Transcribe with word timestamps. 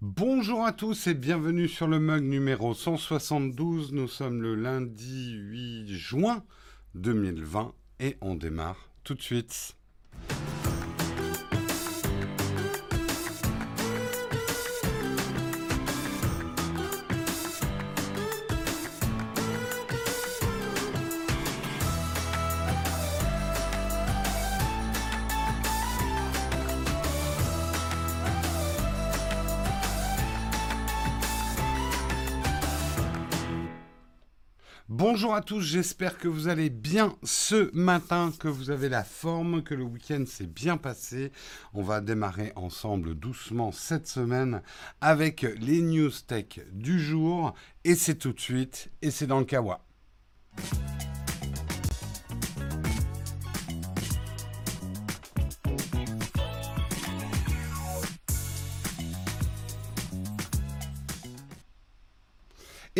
Bonjour 0.00 0.64
à 0.64 0.70
tous 0.70 1.08
et 1.08 1.14
bienvenue 1.14 1.66
sur 1.66 1.88
le 1.88 1.98
mug 1.98 2.22
numéro 2.22 2.72
172. 2.72 3.92
Nous 3.92 4.06
sommes 4.06 4.40
le 4.40 4.54
lundi 4.54 5.32
8 5.32 5.88
juin 5.88 6.44
2020 6.94 7.74
et 7.98 8.16
on 8.20 8.36
démarre 8.36 8.90
tout 9.02 9.14
de 9.14 9.22
suite. 9.22 9.74
Bonjour 35.18 35.34
à 35.34 35.42
tous, 35.42 35.62
j'espère 35.62 36.16
que 36.16 36.28
vous 36.28 36.46
allez 36.46 36.70
bien 36.70 37.16
ce 37.24 37.74
matin, 37.74 38.32
que 38.38 38.46
vous 38.46 38.70
avez 38.70 38.88
la 38.88 39.02
forme, 39.02 39.64
que 39.64 39.74
le 39.74 39.82
week-end 39.82 40.22
s'est 40.24 40.46
bien 40.46 40.76
passé. 40.76 41.32
On 41.74 41.82
va 41.82 42.00
démarrer 42.00 42.52
ensemble 42.54 43.16
doucement 43.16 43.72
cette 43.72 44.06
semaine 44.06 44.62
avec 45.00 45.42
les 45.58 45.82
news 45.82 46.12
tech 46.24 46.60
du 46.70 47.00
jour 47.00 47.52
et 47.82 47.96
c'est 47.96 48.14
tout 48.14 48.32
de 48.32 48.38
suite 48.38 48.92
et 49.02 49.10
c'est 49.10 49.26
dans 49.26 49.40
le 49.40 49.44
Kawa. 49.44 49.84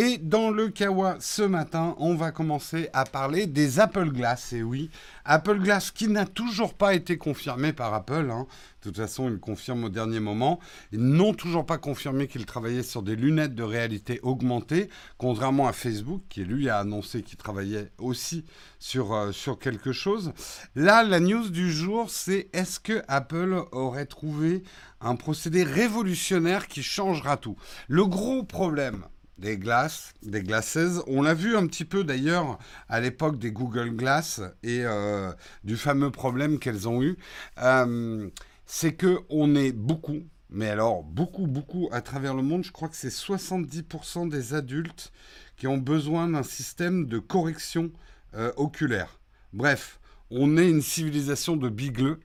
Et 0.00 0.16
dans 0.16 0.52
le 0.52 0.68
Kawa 0.68 1.16
ce 1.18 1.42
matin, 1.42 1.96
on 1.98 2.14
va 2.14 2.30
commencer 2.30 2.88
à 2.92 3.04
parler 3.04 3.48
des 3.48 3.80
Apple 3.80 4.10
Glass. 4.12 4.52
Et 4.52 4.62
oui, 4.62 4.90
Apple 5.24 5.58
Glass 5.58 5.90
qui 5.90 6.06
n'a 6.06 6.24
toujours 6.24 6.74
pas 6.74 6.94
été 6.94 7.18
confirmé 7.18 7.72
par 7.72 7.92
Apple. 7.92 8.30
Hein. 8.30 8.46
De 8.80 8.90
toute 8.90 8.96
façon, 8.98 9.28
ils 9.28 9.40
confirment 9.40 9.82
au 9.82 9.88
dernier 9.88 10.20
moment. 10.20 10.60
Ils 10.92 11.00
n'ont 11.00 11.34
toujours 11.34 11.66
pas 11.66 11.78
confirmé 11.78 12.28
qu'ils 12.28 12.46
travaillaient 12.46 12.84
sur 12.84 13.02
des 13.02 13.16
lunettes 13.16 13.56
de 13.56 13.64
réalité 13.64 14.20
augmentée, 14.22 14.88
contrairement 15.16 15.66
à 15.66 15.72
Facebook 15.72 16.22
qui 16.28 16.44
lui 16.44 16.68
a 16.68 16.78
annoncé 16.78 17.24
qu'il 17.24 17.36
travaillait 17.36 17.90
aussi 17.98 18.44
sur, 18.78 19.12
euh, 19.12 19.32
sur 19.32 19.58
quelque 19.58 19.90
chose. 19.90 20.32
Là, 20.76 21.02
la 21.02 21.18
news 21.18 21.50
du 21.50 21.72
jour, 21.72 22.08
c'est 22.08 22.50
est-ce 22.52 22.78
que 22.78 23.02
Apple 23.08 23.64
aurait 23.72 24.06
trouvé 24.06 24.62
un 25.00 25.16
procédé 25.16 25.64
révolutionnaire 25.64 26.68
qui 26.68 26.84
changera 26.84 27.36
tout? 27.36 27.56
Le 27.88 28.06
gros 28.06 28.44
problème 28.44 29.02
des 29.38 29.56
glaces, 29.56 30.12
des 30.22 30.42
glaceuses. 30.42 31.02
On 31.06 31.22
l'a 31.22 31.34
vu 31.34 31.56
un 31.56 31.66
petit 31.66 31.84
peu 31.84 32.04
d'ailleurs 32.04 32.58
à 32.88 33.00
l'époque 33.00 33.38
des 33.38 33.52
Google 33.52 33.90
Glass 33.90 34.40
et 34.62 34.80
euh, 34.84 35.32
du 35.64 35.76
fameux 35.76 36.10
problème 36.10 36.58
qu'elles 36.58 36.88
ont 36.88 37.02
eu. 37.02 37.16
Euh, 37.62 38.28
c'est 38.66 38.94
que 38.94 39.20
on 39.30 39.54
est 39.54 39.72
beaucoup, 39.72 40.22
mais 40.50 40.68
alors 40.68 41.02
beaucoup, 41.02 41.46
beaucoup 41.46 41.88
à 41.92 42.02
travers 42.02 42.34
le 42.34 42.42
monde. 42.42 42.64
Je 42.64 42.72
crois 42.72 42.88
que 42.88 42.96
c'est 42.96 43.08
70% 43.08 44.28
des 44.28 44.54
adultes 44.54 45.12
qui 45.56 45.66
ont 45.66 45.78
besoin 45.78 46.28
d'un 46.28 46.42
système 46.42 47.06
de 47.06 47.18
correction 47.18 47.90
euh, 48.34 48.52
oculaire. 48.56 49.18
Bref, 49.52 49.98
on 50.30 50.56
est 50.56 50.68
une 50.68 50.82
civilisation 50.82 51.56
de 51.56 51.68
bigleux. 51.68 52.20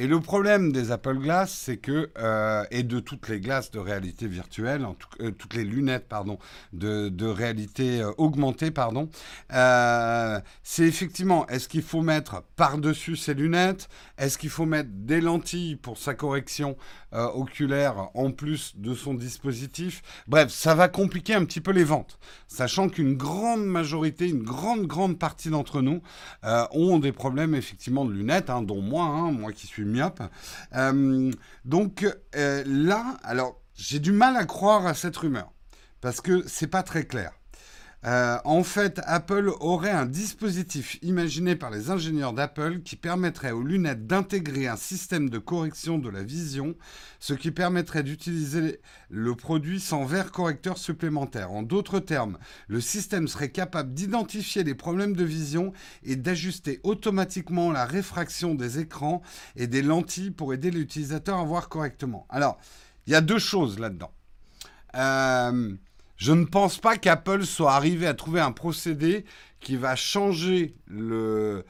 Et 0.00 0.06
le 0.06 0.20
problème 0.20 0.70
des 0.70 0.92
Apple 0.92 1.16
Glass, 1.18 1.52
c'est 1.52 1.76
que, 1.76 2.10
euh, 2.18 2.64
et 2.70 2.84
de 2.84 3.00
toutes 3.00 3.28
les 3.28 3.40
glaces 3.40 3.72
de 3.72 3.80
réalité 3.80 4.28
virtuelle, 4.28 4.84
en 4.84 4.94
tout, 4.94 5.08
euh, 5.18 5.32
toutes 5.32 5.54
les 5.54 5.64
lunettes, 5.64 6.06
pardon, 6.08 6.38
de, 6.72 7.26
réalité 7.26 8.00
euh, 8.00 8.12
augmentée, 8.16 8.70
pardon, 8.70 9.08
c'est 10.62 10.84
effectivement, 10.84 11.48
est-ce 11.48 11.68
qu'il 11.68 11.82
faut 11.82 12.02
mettre 12.02 12.44
par-dessus 12.54 13.16
ces 13.16 13.34
lunettes? 13.34 13.88
Est-ce 14.18 14.38
qu'il 14.38 14.50
faut 14.50 14.66
mettre 14.66 14.90
des 14.92 15.20
lentilles 15.20 15.74
pour 15.74 15.98
sa 15.98 16.14
correction 16.14 16.76
oculaire 17.12 18.10
en 18.14 18.30
plus 18.30 18.74
de 18.76 18.94
son 18.94 19.14
dispositif? 19.14 20.02
Bref, 20.28 20.50
ça 20.50 20.74
va 20.74 20.88
compliquer 20.88 21.34
un 21.34 21.44
petit 21.44 21.60
peu 21.60 21.72
les 21.72 21.84
ventes, 21.84 22.18
sachant 22.46 22.88
qu'une 22.88 23.14
grande 23.14 23.64
majorité, 23.64 24.28
une 24.28 24.42
grande, 24.42 24.86
grande 24.86 25.18
partie 25.18 25.50
d'entre 25.50 25.82
nous 25.82 26.02
ont 26.42 26.98
des 26.98 27.12
problèmes 27.12 27.54
effectivement 27.54 28.04
de 28.04 28.12
lunettes, 28.12 28.50
hein, 28.50 28.62
dont 28.62 28.80
moi, 28.80 29.04
hein, 29.04 29.32
moi 29.32 29.52
qui 29.52 29.66
suis 29.66 29.87
myope. 29.88 30.22
Euh, 30.74 31.30
donc 31.64 32.06
euh, 32.36 32.62
là, 32.66 33.16
alors 33.22 33.60
j'ai 33.74 33.98
du 33.98 34.12
mal 34.12 34.36
à 34.36 34.44
croire 34.44 34.86
à 34.86 34.94
cette 34.94 35.16
rumeur 35.16 35.52
parce 36.00 36.20
que 36.20 36.46
c'est 36.46 36.66
pas 36.66 36.82
très 36.82 37.04
clair. 37.04 37.37
Euh, 38.04 38.38
en 38.44 38.62
fait, 38.62 39.00
Apple 39.06 39.50
aurait 39.58 39.90
un 39.90 40.06
dispositif 40.06 40.98
imaginé 41.02 41.56
par 41.56 41.70
les 41.70 41.90
ingénieurs 41.90 42.32
d'Apple 42.32 42.80
qui 42.80 42.94
permettrait 42.94 43.50
aux 43.50 43.64
lunettes 43.64 44.06
d'intégrer 44.06 44.68
un 44.68 44.76
système 44.76 45.28
de 45.28 45.38
correction 45.38 45.98
de 45.98 46.08
la 46.08 46.22
vision, 46.22 46.76
ce 47.18 47.34
qui 47.34 47.50
permettrait 47.50 48.04
d'utiliser 48.04 48.80
le 49.10 49.34
produit 49.34 49.80
sans 49.80 50.04
verre 50.04 50.30
correcteur 50.30 50.78
supplémentaire. 50.78 51.50
En 51.50 51.62
d'autres 51.62 51.98
termes, 51.98 52.38
le 52.68 52.80
système 52.80 53.26
serait 53.26 53.50
capable 53.50 53.92
d'identifier 53.92 54.62
les 54.62 54.76
problèmes 54.76 55.16
de 55.16 55.24
vision 55.24 55.72
et 56.04 56.14
d'ajuster 56.14 56.78
automatiquement 56.84 57.72
la 57.72 57.84
réfraction 57.84 58.54
des 58.54 58.78
écrans 58.78 59.22
et 59.56 59.66
des 59.66 59.82
lentilles 59.82 60.30
pour 60.30 60.54
aider 60.54 60.70
l'utilisateur 60.70 61.38
à 61.38 61.44
voir 61.44 61.68
correctement. 61.68 62.26
Alors, 62.28 62.58
il 63.08 63.12
y 63.12 63.16
a 63.16 63.20
deux 63.20 63.40
choses 63.40 63.80
là-dedans. 63.80 64.12
Euh, 64.94 65.74
je 66.18 66.32
ne 66.32 66.44
pense 66.44 66.78
pas 66.78 66.96
qu'Apple 66.96 67.44
soit 67.44 67.72
arrivé 67.72 68.06
à 68.06 68.12
trouver 68.12 68.40
un 68.40 68.50
procédé 68.52 69.24
qui 69.60 69.76
va 69.76 69.94
changer 69.96 70.74
le, 70.88 71.64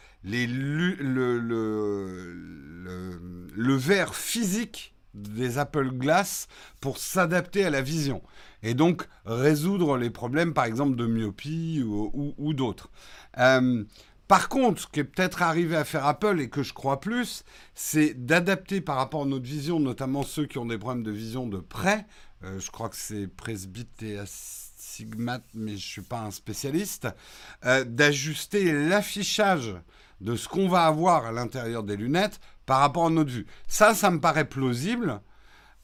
verre 3.77 4.15
physique 4.15 4.95
des 5.15 5.59
Apple 5.59 5.91
Glass 5.91 6.49
pour 6.81 6.99
s'adapter 6.99 7.65
à 7.65 7.71
la 7.71 7.83
vision 7.83 8.23
et 8.63 8.75
donc 8.75 9.07
résoudre 9.27 9.97
les 9.99 10.11
problèmes 10.11 10.55
par 10.55 10.65
exemple 10.65 10.97
de 10.97 11.07
myopie 11.07 11.83
ou, 11.85 12.55
d'autres. 12.55 12.91
Euh, 13.39 13.85
par 14.29 14.49
contre, 14.51 14.83
ce 14.83 14.87
qui 14.87 15.01
est 15.01 15.05
peut-être 15.05 15.41
arrivé 15.43 15.75
à 15.75 15.85
faire 15.85 16.05
Apple 16.05 16.41
et 16.41 16.51
que 16.51 16.63
je 16.63 16.75
crois 16.75 17.01
plus, 17.01 17.45
c'est 17.75 18.13
d'adapter 18.27 18.83
par 18.83 18.97
rapport 18.97 19.23
à 19.23 19.27
notre 19.27 19.47
vision, 19.47 19.81
notamment 19.81 20.23
ceux 20.23 20.45
qui 20.45 20.59
ont 20.59 20.67
des 20.67 20.77
problèmes 20.77 21.03
de 21.03 21.11
vision 21.11 21.47
de 21.47 21.59
près, 21.59 22.07
euh, 22.45 22.61
je 22.61 22.71
crois 22.71 22.89
que 22.89 22.97
c'est 22.97 23.27
presbyte 23.27 24.03
et 24.03 24.19
mais 25.17 25.41
je 25.55 25.73
ne 25.73 25.77
suis 25.77 26.03
pas 26.03 26.21
un 26.21 26.31
spécialiste, 26.31 27.09
euh, 27.65 27.85
d'ajuster 27.85 28.73
l'affichage 28.73 29.75
de 30.21 30.35
ce 30.37 30.49
qu'on 30.49 30.69
va 30.69 30.85
avoir 30.87 31.27
à 31.27 31.33
l'intérieur 31.33 31.83
des 31.83 31.97
lunettes 31.97 32.41
par 32.67 32.81
rapport 32.81 33.07
à 33.07 33.11
notre 33.11 33.31
vue. 33.31 33.47
Ça, 33.67 33.95
ça 33.95 34.11
me 34.11 34.21
paraît 34.21 34.49
plausible. 34.49 35.21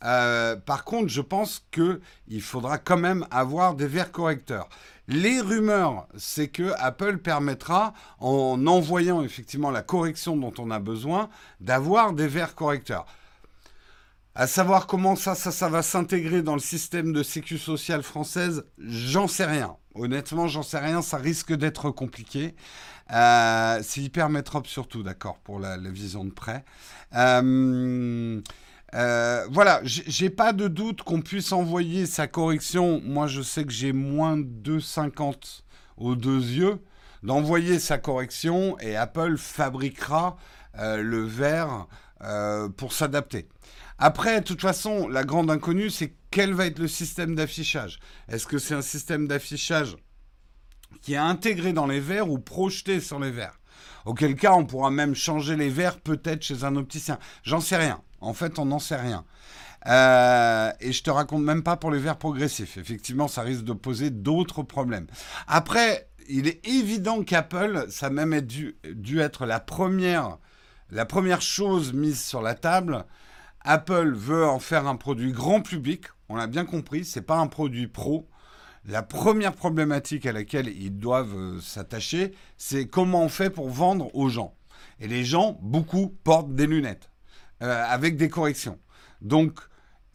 Euh, 0.04 0.56
par 0.56 0.84
contre, 0.84 1.09
je 1.09 1.20
pense 1.20 1.64
qu'il 1.70 2.43
faudra 2.43 2.78
quand 2.78 2.98
même 2.98 3.26
avoir 3.31 3.75
des 3.75 3.87
verres 3.87 4.12
correcteurs. 4.12 4.69
Les 5.06 5.41
rumeurs, 5.41 6.09
c'est 6.16 6.48
que 6.48 6.72
Apple 6.78 7.19
permettra, 7.19 7.94
en 8.19 8.66
envoyant 8.66 9.22
effectivement 9.22 9.70
la 9.70 9.82
correction 9.82 10.37
dont 10.37 10.53
on 10.59 10.70
a 10.70 10.78
besoin, 10.78 11.28
d'avoir 11.60 12.12
des 12.12 12.26
verres 12.26 12.54
correcteurs. 12.54 13.06
À 14.36 14.48
savoir 14.48 14.88
comment 14.88 15.14
ça, 15.14 15.36
ça, 15.36 15.52
ça 15.52 15.69
va 15.69 15.82
s'intégrer 15.82 16.42
dans 16.42 16.54
le 16.54 16.60
système 16.60 17.12
de 17.12 17.22
sécu 17.22 17.56
sociale 17.56 18.02
française, 18.02 18.64
j'en 18.78 19.28
sais 19.28 19.44
rien. 19.44 19.76
Honnêtement, 19.94 20.48
j'en 20.48 20.64
sais 20.64 20.81
rien. 20.81 21.02
Ça 21.02 21.19
risque 21.19 21.52
d'être 21.52 21.90
compliqué. 21.90 22.56
Euh, 23.12 23.78
c'est 23.82 24.00
hyper 24.00 24.28
métrope 24.31 24.66
surtout, 24.66 25.04
d'accord, 25.04 25.38
pour 25.38 25.60
la, 25.60 25.76
vision 25.76 26.25
de 26.25 26.32
près. 26.32 26.64
Euh, 27.14 28.40
euh, 28.94 29.46
voilà, 29.52 29.81
j'ai 29.84 30.31
pas 30.31 30.52
de 30.52 30.66
doute 30.66 31.02
qu'on 31.02 31.20
puisse 31.20 31.52
envoyer 31.52 32.04
sa 32.04 32.26
correction. 32.26 33.00
Moi, 33.04 33.28
je 33.28 33.40
sais 33.40 33.64
que 33.64 33.72
j'ai 33.72 33.92
moins 33.92 34.36
de 34.36 34.78
2,50 34.78 35.62
aux 35.96 36.16
deux 36.16 36.40
yeux. 36.40 36.81
D'envoyer 37.22 37.78
sa 37.78 37.98
correction 37.98 38.78
et 38.81 38.96
Apple 38.96 39.36
fabriquera 39.38 40.36
le 40.76 41.22
verre 41.22 41.86
pour 42.76 42.93
s'adapter. 42.93 43.49
Après, 43.99 44.41
de 44.41 44.44
toute 44.44 44.61
façon, 44.61 45.09
la 45.09 45.25
grande 45.25 45.50
inconnue, 45.50 45.91
c'est 45.91 46.15
quel 46.31 46.53
va 46.53 46.67
être 46.67 46.79
le 46.79 46.88
système 46.88 47.35
d'affichage. 47.35 48.00
Est-ce 48.29 48.47
que 48.47 48.59
c'est 48.59 48.75
un 48.75 48.82
système 48.82 49.29
d'affichage 49.29 49.97
qui 51.03 51.15
est 51.15 51.19
intégré 51.19 51.73
dans 51.73 51.87
les 51.87 52.00
verres 52.00 52.31
ou 52.31 52.38
projeté 52.38 53.00
sur 53.00 53.21
les 53.21 53.31
verres? 53.31 53.61
Auquel 54.05 54.35
cas, 54.35 54.53
on 54.53 54.67
pourra 54.67 54.91
même 54.91 55.15
changer 55.15 55.56
les 55.56 55.71
verres 55.71 56.00
peut-être 56.00 56.43
chez 56.43 56.65
un 56.65 56.76
opticien. 56.76 57.19
J'en 57.43 57.61
sais 57.61 57.76
rien. 57.76 58.03
En 58.21 58.35
fait, 58.35 58.59
on 58.59 58.67
n'en 58.67 58.79
sait 58.79 58.97
rien. 58.97 59.25
Euh, 59.87 60.73
et 60.81 60.93
je 60.93 61.03
te 61.03 61.11
raconte 61.11 61.43
même 61.43 61.62
pas 61.62 61.77
pour 61.77 61.91
les 61.91 61.99
verres 61.99 62.19
progressifs. 62.19 62.77
Effectivement, 62.77 63.29
ça 63.29 63.43
risque 63.43 63.65
de 63.65 63.73
poser 63.73 64.11
d'autres 64.11 64.62
problèmes. 64.62 65.06
Après, 65.47 66.09
il 66.29 66.49
est 66.49 66.67
évident 66.67 67.23
qu'Apple, 67.23 67.87
ça 67.91 68.06
a 68.06 68.11
même 68.11 68.41
dû, 68.41 68.77
dû 68.93 69.20
être 69.20 69.47
la 69.47 69.61
première, 69.61 70.38
la 70.94 71.05
première 71.05 71.43
chose 71.43 71.93
mise 71.93 72.23
sur 72.23 72.41
la 72.41 72.55
table 72.55 73.05
Apple 73.62 74.12
veut 74.14 74.46
en 74.46 74.61
faire 74.61 74.87
un 74.87 74.94
produit 74.94 75.32
grand 75.32 75.61
public, 75.61 76.05
On 76.29 76.37
l'a 76.37 76.46
bien 76.46 76.64
compris, 76.64 77.05
c'est 77.05 77.23
pas 77.23 77.38
un 77.38 77.49
produit 77.49 77.88
pro. 77.88 78.29
La 78.85 79.02
première 79.02 79.55
problématique 79.55 80.25
à 80.25 80.32
laquelle 80.32 80.69
ils 80.69 80.96
doivent 80.96 81.37
euh, 81.37 81.61
s'attacher, 81.61 82.32
c'est 82.58 82.87
comment 82.87 83.25
on 83.25 83.29
fait 83.29 83.50
pour 83.50 83.70
vendre 83.70 84.14
aux 84.14 84.29
gens. 84.29 84.55
Et 85.00 85.08
les 85.08 85.25
gens, 85.25 85.58
beaucoup, 85.62 86.14
portent 86.23 86.55
des 86.55 86.67
lunettes 86.67 87.11
euh, 87.62 87.85
avec 87.88 88.17
des 88.17 88.29
corrections. 88.29 88.79
Donc, 89.20 89.58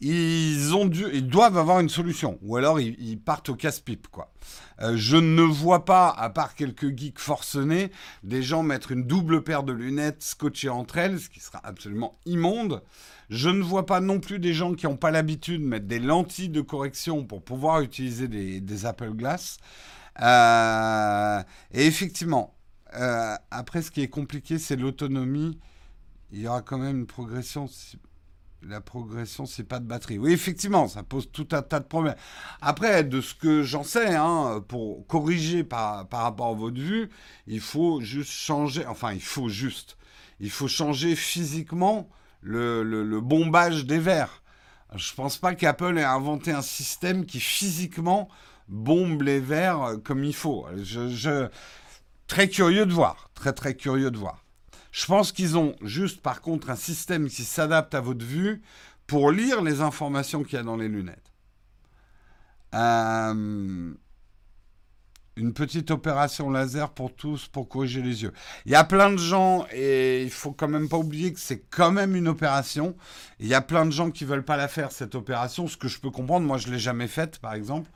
ils, 0.00 0.74
ont 0.74 0.86
dû, 0.86 1.04
ils 1.12 1.26
doivent 1.26 1.58
avoir 1.58 1.80
une 1.80 1.88
solution. 1.88 2.38
Ou 2.42 2.56
alors, 2.56 2.80
ils, 2.80 3.20
partent 3.20 3.50
au 3.50 3.54
casse-pipe, 3.54 4.08
quoi. 4.08 4.32
Euh, 4.80 4.96
je 4.96 5.16
ne 5.16 5.42
vois 5.42 5.84
pas, 5.84 6.08
à 6.08 6.30
part 6.30 6.54
quelques 6.54 6.96
geeks 6.96 7.18
forcenés, 7.18 7.90
des 8.22 8.42
gens 8.42 8.62
mettre 8.62 8.92
une 8.92 9.04
double 9.04 9.42
paire 9.42 9.62
de 9.62 9.72
lunettes 9.72 10.22
scotchées 10.22 10.70
entre 10.70 10.96
elles, 10.96 11.20
ce 11.20 11.28
qui 11.28 11.40
sera 11.40 11.60
absolument 11.64 12.18
immonde. 12.24 12.82
Je 13.28 13.50
ne 13.50 13.62
vois 13.62 13.84
pas 13.84 14.00
non 14.00 14.20
plus 14.20 14.38
des 14.38 14.54
gens 14.54 14.74
qui 14.74 14.86
n'ont 14.86 14.96
pas 14.96 15.10
l'habitude 15.10 15.60
de 15.60 15.66
mettre 15.66 15.86
des 15.86 16.00
lentilles 16.00 16.48
de 16.48 16.62
correction 16.62 17.24
pour 17.24 17.42
pouvoir 17.42 17.82
utiliser 17.82 18.26
des, 18.26 18.86
Apple 18.86 19.10
Glass. 19.10 19.58
Euh, 20.20 21.42
et 21.72 21.86
effectivement, 21.86 22.56
euh, 22.94 23.36
après, 23.50 23.82
ce 23.82 23.90
qui 23.90 24.00
est 24.00 24.08
compliqué, 24.08 24.58
c'est 24.58 24.76
l'autonomie. 24.76 25.58
Il 26.32 26.40
y 26.40 26.48
aura 26.48 26.62
quand 26.62 26.78
même 26.78 27.00
une 27.00 27.06
progression. 27.06 27.68
La 28.62 28.82
progression, 28.82 29.46
c'est 29.46 29.64
pas 29.64 29.78
de 29.78 29.86
batterie. 29.86 30.18
Oui, 30.18 30.32
effectivement, 30.32 30.86
ça 30.86 31.02
pose 31.02 31.30
tout 31.32 31.48
un 31.52 31.62
tas 31.62 31.80
de 31.80 31.86
problèmes. 31.86 32.16
Après, 32.60 33.04
de 33.04 33.22
ce 33.22 33.34
que 33.34 33.62
j'en 33.62 33.84
sais, 33.84 34.14
hein, 34.14 34.62
pour 34.68 35.06
corriger 35.06 35.64
par, 35.64 36.06
par 36.08 36.24
rapport 36.24 36.48
à 36.48 36.54
votre 36.54 36.78
vue, 36.78 37.08
il 37.46 37.60
faut 37.60 38.02
juste 38.02 38.32
changer. 38.32 38.84
Enfin, 38.84 39.14
il 39.14 39.22
faut 39.22 39.48
juste. 39.48 39.96
Il 40.40 40.50
faut 40.50 40.68
changer 40.68 41.16
physiquement 41.16 42.10
le, 42.42 42.82
le, 42.82 43.20
bombage 43.20 43.86
des 43.86 43.98
verres. 43.98 44.42
Je 44.94 45.14
pense 45.14 45.38
pas 45.38 45.54
qu'Apple 45.54 45.98
ait 45.98 46.04
inventé 46.04 46.50
un 46.52 46.62
système 46.62 47.24
qui 47.24 47.40
physiquement 47.40 48.28
bombe 48.68 49.22
les 49.22 49.40
verres 49.40 49.96
comme 50.04 50.24
il 50.24 50.34
faut. 50.34 50.66
Je, 50.82 51.48
très 52.26 52.48
curieux 52.48 52.86
de 52.86 52.92
voir. 52.92 53.30
Très 53.34 53.52
très 53.52 53.74
curieux 53.74 54.10
de 54.10 54.18
voir. 54.18 54.44
Je 54.92 55.06
pense 55.06 55.32
qu'ils 55.32 55.56
ont 55.56 55.76
juste 55.82 56.20
par 56.20 56.40
contre 56.40 56.70
un 56.70 56.76
système 56.76 57.28
qui 57.28 57.44
s'adapte 57.44 57.94
à 57.94 58.00
votre 58.00 58.24
vue 58.24 58.62
pour 59.06 59.30
lire 59.30 59.62
les 59.62 59.80
informations 59.80 60.42
qu'il 60.42 60.54
y 60.54 60.60
a 60.60 60.62
dans 60.62 60.76
les 60.76 60.88
lunettes. 60.88 61.32
Euh, 62.74 63.94
une 65.36 65.52
petite 65.54 65.90
opération 65.90 66.50
laser 66.50 66.90
pour 66.90 67.14
tous 67.14 67.46
pour 67.48 67.68
corriger 67.68 68.02
les 68.02 68.22
yeux. 68.22 68.32
Il 68.66 68.72
y 68.72 68.74
a 68.74 68.84
plein 68.84 69.10
de 69.10 69.16
gens 69.16 69.66
et 69.72 70.22
il 70.22 70.30
faut 70.30 70.52
quand 70.52 70.68
même 70.68 70.88
pas 70.88 70.98
oublier 70.98 71.32
que 71.32 71.40
c'est 71.40 71.62
quand 71.70 71.90
même 71.90 72.14
une 72.14 72.28
opération. 72.28 72.94
Il 73.38 73.46
y 73.46 73.54
a 73.54 73.60
plein 73.60 73.86
de 73.86 73.90
gens 73.90 74.10
qui 74.10 74.24
veulent 74.24 74.44
pas 74.44 74.56
la 74.56 74.68
faire 74.68 74.92
cette 74.92 75.14
opération, 75.14 75.66
ce 75.66 75.76
que 75.76 75.88
je 75.88 75.98
peux 75.98 76.10
comprendre. 76.10 76.46
Moi, 76.46 76.58
je 76.58 76.70
l'ai 76.70 76.78
jamais 76.78 77.08
faite, 77.08 77.38
par 77.38 77.54
exemple. 77.54 77.90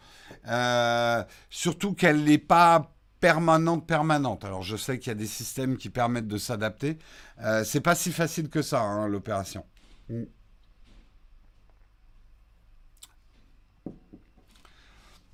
Euh, 0.49 1.23
surtout 1.51 1.93
qu'elle 1.93 2.25
n'est 2.25 2.39
pas 2.39 2.94
permanente, 3.25 3.87
permanente. 3.87 4.45
Alors 4.45 4.63
je 4.63 4.77
sais 4.77 4.99
qu'il 4.99 5.09
y 5.09 5.13
a 5.13 5.15
des 5.15 5.27
systèmes 5.27 5.79
qui 5.79 5.89
permettent 5.89 6.29
de 6.29 6.37
s'adapter. 6.37 6.99
Euh, 7.41 7.65
c'est 7.65 7.81
pas 7.81 7.95
si 7.95 8.13
facile 8.13 8.51
que 8.51 8.61
ça, 8.61 8.83
hein, 8.83 9.09
l'opération. 9.09 9.65
Mm. 10.11 10.25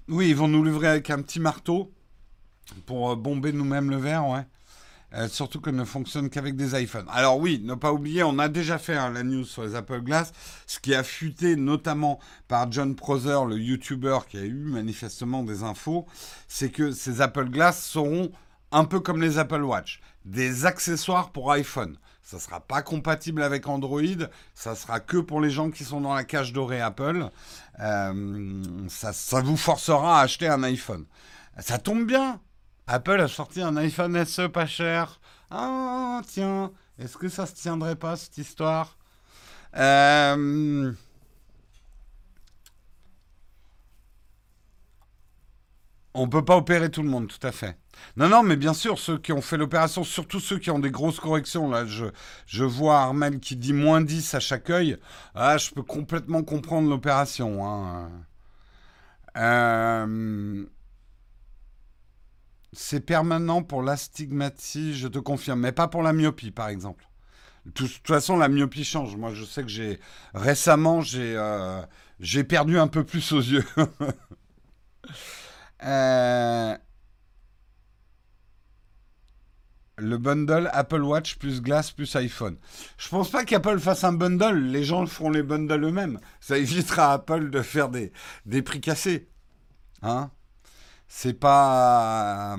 Oui, 0.06 0.28
ils 0.28 0.36
vont 0.36 0.46
nous 0.46 0.62
livrer 0.62 0.86
avec 0.86 1.10
un 1.10 1.20
petit 1.20 1.40
marteau 1.40 1.92
pour 2.86 3.10
euh, 3.10 3.16
bomber 3.16 3.52
nous-mêmes 3.52 3.90
le 3.90 3.96
verre, 3.96 4.24
ouais. 4.28 4.46
Euh, 5.12 5.28
surtout 5.28 5.60
qu'elle 5.60 5.74
ne 5.74 5.84
fonctionne 5.84 6.30
qu'avec 6.30 6.54
des 6.54 6.80
iPhones. 6.80 7.06
Alors 7.10 7.38
oui, 7.38 7.60
ne 7.64 7.74
pas 7.74 7.92
oublier, 7.92 8.22
on 8.22 8.38
a 8.38 8.48
déjà 8.48 8.78
fait 8.78 8.94
hein, 8.94 9.10
la 9.10 9.24
news 9.24 9.44
sur 9.44 9.64
les 9.64 9.74
Apple 9.74 10.02
Glass, 10.02 10.32
ce 10.68 10.78
qui 10.78 10.94
a 10.94 11.02
fuité 11.02 11.56
notamment 11.56 12.20
par 12.46 12.70
John 12.70 12.94
Prosser, 12.94 13.38
le 13.48 13.58
YouTuber 13.58 14.18
qui 14.28 14.38
a 14.38 14.42
eu 14.42 14.54
manifestement 14.54 15.42
des 15.42 15.64
infos, 15.64 16.06
c'est 16.46 16.70
que 16.70 16.92
ces 16.92 17.20
Apple 17.20 17.48
Glass 17.50 17.82
seront 17.82 18.30
un 18.70 18.84
peu 18.84 19.00
comme 19.00 19.20
les 19.20 19.38
Apple 19.38 19.62
Watch, 19.62 20.00
des 20.24 20.64
accessoires 20.64 21.30
pour 21.30 21.50
iPhone. 21.50 21.96
Ça 22.22 22.36
ne 22.36 22.42
sera 22.42 22.60
pas 22.60 22.82
compatible 22.82 23.42
avec 23.42 23.66
Android, 23.66 24.00
ça 24.54 24.76
sera 24.76 25.00
que 25.00 25.16
pour 25.16 25.40
les 25.40 25.50
gens 25.50 25.72
qui 25.72 25.82
sont 25.82 26.00
dans 26.00 26.14
la 26.14 26.22
cage 26.22 26.52
dorée 26.52 26.80
Apple. 26.80 27.28
Euh, 27.80 28.62
ça, 28.88 29.12
ça 29.12 29.40
vous 29.40 29.56
forcera 29.56 30.20
à 30.20 30.22
acheter 30.22 30.46
un 30.46 30.62
iPhone. 30.62 31.06
Ça 31.58 31.78
tombe 31.78 32.06
bien, 32.06 32.40
Apple 32.92 33.20
a 33.20 33.28
sorti 33.28 33.62
un 33.62 33.76
iPhone 33.76 34.24
SE 34.24 34.48
pas 34.48 34.66
cher. 34.66 35.20
Ah, 35.48 36.22
tiens, 36.26 36.72
est-ce 36.98 37.16
que 37.16 37.28
ça 37.28 37.46
se 37.46 37.54
tiendrait 37.54 37.94
pas, 37.94 38.16
cette 38.16 38.36
histoire? 38.36 38.98
Euh... 39.76 40.92
On 46.14 46.28
peut 46.28 46.44
pas 46.44 46.56
opérer 46.56 46.90
tout 46.90 47.04
le 47.04 47.08
monde, 47.08 47.28
tout 47.28 47.46
à 47.46 47.52
fait. 47.52 47.78
Non, 48.16 48.28
non, 48.28 48.42
mais 48.42 48.56
bien 48.56 48.74
sûr, 48.74 48.98
ceux 48.98 49.18
qui 49.18 49.32
ont 49.32 49.40
fait 49.40 49.56
l'opération, 49.56 50.02
surtout 50.02 50.40
ceux 50.40 50.58
qui 50.58 50.72
ont 50.72 50.80
des 50.80 50.90
grosses 50.90 51.20
corrections, 51.20 51.70
là, 51.70 51.84
je, 51.86 52.64
vois 52.64 52.98
Armel 52.98 53.38
qui 53.38 53.54
dit 53.54 53.72
moins 53.72 54.00
10 54.00 54.34
à 54.34 54.40
chaque 54.40 54.68
œil. 54.68 54.98
Ah, 55.36 55.58
je 55.58 55.70
peux 55.70 55.84
complètement 55.84 56.42
comprendre 56.42 56.90
l'opération. 56.90 57.64
Hein. 57.64 58.10
Euh... 59.36 60.66
C'est 62.72 63.00
permanent 63.00 63.62
pour 63.62 63.82
l'astigmatie, 63.82 64.94
je 64.94 65.08
te 65.08 65.18
confirme, 65.18 65.60
mais 65.60 65.72
pas 65.72 65.88
pour 65.88 66.02
la 66.02 66.12
myopie, 66.12 66.52
par 66.52 66.68
exemple. 66.68 67.04
De 67.66 67.72
toute 67.72 68.06
façon, 68.06 68.36
la 68.36 68.48
myopie 68.48 68.84
change. 68.84 69.16
Moi, 69.16 69.32
je 69.34 69.44
sais 69.44 69.62
que 69.62 69.68
j'ai 69.68 70.00
récemment, 70.34 71.00
j'ai 71.02 71.34
euh, 71.36 71.82
perdu 72.48 72.78
un 72.78 72.88
peu 72.88 73.04
plus 73.04 73.32
aux 73.32 73.40
yeux. 73.40 73.64
Euh, 75.82 76.76
le 79.96 80.18
bundle 80.18 80.68
Apple 80.72 81.02
Watch 81.02 81.36
plus 81.36 81.62
Glass 81.62 81.90
plus 81.90 82.14
iPhone. 82.16 82.56
Je 82.98 83.08
pense 83.08 83.30
pas 83.30 83.44
qu'Apple 83.44 83.78
fasse 83.78 84.04
un 84.04 84.12
bundle. 84.12 84.58
Les 84.58 84.84
gens 84.84 85.06
feront 85.06 85.30
les 85.30 85.42
bundles 85.42 85.84
eux-mêmes. 85.84 86.20
Ça 86.40 86.58
évitera 86.58 87.10
à 87.10 87.14
Apple 87.14 87.50
de 87.50 87.62
faire 87.62 87.88
des, 87.88 88.12
des 88.46 88.62
prix 88.62 88.80
cassés. 88.80 89.28
Hein? 90.02 90.30
C'est 91.12 91.34
pas 91.34 92.56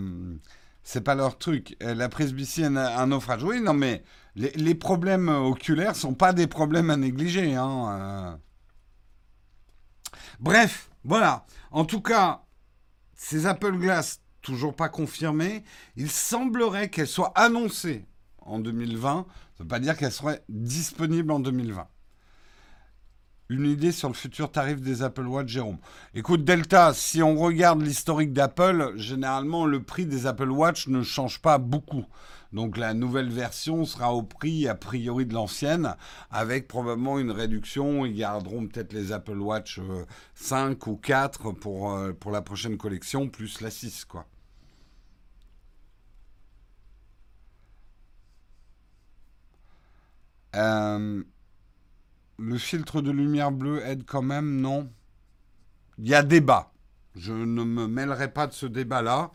c'est 0.83 1.01
pas 1.01 1.15
leur 1.15 1.37
truc. 1.37 1.77
Euh, 1.81 1.95
la 1.95 2.09
presbytienne, 2.09 2.77
un 2.77 3.07
naufrage. 3.07 3.43
Oui, 3.43 3.61
non, 3.61 3.73
mais 3.73 4.03
les, 4.35 4.75
problèmes 4.75 5.29
oculaires 5.29 5.95
sont 5.95 6.13
pas 6.13 6.33
des 6.33 6.47
problèmes 6.47 6.89
à 6.89 6.97
négliger. 6.97 7.55
Hein. 7.55 8.35
Euh. 8.35 8.37
Bref, 10.41 10.89
voilà. 11.05 11.45
En 11.71 11.85
tout 11.85 12.01
cas, 12.01 12.43
ces 13.15 13.45
Apple 13.45 13.77
Glass, 13.77 14.19
toujours 14.41 14.75
pas 14.75 14.89
confirmées, 14.89 15.63
il 15.95 16.11
semblerait 16.11 16.89
qu'elles 16.89 17.07
soient 17.07 17.31
annoncées 17.35 18.05
en 18.39 18.59
2020. 18.59 19.27
Ça 19.57 19.63
veut 19.63 19.67
pas 19.67 19.79
dire 19.79 19.95
qu'elles 19.95 20.11
seraient 20.11 20.43
disponibles 20.49 21.31
en 21.31 21.39
2020 21.39 21.87
une 23.51 23.65
idée 23.65 23.91
sur 23.91 24.07
le 24.07 24.13
futur 24.13 24.49
tarif 24.49 24.79
des 24.79 25.03
Apple 25.03 25.25
Watch, 25.25 25.49
Jérôme 25.49 25.77
Écoute, 26.15 26.45
Delta, 26.45 26.93
si 26.93 27.21
on 27.21 27.35
regarde 27.35 27.81
l'historique 27.81 28.31
d'Apple, 28.31 28.93
généralement, 28.95 29.65
le 29.65 29.83
prix 29.83 30.05
des 30.05 30.25
Apple 30.25 30.49
Watch 30.49 30.87
ne 30.87 31.03
change 31.03 31.41
pas 31.41 31.57
beaucoup. 31.57 32.05
Donc 32.53 32.77
la 32.77 32.93
nouvelle 32.93 33.29
version 33.29 33.83
sera 33.83 34.13
au 34.13 34.23
prix 34.23 34.67
a 34.69 34.75
priori 34.75 35.25
de 35.25 35.33
l'ancienne, 35.33 35.95
avec 36.31 36.67
probablement 36.67 37.19
une 37.19 37.31
réduction. 37.31 38.05
Ils 38.05 38.15
garderont 38.15 38.67
peut-être 38.67 38.93
les 38.93 39.11
Apple 39.11 39.39
Watch 39.39 39.81
5 40.35 40.87
euh, 40.87 40.91
ou 40.91 40.95
4 40.95 41.51
pour, 41.51 41.93
euh, 41.93 42.13
pour 42.13 42.31
la 42.31 42.41
prochaine 42.41 42.77
collection, 42.77 43.27
plus 43.27 43.59
la 43.59 43.69
6, 43.69 44.05
quoi. 44.05 44.25
Euh, 50.55 51.23
le 52.41 52.57
filtre 52.57 53.01
de 53.01 53.11
lumière 53.11 53.51
bleue 53.51 53.85
aide 53.85 54.03
quand 54.05 54.23
même, 54.23 54.59
non 54.59 54.89
Il 55.99 56.07
y 56.07 56.15
a 56.15 56.23
débat. 56.23 56.71
Je 57.15 57.33
ne 57.33 57.63
me 57.63 57.87
mêlerai 57.87 58.33
pas 58.33 58.47
de 58.47 58.53
ce 58.53 58.65
débat-là. 58.65 59.31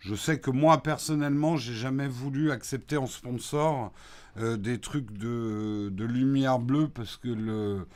Je 0.00 0.14
sais 0.14 0.40
que 0.40 0.50
moi, 0.50 0.82
personnellement, 0.82 1.56
j'ai 1.56 1.74
jamais 1.74 2.08
voulu 2.08 2.50
accepter 2.50 2.96
en 2.96 3.06
sponsor 3.06 3.92
euh, 4.38 4.56
des 4.56 4.80
trucs 4.80 5.12
de, 5.12 5.92
lumière 5.98 6.58
bleue 6.58 6.88
parce 6.88 7.16
que 7.16 7.28
le, 7.28 7.86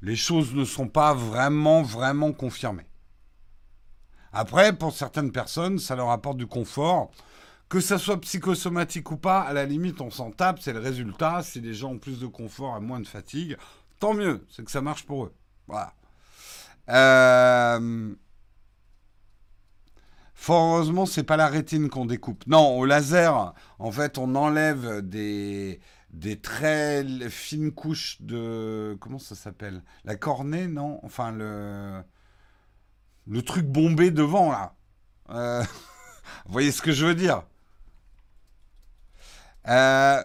les 0.00 0.16
choses 0.16 0.54
ne 0.54 0.64
sont 0.64 0.88
pas 0.88 1.12
vraiment, 1.12 1.82
vraiment 1.82 2.32
confirmées. 2.32 2.86
Après, 4.32 4.72
pour 4.72 4.92
certaines 4.92 5.32
personnes, 5.32 5.78
ça 5.78 5.96
leur 5.96 6.10
apporte 6.10 6.38
du 6.38 6.46
confort. 6.46 7.10
Que 7.68 7.80
ça 7.80 7.98
soit 7.98 8.18
psychosomatique 8.20 9.10
ou 9.10 9.18
pas, 9.18 9.40
à 9.40 9.52
la 9.52 9.66
limite, 9.66 10.00
on 10.00 10.10
s'en 10.10 10.30
tape, 10.30 10.60
c'est 10.60 10.72
le 10.72 10.78
résultat. 10.78 11.42
Si 11.42 11.60
les 11.60 11.74
gens 11.74 11.90
ont 11.90 11.98
plus 11.98 12.20
de 12.20 12.26
confort 12.26 12.78
et 12.78 12.80
moins 12.80 13.00
de 13.00 13.06
fatigue, 13.06 13.58
tant 13.98 14.14
mieux, 14.14 14.46
c'est 14.50 14.64
que 14.64 14.70
ça 14.70 14.80
marche 14.80 15.04
pour 15.04 15.24
eux. 15.24 15.34
Voilà. 15.66 15.94
Euh... 16.88 18.14
Fort 20.34 20.76
heureusement, 20.76 21.04
c'est 21.04 21.24
pas 21.24 21.36
la 21.36 21.48
rétine 21.48 21.88
qu'on 21.90 22.06
découpe. 22.06 22.46
Non, 22.46 22.78
au 22.78 22.84
laser, 22.84 23.54
en 23.80 23.90
fait, 23.90 24.18
on 24.18 24.36
enlève 24.36 25.02
des, 25.02 25.80
très 26.40 27.04
fines 27.28 27.72
couches 27.72 28.22
de 28.22 28.96
comment 29.00 29.18
ça 29.18 29.34
s'appelle? 29.34 29.82
La 30.04 30.14
cornée, 30.14 30.68
non? 30.68 31.00
Enfin 31.02 31.32
le 31.32 32.02
le 33.26 33.42
truc 33.42 33.66
bombé 33.66 34.10
devant 34.10 34.50
là. 34.50 34.74
Euh, 35.30 35.62
vous 36.46 36.52
voyez 36.52 36.72
ce 36.72 36.82
que 36.82 36.92
je 36.92 37.04
veux 37.04 37.14
dire? 37.14 37.42
Euh, 39.66 40.22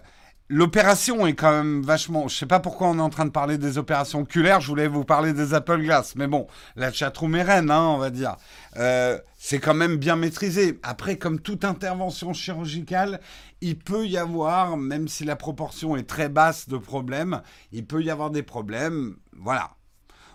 L'opération 0.50 1.26
est 1.26 1.36
quand 1.36 1.52
même 1.52 1.82
vachement. 1.82 2.28
Je 2.28 2.36
sais 2.36 2.46
pas 2.46 2.60
pourquoi 2.60 2.88
on 2.90 3.00
est 3.00 3.02
en 3.02 3.10
train 3.10 3.26
de 3.26 3.32
parler 3.32 3.58
des 3.58 3.78
opérations 3.78 4.20
oculaires. 4.20 4.60
Je 4.60 4.68
voulais 4.68 4.90
vous 4.90 5.06
parler 5.06 5.32
des 5.32 5.54
Apple 5.54 5.82
Glass, 5.82 6.16
mais 6.18 6.28
bon, 6.28 6.48
la 6.76 6.92
chatroom 6.92 7.36
est 7.36 7.44
reine, 7.44 7.72
hein, 7.72 7.88
on 7.88 7.98
va 7.98 8.10
dire. 8.10 8.36
Euh, 8.76 9.18
c'est 9.38 9.60
quand 9.60 9.74
même 9.74 9.96
bien 9.96 10.18
maîtrisé. 10.18 10.80
Après, 10.84 11.18
comme 11.18 11.40
toute 11.40 11.64
intervention 11.64 12.34
chirurgicale, 12.34 13.22
il 13.62 13.80
peut 13.80 14.06
y 14.06 14.18
avoir, 14.18 14.76
même 14.76 15.08
si 15.08 15.24
la 15.24 15.38
proportion 15.38 15.96
est 15.96 16.08
très 16.08 16.28
basse 16.28 16.68
de 16.68 16.78
problèmes, 16.78 17.42
il 17.72 17.86
peut 17.86 18.04
y 18.04 18.10
avoir 18.10 18.30
des 18.30 18.44
problèmes. 18.44 19.16
Voilà. 19.38 19.72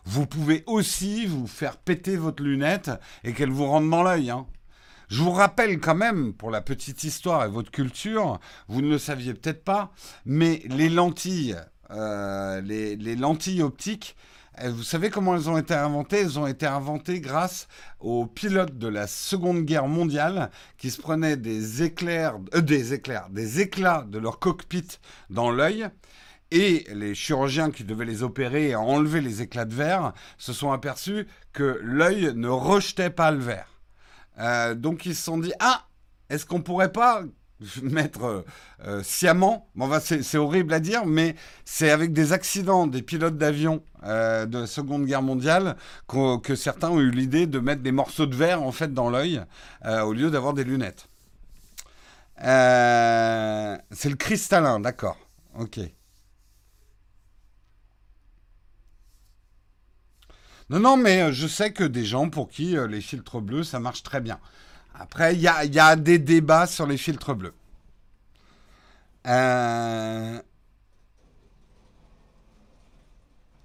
Vous 0.05 0.27
pouvez 0.27 0.65
aussi 0.67 1.27
vous 1.27 1.47
faire 1.47 1.77
péter 1.77 2.17
votre 2.17 2.43
lunette 2.43 2.91
et 3.25 3.35
qu'elle 3.35 3.51
vous 3.51 3.67
rentre 3.67 3.91
dans 3.91 4.03
l'œil. 4.03 4.31
Hein. 4.31 4.47
Je 5.09 5.23
vous 5.23 5.31
rappelle 5.31 5.81
quand 5.81 5.95
même, 5.95 6.35
pour 6.35 6.51
la 6.51 6.61
petite 6.61 7.03
histoire 7.03 7.45
et 7.45 7.49
votre 7.49 7.71
culture, 7.71 8.39
vous 8.69 8.83
ne 8.83 8.91
le 8.91 8.99
saviez 8.99 9.33
peut-être 9.33 9.65
pas, 9.65 9.91
mais 10.27 10.63
les 10.67 10.91
lentilles, 10.91 11.57
euh, 11.91 12.61
les, 12.61 13.17
lentilles 13.17 13.63
optiques, 13.63 14.17
vous 14.67 14.83
savez 14.83 15.09
comment 15.09 15.35
elles 15.35 15.49
ont 15.49 15.57
été 15.57 15.73
inventées? 15.73 16.19
Elles 16.19 16.39
ont 16.39 16.47
été 16.47 16.67
inventées 16.67 17.21
grâce 17.21 17.69
aux 18.01 18.27
pilotes 18.27 18.77
de 18.77 18.89
la 18.89 19.07
Seconde 19.07 19.65
Guerre 19.65 19.87
mondiale 19.87 20.51
qui 20.77 20.91
se 20.91 21.01
prenaient 21.01 21.37
des 21.37 21.83
éclairs, 21.83 22.39
euh, 22.55 22.61
des 22.61 22.93
éclairs, 22.93 23.29
des 23.31 23.61
éclats 23.61 24.05
de 24.07 24.19
leur 24.19 24.39
cockpit 24.39 24.99
dans 25.31 25.51
l'œil. 25.51 25.89
Et 26.51 26.87
les 26.93 27.15
chirurgiens 27.15 27.71
qui 27.71 27.85
devaient 27.85 28.05
les 28.05 28.23
opérer 28.23 28.71
et 28.71 28.75
enlever 28.75 29.21
les 29.21 29.43
éclats 29.43 29.67
de 29.67 29.75
verre 29.75 30.13
se 30.39 30.53
sont 30.53 30.73
aperçus 30.73 31.27
que 31.53 31.79
l'œil 31.83 32.33
ne 32.35 32.49
rejetait 32.49 33.11
pas 33.11 33.31
le 33.31 33.39
verre. 33.39 33.78
Euh, 34.39 34.75
donc 34.75 35.07
ils 35.07 35.15
se 35.15 35.25
sont 35.25 35.39
dit 35.39 35.53
ah 35.61 35.85
est-ce 36.31 36.47
qu'on 36.47 36.63
pourrait 36.63 36.93
pas 36.93 37.23
mettre 37.83 38.25
euh, 38.25 38.45
euh, 38.87 39.03
sciemment 39.03 39.69
bon, 39.75 39.91
c'est 40.01 40.39
horrible 40.39 40.73
à 40.73 40.81
dire 40.81 41.07
mais 41.07 41.35
c'est 41.65 41.91
avec 41.91 42.13
des 42.13 42.33
accidents 42.33 42.87
des 42.87 43.03
pilotes 43.03 43.37
d'avion 43.37 43.83
de 44.05 44.59
la 44.59 44.67
Seconde 44.69 45.07
Guerre 45.07 45.23
mondiale 45.23 45.77
que 46.07 46.55
certains 46.55 46.91
ont 46.91 47.01
eu 47.01 47.11
l'idée 47.11 47.49
de 47.49 47.59
mettre 47.59 47.83
des 47.83 47.91
morceaux 47.91 48.27
de 48.27 48.37
verre 48.37 48.63
en 48.63 48.71
fait 48.71 48.95
dans 48.95 49.11
l'œil 49.11 49.43
au 49.85 50.13
lieu 50.13 50.31
d'avoir 50.31 50.55
des 50.55 50.63
lunettes. 50.63 51.09
c'est 52.39 54.09
le 54.09 54.17
cristallin, 54.17 54.79
d'accord. 54.79 55.19
Ok. 55.59 55.81
Non, 60.71 60.81
non, 60.81 60.97
mais 60.97 61.23
euh, 61.23 61.33
je 61.33 61.47
sais 61.47 61.73
que 61.73 61.85
des 61.85 62.05
gens 62.05 62.29
pour 62.29 62.49
qui 62.49 62.77
euh, 62.77 62.87
les 62.87 63.01
filtres 63.01 63.41
bleus, 63.41 63.65
ça 63.65 63.81
marche 63.81 64.03
très 64.03 64.21
bien. 64.21 64.39
Après, 64.95 65.35
il 65.35 65.41
y 65.41 65.49
a, 65.49 65.97
des 65.97 66.19
débats 66.19 66.67
sur 66.67 66.87
les 66.87 66.97
filtres 66.99 67.35
bleus. 67.35 67.55
Euh, 69.27 70.43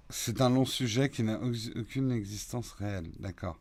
c'est 0.08 0.40
un 0.40 0.50
long 0.50 0.64
sujet 0.64 1.10
qui 1.10 1.24
n'a 1.24 1.38
aucune 1.76 2.12
existence 2.12 2.72
réelle. 2.72 3.10
D'accord. 3.18 3.58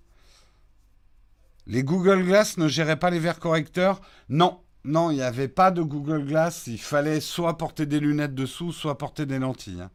Les 1.66 1.84
Google 1.84 2.24
Glass 2.24 2.58
ne 2.58 2.68
géraient 2.68 3.00
pas 3.00 3.10
les 3.10 3.20
verres 3.20 3.40
correcteurs? 3.40 4.02
Non, 4.30 4.60
non, 4.84 5.12
il 5.12 5.16
n'y 5.16 5.22
avait 5.22 5.48
pas 5.48 5.72
de 5.72 5.82
Google 5.82 6.26
Glass. 6.26 6.68
Il 6.68 6.80
fallait 6.80 7.22
soit 7.22 7.58
porter 7.58 7.86
des 7.86 8.00
lunettes 8.00 8.36
dessous, 8.36 8.72
soit 8.72 8.98
porter 8.98 9.26
des 9.26 9.40
lentilles. 9.40 9.82
Hein. 9.82 9.92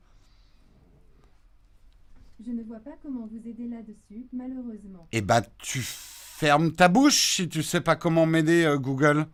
Je 2.44 2.52
ne 2.52 2.62
vois 2.62 2.78
pas 2.78 2.92
comment 3.02 3.26
vous 3.26 3.48
aider 3.48 3.68
là-dessus, 3.68 4.26
malheureusement. 4.32 5.08
Eh 5.12 5.22
bah, 5.22 5.42
tu 5.58 5.80
fermes 5.82 6.72
ta 6.72 6.88
bouche 6.88 7.34
si 7.34 7.48
tu 7.48 7.62
sais 7.62 7.80
pas 7.80 7.96
comment 7.96 8.26
m'aider, 8.26 8.64
euh, 8.64 8.78
Google. 8.78 9.26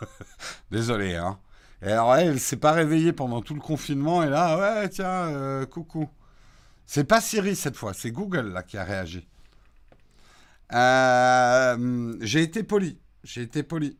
Désolé, 0.70 1.16
hein. 1.16 1.38
Et 1.82 1.90
alors, 1.92 2.14
elle, 2.14 2.40
s'est 2.40 2.56
pas 2.56 2.72
réveillée 2.72 3.12
pendant 3.12 3.42
tout 3.42 3.54
le 3.54 3.60
confinement, 3.60 4.22
et 4.22 4.30
là, 4.30 4.56
ouais, 4.56 4.88
tiens, 4.88 5.28
euh, 5.28 5.66
coucou. 5.66 6.08
C'est 6.86 7.04
pas 7.04 7.20
Siri 7.20 7.56
cette 7.56 7.76
fois, 7.76 7.92
c'est 7.92 8.12
Google 8.12 8.52
là 8.52 8.62
qui 8.62 8.78
a 8.78 8.84
réagi. 8.84 9.26
Euh, 10.72 12.16
j'ai 12.20 12.42
été 12.42 12.62
poli. 12.62 12.98
J'ai 13.24 13.42
été 13.42 13.62
poli. 13.62 13.98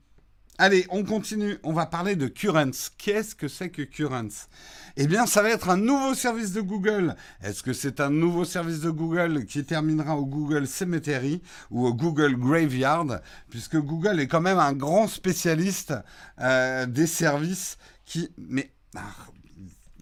Allez, 0.59 0.87
on 0.91 1.03
continue. 1.03 1.59
On 1.63 1.73
va 1.73 1.87
parler 1.87 2.15
de 2.15 2.29
Currents. 2.29 2.91
Qu'est-ce 2.99 3.35
que 3.35 3.49
c'est 3.49 3.71
que 3.71 3.83
Currents? 3.83 4.49
Eh 4.97 5.07
bien, 5.07 5.25
ça 5.25 5.43
va 5.43 5.49
être 5.49 5.71
un 5.71 5.79
nouveau 5.79 6.15
service 6.15 6.53
de 6.53 6.61
Google. 6.61 7.17
Est-ce 7.43 7.63
que 7.63 7.73
c'est 7.73 8.01
un 8.01 8.11
nouveau 8.11 8.45
service 8.45 8.81
de 8.81 8.91
Google 8.91 9.47
qui 9.47 9.65
terminera 9.65 10.17
au 10.17 10.27
Google 10.27 10.67
Cemetery 10.67 11.43
ou 11.71 11.87
au 11.87 11.95
Google 11.95 12.37
Graveyard? 12.37 13.21
Puisque 13.49 13.79
Google 13.79 14.21
est 14.21 14.27
quand 14.27 14.43
même 14.43 14.59
un 14.59 14.75
grand 14.75 15.09
spécialiste 15.09 15.95
euh, 16.41 16.87
des 16.87 17.07
services 17.07 17.79
qui... 18.05 18.31
Mais... 18.37 18.71
Ah, 18.95 19.01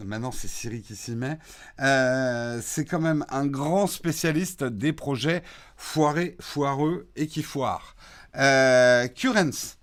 maintenant, 0.05 0.33
c'est 0.33 0.49
Siri 0.49 0.83
qui 0.83 0.97
s'y 0.97 1.13
met. 1.13 1.39
Euh, 1.81 2.61
c'est 2.61 2.85
quand 2.85 3.01
même 3.01 3.25
un 3.29 3.47
grand 3.47 3.87
spécialiste 3.87 4.65
des 4.65 4.93
projets 4.93 5.45
foirés, 5.77 6.37
foireux 6.41 7.09
et 7.15 7.29
qui 7.29 7.45
foirent. 7.45 7.95
Euh, 8.37 9.07
Currents, 9.09 9.77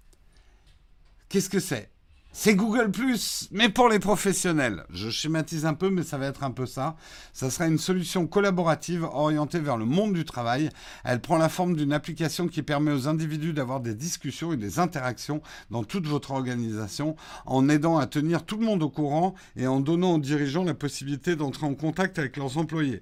qu'est-ce 1.30 1.50
que 1.50 1.60
c'est? 1.60 1.92
C'est 2.40 2.54
Google⁇ 2.54 2.92
mais 3.50 3.68
pour 3.70 3.90
les 3.90 3.98
professionnels. 3.98 4.84
Je 4.92 5.10
schématise 5.10 5.66
un 5.66 5.74
peu, 5.74 5.90
mais 5.90 6.04
ça 6.04 6.20
va 6.20 6.28
être 6.28 6.44
un 6.44 6.52
peu 6.52 6.68
ça. 6.68 6.96
Ça 7.34 7.50
sera 7.50 7.66
une 7.66 7.80
solution 7.80 8.28
collaborative 8.28 9.06
orientée 9.06 9.60
vers 9.60 9.76
le 9.76 9.86
monde 9.86 10.14
du 10.14 10.24
travail. 10.24 10.70
Elle 11.04 11.20
prend 11.20 11.40
la 11.40 11.50
forme 11.50 11.76
d'une 11.76 11.94
application 11.94 12.48
qui 12.48 12.62
permet 12.62 12.92
aux 12.92 13.08
individus 13.08 13.54
d'avoir 13.54 13.80
des 13.80 13.96
discussions 13.96 14.54
et 14.54 14.58
des 14.58 14.78
interactions 14.78 15.42
dans 15.72 15.84
toute 15.84 16.06
votre 16.06 16.30
organisation, 16.30 17.16
en 17.48 17.70
aidant 17.70 17.98
à 17.98 18.06
tenir 18.06 18.46
tout 18.46 18.58
le 18.58 18.68
monde 18.68 18.84
au 18.84 18.90
courant 18.90 19.34
et 19.56 19.66
en 19.66 19.80
donnant 19.80 20.14
aux 20.14 20.20
dirigeants 20.20 20.64
la 20.64 20.76
possibilité 20.76 21.36
d'entrer 21.36 21.66
en 21.66 21.74
contact 21.74 22.20
avec 22.20 22.38
leurs 22.38 22.60
employés. 22.60 23.02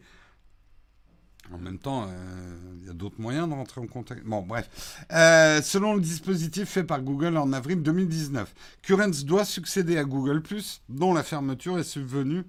En 1.54 1.58
même 1.60 1.78
temps, 1.78 2.08
euh, 2.08 2.56
il 2.80 2.88
y 2.88 2.90
a 2.90 2.94
d'autres 2.94 3.20
moyens 3.20 3.48
de 3.48 3.54
rentrer 3.54 3.80
en 3.82 3.88
contact. 3.88 4.24
Bon, 4.26 4.42
bref. 4.42 5.06
Euh, 5.12 5.62
selon 5.62 5.94
le 5.94 6.02
dispositif 6.02 6.70
fait 6.70 6.84
par 6.84 7.02
Google 7.02 7.38
en 7.38 7.54
avril 7.54 7.82
2019, 7.82 8.54
Currents 8.82 9.24
doit 9.26 9.46
succéder 9.46 9.98
à 9.98 10.04
Google⁇ 10.04 10.40
dont 10.90 11.14
la 11.14 11.24
fermeture 11.24 11.78
est 11.78 11.84
subvenue 11.84 12.44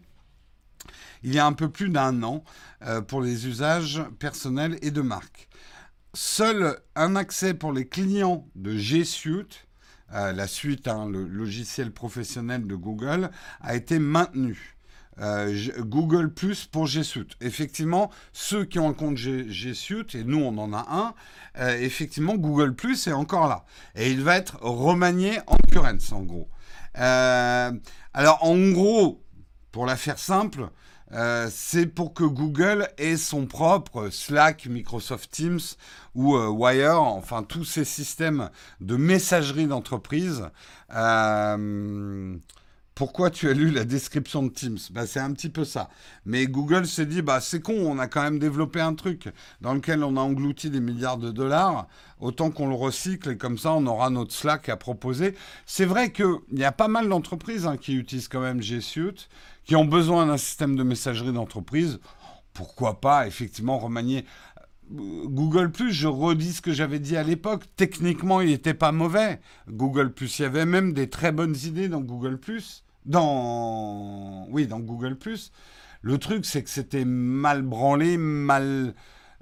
il 1.22 1.34
y 1.34 1.38
a 1.38 1.46
un 1.46 1.54
peu 1.54 1.68
plus 1.68 1.88
d'un 1.88 2.22
an 2.22 2.44
euh, 2.82 3.00
pour 3.00 3.20
les 3.20 3.48
usages 3.48 4.02
personnels 4.18 4.78
et 4.82 4.92
de 4.92 5.00
marque. 5.00 5.48
Seul 6.14 6.78
un 6.94 7.16
accès 7.16 7.54
pour 7.54 7.72
les 7.72 7.88
clients 7.88 8.46
de 8.54 8.76
G 8.76 9.04
Suite, 9.04 9.66
la 10.12 10.46
suite, 10.46 10.86
hein, 10.86 11.08
le 11.10 11.26
logiciel 11.26 11.90
professionnel 11.90 12.66
de 12.66 12.74
Google, 12.76 13.30
a 13.60 13.74
été 13.74 13.98
maintenu. 13.98 14.75
Euh, 15.20 15.56
Google 15.78 16.30
Plus 16.30 16.66
pour 16.66 16.87
G 16.87 17.02
Suite. 17.02 17.32
Effectivement, 17.40 18.11
ceux 18.32 18.64
qui 18.64 18.78
ont 18.78 18.90
un 18.90 18.92
compte 18.92 19.16
G, 19.16 19.73
Suite, 19.73 20.14
et 20.14 20.25
nous 20.25 20.40
on 20.40 20.58
en 20.58 20.75
a 20.75 20.87
un, 20.90 21.14
euh, 21.58 21.78
effectivement 21.80 22.35
Google 22.37 22.75
Plus 22.75 23.06
est 23.06 23.12
encore 23.12 23.49
là. 23.49 23.64
Et 23.94 24.11
il 24.11 24.23
va 24.23 24.37
être 24.37 24.58
remanié 24.61 25.38
en 25.46 25.56
Currents 25.73 26.12
en 26.12 26.23
gros. 26.23 26.49
Euh, 26.99 27.73
alors 28.12 28.44
en 28.44 28.70
gros, 28.73 29.23
pour 29.73 29.87
la 29.87 29.96
faire 29.96 30.18
simple, 30.18 30.68
c'est 31.50 31.87
pour 31.87 32.12
que 32.12 32.25
Google 32.25 32.88
ait 32.99 33.16
son 33.16 33.46
propre 33.46 34.11
Slack, 34.11 34.66
Microsoft 34.66 35.30
Teams 35.30 35.61
ou 36.14 36.37
Wire, 36.37 37.00
enfin 37.00 37.42
tous 37.42 37.64
ces 37.64 37.85
systèmes 37.85 38.50
de 38.80 38.96
messagerie 38.96 39.66
d'entreprise. 39.66 40.50
Pourquoi 42.96 43.28
tu 43.28 43.46
as 43.50 43.52
lu 43.52 43.70
la 43.70 43.84
description 43.84 44.42
de 44.42 44.48
Teams? 44.48 44.78
Bah, 44.90 45.06
C'est 45.06 45.20
un 45.20 45.30
petit 45.34 45.50
peu 45.50 45.66
ça. 45.66 45.90
Mais 46.24 46.46
Google 46.46 46.86
s'est 46.86 47.04
dit, 47.04 47.20
bah, 47.20 47.42
c'est 47.42 47.60
con, 47.60 47.74
on 47.74 47.98
a 47.98 48.06
quand 48.06 48.22
même 48.22 48.38
développé 48.38 48.80
un 48.80 48.94
truc 48.94 49.28
dans 49.60 49.74
lequel 49.74 50.02
on 50.02 50.16
a 50.16 50.20
englouti 50.20 50.70
des 50.70 50.80
milliards 50.80 51.18
de 51.18 51.30
dollars, 51.30 51.88
autant 52.20 52.50
qu'on 52.50 52.68
le 52.68 52.74
recycle 52.74 53.32
et 53.32 53.36
comme 53.36 53.58
ça 53.58 53.74
on 53.74 53.86
aura 53.86 54.08
notre 54.08 54.32
Slack 54.32 54.70
à 54.70 54.78
proposer. 54.78 55.34
C'est 55.66 55.84
vrai 55.84 56.10
qu'il 56.10 56.38
y 56.52 56.64
a 56.64 56.72
pas 56.72 56.88
mal 56.88 57.06
d'entreprises 57.10 57.66
hein, 57.66 57.76
qui 57.76 57.96
utilisent 57.96 58.28
quand 58.28 58.40
même 58.40 58.62
G 58.62 58.80
Suite, 58.80 59.28
qui 59.66 59.76
ont 59.76 59.84
besoin 59.84 60.24
d'un 60.24 60.38
système 60.38 60.74
de 60.74 60.82
messagerie 60.82 61.34
d'entreprise. 61.34 62.00
Pourquoi 62.54 63.02
pas 63.02 63.26
effectivement 63.26 63.78
remanier 63.78 64.24
Google 64.90 65.70
Plus, 65.70 65.92
je 65.92 66.08
redis 66.08 66.54
ce 66.54 66.62
que 66.62 66.72
j'avais 66.72 67.00
dit 67.00 67.18
à 67.18 67.24
l'époque. 67.24 67.64
Techniquement, 67.76 68.40
il 68.40 68.48
n'était 68.48 68.72
pas 68.72 68.92
mauvais. 68.92 69.40
Google 69.68 70.14
Plus, 70.14 70.38
il 70.38 70.42
y 70.42 70.44
avait 70.46 70.64
même 70.64 70.94
des 70.94 71.10
très 71.10 71.30
bonnes 71.30 71.56
idées 71.56 71.88
dans 71.88 72.00
Google 72.00 72.38
Plus 72.38 72.84
dans, 73.06 74.46
oui, 74.48 74.66
dans 74.66 74.80
Google⁇ 74.80 75.14
Le 76.02 76.18
truc, 76.18 76.44
c'est 76.44 76.62
que 76.62 76.70
c'était 76.70 77.04
mal 77.04 77.62
branlé, 77.62 78.16
mal... 78.18 78.94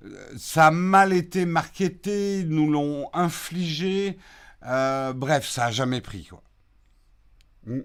Euh, 0.04 0.34
ça 0.36 0.66
a 0.66 0.70
mal 0.70 1.12
été 1.12 1.46
marketé, 1.46 2.44
nous 2.44 2.70
l'ont 2.70 3.08
infligé. 3.14 4.18
Euh, 4.64 5.12
bref, 5.12 5.48
ça 5.48 5.66
n'a 5.66 5.70
jamais 5.70 6.00
pris. 6.00 6.26
Quoi. 6.26 6.42
Mm. 7.66 7.80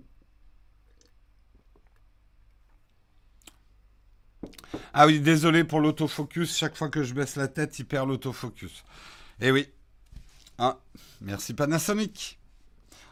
Ah 4.94 5.08
oui, 5.08 5.20
désolé 5.20 5.64
pour 5.64 5.80
l'autofocus. 5.80 6.58
Chaque 6.58 6.76
fois 6.76 6.90
que 6.90 7.04
je 7.04 7.14
baisse 7.14 7.36
la 7.36 7.48
tête, 7.48 7.80
il 7.80 7.86
perd 7.86 8.08
l'autofocus. 8.08 8.84
Eh 9.40 9.52
oui. 9.52 9.70
Ah, 10.58 10.78
merci 11.22 11.54
Panasonic. 11.54 12.38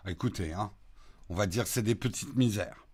Écoutez, 0.06 0.54
hein, 0.54 0.72
on 1.30 1.36
va 1.36 1.46
dire 1.48 1.68
c'est 1.68 1.82
des 1.82 1.96
petites 1.96 2.36
misères. 2.36 2.88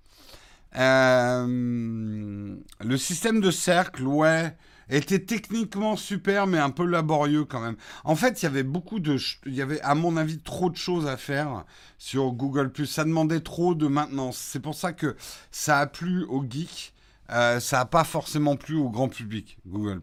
Euh, 0.75 2.56
le 2.80 2.98
système 2.98 3.42
de 3.42 3.52
cercle, 3.52 4.04
ouais, 4.04 4.56
était 4.90 5.20
techniquement 5.20 5.96
super, 5.96 6.48
mais 6.48 6.58
un 6.58 6.70
peu 6.70 6.86
laborieux 6.86 7.46
quand 7.46 7.60
même. 7.60 7.75
En 8.04 8.16
fait, 8.16 8.42
il 8.42 8.46
y 8.46 8.48
avait 8.48 8.63
beaucoup 8.63 9.00
de, 9.00 9.18
il 9.46 9.54
y 9.54 9.62
avait 9.62 9.82
à 9.82 9.96
mon 9.96 10.18
avis 10.18 10.40
trop 10.40 10.70
de 10.70 10.78
choses 10.78 11.08
à 11.08 11.18
faire 11.18 11.63
sur 11.98 12.32
Google 12.32 12.72
Ça 12.86 13.04
demandait 13.04 13.42
trop 13.42 13.75
de 13.75 13.88
maintenance. 13.88 14.38
C'est 14.38 14.60
pour 14.60 14.75
ça 14.75 14.94
que 14.94 15.16
ça 15.52 15.80
a 15.80 15.88
plu 15.88 16.24
aux 16.25 16.44
geeks, 16.48 16.94
euh, 17.32 17.60
ça 17.60 17.78
n'a 17.78 17.86
pas 17.86 18.04
forcément 18.04 18.56
plu 18.56 18.75
au 18.75 18.90
grand 18.90 19.10
public. 19.10 19.58
Google 19.66 20.02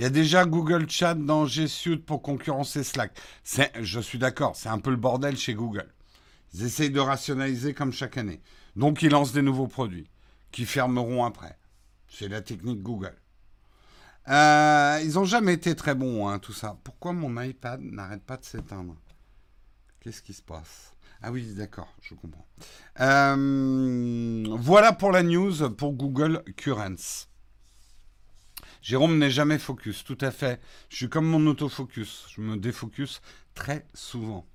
Il 0.00 0.04
y 0.04 0.06
a 0.06 0.10
déjà 0.10 0.46
Google 0.46 0.88
Chat 0.88 1.12
dans 1.12 1.44
G 1.44 1.68
Suite 1.68 2.06
pour 2.06 2.22
concurrencer 2.22 2.84
Slack. 2.84 3.14
Je 3.82 4.00
suis 4.00 4.16
d'accord, 4.16 4.56
c'est 4.56 4.70
un 4.70 4.78
peu 4.78 4.88
le 4.88 4.96
bordel 4.96 5.36
chez 5.36 5.52
Google. 5.52 5.92
Ils 6.54 6.62
essayent 6.62 6.90
de 6.90 7.00
rationaliser 7.00 7.74
comme 7.74 7.92
chaque 7.92 8.16
année. 8.16 8.40
Donc 8.76 9.02
ils 9.02 9.10
lancent 9.10 9.34
des 9.34 9.42
nouveaux 9.42 9.66
produits 9.66 10.08
qui 10.52 10.64
fermeront 10.64 11.26
après. 11.26 11.58
C'est 12.08 12.28
la 12.28 12.40
technique 12.40 12.82
Google. 12.82 13.14
Euh, 14.28 15.00
ils 15.04 15.12
n'ont 15.12 15.26
jamais 15.26 15.52
été 15.52 15.76
très 15.76 15.94
bons, 15.94 16.28
hein, 16.28 16.38
tout 16.38 16.54
ça. 16.54 16.78
Pourquoi 16.82 17.12
mon 17.12 17.38
iPad 17.38 17.82
n'arrête 17.82 18.24
pas 18.24 18.38
de 18.38 18.44
s'éteindre? 18.46 18.96
Qu'est-ce 20.00 20.22
qui 20.22 20.32
se 20.32 20.42
passe? 20.42 20.94
Ah 21.20 21.30
oui, 21.30 21.52
d'accord, 21.52 21.94
je 22.00 22.14
comprends. 22.14 22.46
Euh, 23.00 24.46
voilà 24.60 24.94
pour 24.94 25.12
la 25.12 25.22
news 25.22 25.68
pour 25.72 25.92
Google 25.92 26.42
Currents. 26.56 27.26
Jérôme 28.82 29.18
n'est 29.18 29.30
jamais 29.30 29.58
focus, 29.58 30.04
tout 30.04 30.18
à 30.20 30.30
fait. 30.30 30.60
Je 30.88 30.96
suis 30.96 31.08
comme 31.08 31.26
mon 31.26 31.46
autofocus. 31.46 32.26
Je 32.34 32.40
me 32.40 32.56
défocus 32.56 33.20
très 33.54 33.86
souvent. 33.92 34.46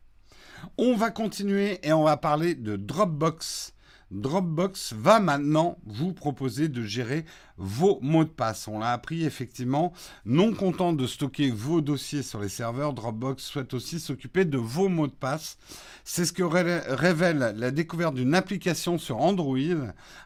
On 0.78 0.96
va 0.96 1.12
continuer 1.12 1.80
et 1.84 1.94
on 1.94 2.04
va 2.04 2.18
parler 2.18 2.56
de 2.56 2.76
Dropbox. 2.76 3.75
Dropbox 4.12 4.94
va 4.94 5.20
maintenant 5.20 5.78
vous 5.86 6.14
proposer 6.14 6.70
de 6.70 6.84
gérer 6.84 7.26
vos 7.58 8.00
mots 8.02 8.24
de 8.24 8.30
passe. 8.30 8.68
On 8.68 8.80
l'a 8.80 8.92
appris 8.92 9.26
effectivement. 9.26 9.94
Non 10.26 10.54
content 10.54 10.94
de 10.94 11.08
stocker 11.08 11.50
vos 11.50 11.82
dossiers 11.82 12.24
sur 12.24 12.40
les 12.40 12.50
serveurs, 12.50 12.94
Dropbox 12.94 13.44
souhaite 13.44 13.74
aussi 13.74 14.00
s'occuper 14.00 14.46
de 14.46 14.58
vos 14.58 14.90
mots 14.90 15.08
de 15.08 15.12
passe. 15.12 15.58
C'est 16.04 16.26
ce 16.26 16.34
que 16.34 16.44
révèle 16.44 17.56
la 17.58 17.72
découverte 17.72 18.16
d'une 18.16 18.36
application 18.36 18.98
sur 18.98 19.18
Android 19.18 19.58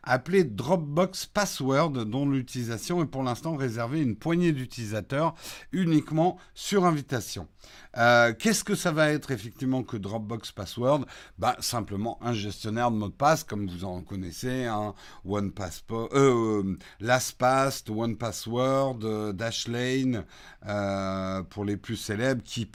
appelée 0.04 0.44
Dropbox 0.44 1.26
Password, 1.28 2.06
dont 2.06 2.30
l'utilisation 2.30 3.02
est 3.02 3.08
pour 3.08 3.24
l'instant 3.24 3.56
réservée 3.56 4.00
à 4.00 4.04
une 4.04 4.18
poignée 4.18 4.52
d'utilisateurs 4.52 5.36
uniquement 5.72 6.38
sur 6.54 6.86
invitation. 6.86 7.48
Euh, 7.98 8.34
qu'est-ce 8.38 8.64
que 8.64 8.76
ça 8.76 8.92
va 8.92 9.10
être 9.10 9.32
effectivement 9.32 9.84
que 9.84 9.98
Dropbox 9.98 10.52
Password? 10.52 11.06
Bah, 11.38 11.56
Simplement 11.60 12.20
un 12.22 12.34
gestionnaire 12.34 12.92
de 12.92 12.98
mots 12.98 13.10
de 13.10 13.14
passe, 13.14 13.44
comme 13.44 13.68
vous 13.68 13.84
en 13.86 14.02
connaissez, 14.02 14.66
un 14.66 14.94
One 15.26 15.52
Passport, 15.52 16.10
euh, 16.14 16.78
LastPass, 17.00 17.84
One 17.90 18.16
Password, 18.18 19.00
euh, 19.04 19.34
Dashlane, 19.34 20.26
pour 21.50 21.66
les 21.66 21.78
plus 21.78 21.96
célèbres, 21.96 22.44
qui 22.44 22.66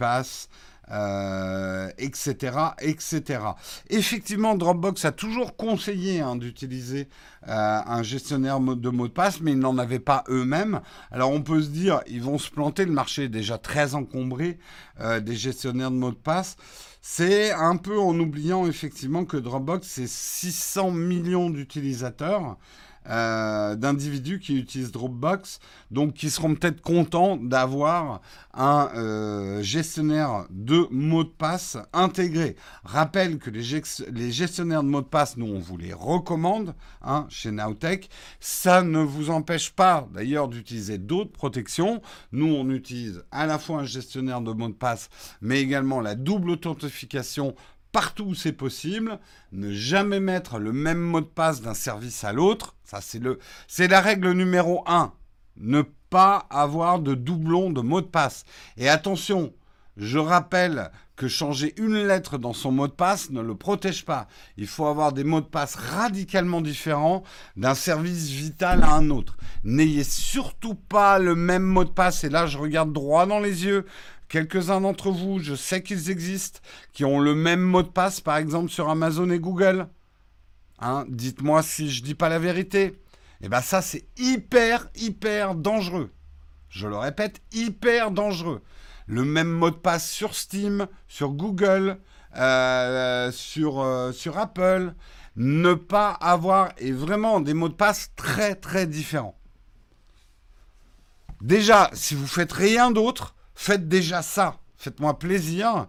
etc., 0.89 2.53
euh, 2.57 2.73
etc. 2.81 3.41
Effectivement, 3.89 4.55
Dropbox 4.55 5.05
a 5.05 5.13
toujours 5.13 5.57
conseillé 5.57 6.21
hein, 6.21 6.37
d'utiliser 6.37 7.09
euh, 7.49 7.81
un 7.87 8.03
gestionnaire 8.03 8.61
de 8.61 8.89
mots 8.91 9.09
de 9.09 9.13
passe, 9.13 9.41
mais 9.41 9.53
ils 9.53 9.59
n'en 9.59 9.79
avaient 9.79 9.99
pas 9.99 10.25
eux-mêmes. 10.29 10.81
Alors 11.11 11.31
on 11.31 11.43
peut 11.43 11.63
se 11.63 11.69
dire, 11.69 12.01
ils 12.07 12.23
vont 12.23 12.39
se 12.39 12.51
planter, 12.51 12.85
le 12.85 12.93
marché 12.93 13.25
est 13.25 13.29
déjà 13.29 13.59
très 13.59 13.95
encombré 13.95 14.59
euh, 15.01 15.21
des 15.21 15.37
gestionnaires 15.37 15.91
de 15.91 15.97
mots 15.97 16.11
de 16.11 16.17
passe. 16.17 16.57
C'est 17.01 17.53
un 17.53 17.77
peu 17.77 17.99
en 17.99 18.19
oubliant 18.19 18.67
effectivement 18.67 19.25
que 19.25 19.37
Dropbox, 19.37 19.87
c'est 19.87 20.09
600 20.09 20.91
millions 20.91 21.51
d'utilisateurs. 21.51 22.57
Euh, 23.07 23.75
d'individus 23.75 24.39
qui 24.39 24.57
utilisent 24.57 24.91
Dropbox, 24.91 25.59
donc 25.91 26.15
qui 26.15 26.31
seront 26.31 26.55
peut-être 26.55 26.81
contents 26.81 27.37
d'avoir 27.37 28.23
un 28.55 28.89
euh, 28.97 29.63
gestionnaire 29.63 30.47
de 30.49 30.87
mots 30.91 31.25
de 31.25 31.29
passe 31.29 31.77
intégré. 31.93 32.57
Rappelle 32.83 33.37
que 33.39 33.51
les, 33.51 34.31
gestionnaires 34.31 34.83
de 34.83 34.89
mots 34.89 35.03
de 35.03 35.07
passe, 35.07 35.37
nous 35.37 35.47
on 35.47 35.59
vous 35.59 35.77
les 35.77 35.93
recommande 35.93 36.75
hein, 37.03 37.27
chez 37.29 37.51
Nowtech. 37.51 38.09
Ça 38.41 38.83
ne 38.83 39.01
vous 39.01 39.29
empêche 39.29 39.71
pas 39.73 40.09
d'ailleurs 40.15 40.49
d'utiliser 40.49 40.97
d'autres 40.97 41.33
protections. 41.33 42.01
Nous 42.33 42.55
on 42.55 42.71
utilise 42.71 43.23
à 43.31 43.45
la 43.45 43.59
fois 43.59 43.81
un 43.81 43.85
gestionnaire 43.85 44.41
de 44.41 44.53
mots 44.53 44.69
de 44.69 44.73
passe, 44.73 45.11
mais 45.43 45.61
également 45.61 46.01
la 46.01 46.15
double 46.15 46.49
authentification 46.49 47.55
partout 47.95 48.25
où 48.25 48.35
c'est 48.35 48.53
possible, 48.53 49.21
ne 49.53 49.73
jamais 49.73 50.19
mettre 50.19 50.59
le 50.59 50.73
même 50.73 50.99
mot 50.99 51.21
de 51.21 51.27
passe 51.27 51.63
d'un 51.63 51.75
service 51.75 52.25
à 52.25 52.33
l'autre. 52.33 52.75
C'est 53.69 53.87
la 53.87 54.01
règle 54.01 54.33
numéro 54.33 54.83
1. 54.89 55.13
Ne 55.59 55.83
pas 56.11 56.49
avoir 56.51 56.99
de 56.99 57.15
doublon 57.15 57.71
de 57.71 57.81
mot 57.81 58.01
de 58.01 58.07
passe. 58.07 58.45
Et 58.77 58.89
attention, 58.89 59.53
je 59.97 60.19
rappelle 60.19 60.91
que 61.15 61.29
changer 61.29 61.73
une 61.81 62.05
lettre 62.05 62.37
dans 62.37 62.53
son 62.53 62.73
mot 62.73 62.89
de 62.89 62.93
passe 62.93 63.31
ne 63.31 63.41
le 63.41 63.55
protège 63.55 64.05
pas. 64.05 64.27
Il 64.57 64.67
faut 64.67 64.87
avoir 64.87 65.13
des 65.13 65.23
mots 65.23 65.41
de 65.41 65.47
passe 65.47 65.77
radicalement 65.77 66.61
différents 66.61 67.23
d'un 67.57 67.77
service 67.77 68.31
vital 68.31 68.83
à 68.83 68.95
un 68.95 69.11
autre. 69.11 69.37
N'ayez 69.63 70.03
surtout 70.03 70.75
pas 70.75 71.21
le 71.21 71.37
même 71.37 71.63
mot 71.63 71.85
de 71.85 71.91
passe. 71.91 72.25
Et 72.25 72.29
là, 72.29 72.47
je 72.47 72.59
regarde 72.59 72.93
droit 72.93 73.27
dans 73.27 73.39
les 73.39 73.65
yeux 73.65 73.87
quelques-uns 74.35 74.81
d'entre 74.81 75.13
vous, 75.13 75.39
je 75.39 75.55
sais 75.55 75.81
qu'ils 75.81 76.11
existent, 76.11 76.59
qui 76.93 77.05
ont 77.05 77.21
le 77.21 77.37
même 77.37 77.61
mot 77.61 77.85
de 77.85 77.89
passe, 77.89 78.21
par 78.21 78.37
exemple, 78.37 78.69
sur 78.69 78.91
Amazon 78.91 79.31
et 79.31 79.39
Google. 79.39 79.87
Hein, 80.81 81.05
dites-moi 81.09 81.63
si 81.63 81.89
je 81.89 82.03
dis 82.03 82.17
pas 82.17 82.29
la 82.29 82.41
vérité. 82.41 83.01
Eh 83.43 83.49
bien 83.49 83.61
ça, 83.61 83.81
c'est 83.81 84.09
hyper, 84.19 84.89
hyper 84.97 85.55
dangereux. 85.55 86.11
Je 86.69 86.89
le 86.89 86.97
répète, 86.97 87.43
hyper 87.53 88.11
dangereux. 88.11 88.61
Le 89.07 89.25
même 89.25 89.51
mot 89.51 89.71
de 89.71 89.77
passe 89.77 90.11
sur 90.11 90.35
Steam, 90.35 90.89
sur 91.07 91.31
Google, 91.31 92.01
euh, 92.37 93.31
sur, 93.31 93.83
euh, 93.83 94.11
sur 94.11 94.37
Apple. 94.37 94.95
Ne 95.37 95.75
pas 95.75 96.11
avoir, 96.11 96.73
et 96.79 96.91
vraiment 96.91 97.39
des 97.39 97.55
mots 97.55 97.69
de 97.69 97.75
passe 97.75 98.11
très, 98.17 98.57
très 98.57 98.89
différents. 98.89 99.39
Déjà, 101.41 101.89
si 101.93 102.17
vous 102.17 102.27
faites 102.27 102.53
rien 102.53 102.91
d'autre, 102.91 103.34
Faites 103.55 103.89
déjà 103.89 104.23
ça. 104.23 104.59
Faites-moi 104.77 105.19
plaisir. 105.19 105.87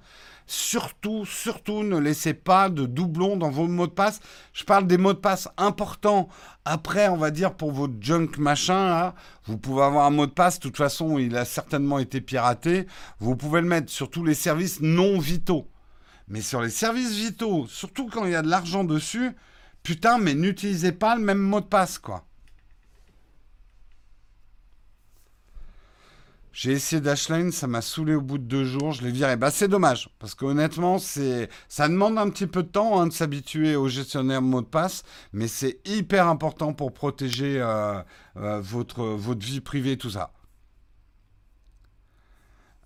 Surtout, 0.47 1.25
surtout, 1.25 1.81
ne 1.83 1.97
laissez 1.97 2.35
pas 2.35 2.69
de 2.69 2.85
doublons 2.85 3.35
dans 3.35 3.49
vos 3.49 3.67
mots 3.67 3.87
de 3.87 3.91
passe. 3.91 4.19
Je 4.53 4.63
parle 4.63 4.85
des 4.85 4.97
mots 4.97 5.13
de 5.13 5.19
passe 5.19 5.49
importants. 5.57 6.29
Après, 6.65 7.07
on 7.07 7.17
va 7.17 7.31
dire 7.31 7.55
pour 7.55 7.71
votre 7.71 7.95
junk 7.99 8.37
machin, 8.37 9.13
vous 9.45 9.57
pouvez 9.57 9.81
avoir 9.81 10.05
un 10.05 10.11
mot 10.11 10.27
de 10.27 10.31
passe. 10.31 10.59
De 10.59 10.63
toute 10.63 10.77
façon, 10.77 11.17
il 11.17 11.35
a 11.35 11.45
certainement 11.45 11.97
été 11.97 12.21
piraté. 12.21 12.85
Vous 13.19 13.35
pouvez 13.35 13.61
le 13.61 13.67
mettre 13.67 13.91
sur 13.91 14.09
tous 14.11 14.23
les 14.23 14.35
services 14.35 14.81
non 14.81 15.17
vitaux. 15.17 15.67
Mais 16.27 16.41
sur 16.41 16.61
les 16.61 16.69
services 16.69 17.15
vitaux, 17.15 17.65
surtout 17.67 18.07
quand 18.07 18.25
il 18.25 18.31
y 18.31 18.35
a 18.35 18.41
de 18.41 18.49
l'argent 18.49 18.83
dessus, 18.83 19.31
putain, 19.81 20.19
mais 20.19 20.35
n'utilisez 20.35 20.91
pas 20.91 21.15
le 21.15 21.21
même 21.21 21.39
mot 21.39 21.61
de 21.61 21.65
passe, 21.65 21.97
quoi. 21.97 22.24
J'ai 26.57 26.71
essayé 26.71 27.01
Dashlane, 27.01 27.51
ça 27.51 27.67
m'a 27.67 27.81
saoulé 27.81 28.15
au 28.15 28.21
bout 28.21 28.37
de 28.37 28.45
deux 28.45 28.63
jours, 28.63 28.93
je 28.93 29.03
l'ai 29.03 29.11
viré. 29.11 29.35
Bah, 29.35 29.51
c'est 29.51 29.67
dommage, 29.67 30.07
parce 30.19 30.35
qu'honnêtement, 30.35 30.99
c'est, 30.99 31.49
ça 31.67 31.89
demande 31.89 32.17
un 32.17 32.29
petit 32.29 32.47
peu 32.47 32.63
de 32.63 32.69
temps 32.69 33.01
hein, 33.01 33.07
de 33.07 33.11
s'habituer 33.11 33.75
au 33.75 33.89
gestionnaire 33.89 34.41
mot 34.41 34.61
de 34.61 34.65
passe, 34.65 35.03
mais 35.33 35.49
c'est 35.49 35.81
hyper 35.85 36.29
important 36.29 36.71
pour 36.71 36.93
protéger 36.93 37.59
euh, 37.59 38.01
euh, 38.37 38.61
votre, 38.61 39.03
votre 39.03 39.45
vie 39.45 39.59
privée, 39.59 39.97
tout 39.97 40.11
ça. 40.11 40.31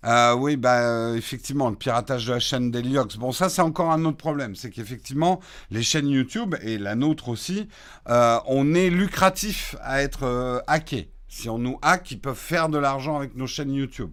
Euh, 0.03 0.33
oui, 0.33 0.57
bah, 0.57 1.15
effectivement, 1.15 1.69
le 1.69 1.75
piratage 1.75 2.25
de 2.25 2.33
la 2.33 2.39
chaîne 2.39 2.71
d'Heliox. 2.71 3.17
Bon, 3.17 3.31
ça, 3.31 3.49
c'est 3.49 3.61
encore 3.61 3.91
un 3.91 4.03
autre 4.03 4.17
problème. 4.17 4.55
C'est 4.55 4.71
qu'effectivement, 4.71 5.41
les 5.69 5.83
chaînes 5.83 6.07
YouTube, 6.07 6.55
et 6.63 6.79
la 6.79 6.95
nôtre 6.95 7.29
aussi, 7.29 7.67
on 8.07 8.73
est 8.73 8.89
lucratif 8.89 9.75
à 9.81 10.01
être 10.01 10.63
hacké. 10.65 11.11
Si 11.29 11.47
on 11.47 11.59
nous 11.59 11.77
hack, 11.83 12.09
ils 12.11 12.19
peuvent 12.19 12.35
faire 12.35 12.69
de 12.69 12.79
l'argent 12.79 13.15
avec 13.15 13.35
nos 13.35 13.47
chaînes 13.47 13.73
YouTube. 13.73 14.11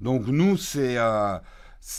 Donc 0.00 0.26
nous, 0.26 0.56
c'est 0.56 0.98
euh, 0.98 1.38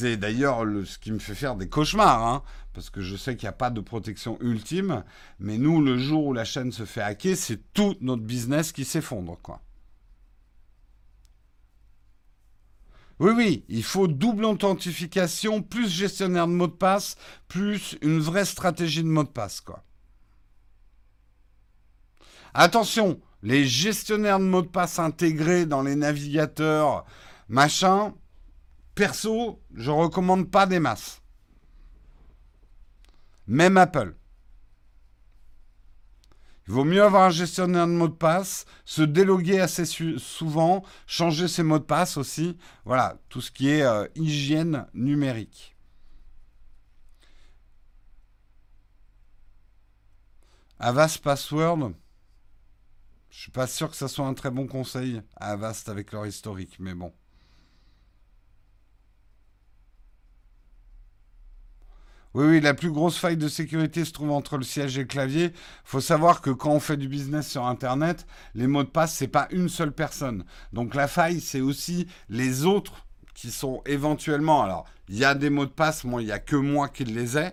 d'ailleurs 0.02 0.60
ce 0.86 1.00
qui 1.00 1.12
me 1.12 1.20
fait 1.20 1.36
faire 1.36 1.56
des 1.56 1.70
cauchemars, 1.70 2.26
hein, 2.26 2.44
parce 2.74 2.90
que 2.90 3.02
je 3.02 3.16
sais 3.16 3.38
qu'il 3.38 3.46
n'y 3.46 3.50
a 3.50 3.54
pas 3.54 3.70
de 3.70 3.80
protection 3.80 4.38
ultime. 4.42 5.04
Mais 5.40 5.58
nous, 5.58 5.82
le 5.82 5.98
jour 5.98 6.28
où 6.28 6.34
la 6.34 6.44
chaîne 6.44 6.74
se 6.74 6.84
fait 6.84 7.02
hacker, 7.02 7.36
c'est 7.38 7.74
tout 7.74 7.96
notre 8.02 8.24
business 8.24 8.74
qui 8.74 8.84
s'effondre. 8.84 9.38
Oui, 13.20 13.32
oui, 13.36 13.66
il 13.70 13.84
faut 13.84 14.08
double 14.08 14.46
authentification, 14.46 15.64
plus 15.64 15.90
gestionnaire 15.90 16.46
de 16.46 16.52
mots 16.52 16.68
de 16.68 16.74
passe, 16.74 17.16
plus 17.48 17.98
une 18.02 18.20
vraie 18.20 18.46
stratégie 18.46 19.02
de 19.02 19.08
mot 19.08 19.24
de 19.24 19.30
passe. 19.30 19.64
Attention, 22.54 23.20
les 23.44 23.66
gestionnaires 23.66 24.40
de 24.40 24.46
mots 24.46 24.62
de 24.62 24.68
passe 24.68 25.00
intégrés 25.00 25.66
dans 25.66 25.82
les 25.82 25.96
navigateurs, 25.96 27.06
machin, 27.50 28.14
perso, 28.96 29.62
je 29.76 29.92
recommande 29.92 30.50
pas 30.50 30.66
des 30.66 30.80
masses. 30.80 31.22
Même 33.48 33.78
Apple. 33.78 34.16
Il 36.68 36.74
vaut 36.74 36.84
mieux 36.84 37.02
avoir 37.02 37.24
un 37.24 37.30
gestionnaire 37.30 37.88
de 37.88 37.94
mots 37.94 38.10
de 38.10 38.14
passe, 38.14 38.66
se 38.84 39.02
déloguer 39.02 39.62
assez 39.62 39.86
souvent, 39.86 40.84
changer 41.06 41.48
ses 41.48 41.64
mots 41.64 41.80
de 41.80 41.84
passe 41.86 42.18
aussi. 42.18 42.58
Voilà, 42.84 43.18
tout 43.30 43.40
ce 43.40 43.52
qui 43.52 43.70
est 43.70 43.84
euh, 43.84 44.06
hygiène 44.16 44.86
numérique. 44.94 45.78
Avast 50.80 51.20
Password, 51.20 51.94
je 53.38 53.44
suis 53.44 53.52
pas 53.52 53.68
sûr 53.68 53.92
que 53.92 53.96
ce 53.96 54.08
soit 54.08 54.26
un 54.26 54.34
très 54.34 54.50
bon 54.50 54.66
conseil 54.66 55.22
à 55.36 55.52
Avast 55.52 55.90
avec 55.90 56.12
leur 56.12 56.26
historique, 56.26 56.78
mais 56.80 56.96
bon. 56.96 57.14
Oui, 62.34 62.46
oui, 62.48 62.62
la 62.62 62.74
plus 62.74 62.90
grosse 62.90 63.20
faille 63.20 63.38
de 63.38 63.48
sécurité 63.48 64.06
se 64.06 64.12
trouve 64.12 64.32
entre 64.32 64.58
le 64.58 64.64
siège 64.64 64.98
et 64.98 65.02
le 65.02 65.08
clavier. 65.08 65.46
Il 65.54 65.54
faut 65.84 66.02
savoir 66.02 66.42
que 66.42 66.50
quand 66.50 66.72
on 66.72 66.80
fait 66.80 66.98
du 66.98 67.08
business 67.08 67.48
sur 67.48 67.68
Internet, 67.68 68.26
les 68.56 68.66
mots 68.66 68.84
de 68.84 68.90
passe, 68.90 69.14
c'est 69.14 69.28
pas 69.28 69.48
une 69.52 69.70
seule 69.70 69.92
personne. 69.92 70.44
Donc 70.74 70.96
la 70.96 71.08
faille, 71.08 71.40
c'est 71.40 71.62
aussi 71.62 72.08
les 72.30 72.66
autres 72.66 73.06
qui 73.36 73.52
sont 73.52 73.84
éventuellement. 73.86 74.64
Alors, 74.64 74.88
il 75.10 75.16
y 75.16 75.26
a 75.26 75.36
des 75.36 75.52
mots 75.52 75.68
de 75.68 75.72
passe, 75.72 76.06
moi, 76.06 76.24
il 76.24 76.26
n'y 76.26 76.32
a 76.32 76.40
que 76.40 76.56
moi 76.56 76.90
qui 76.90 77.06
les 77.06 77.38
ai. 77.38 77.52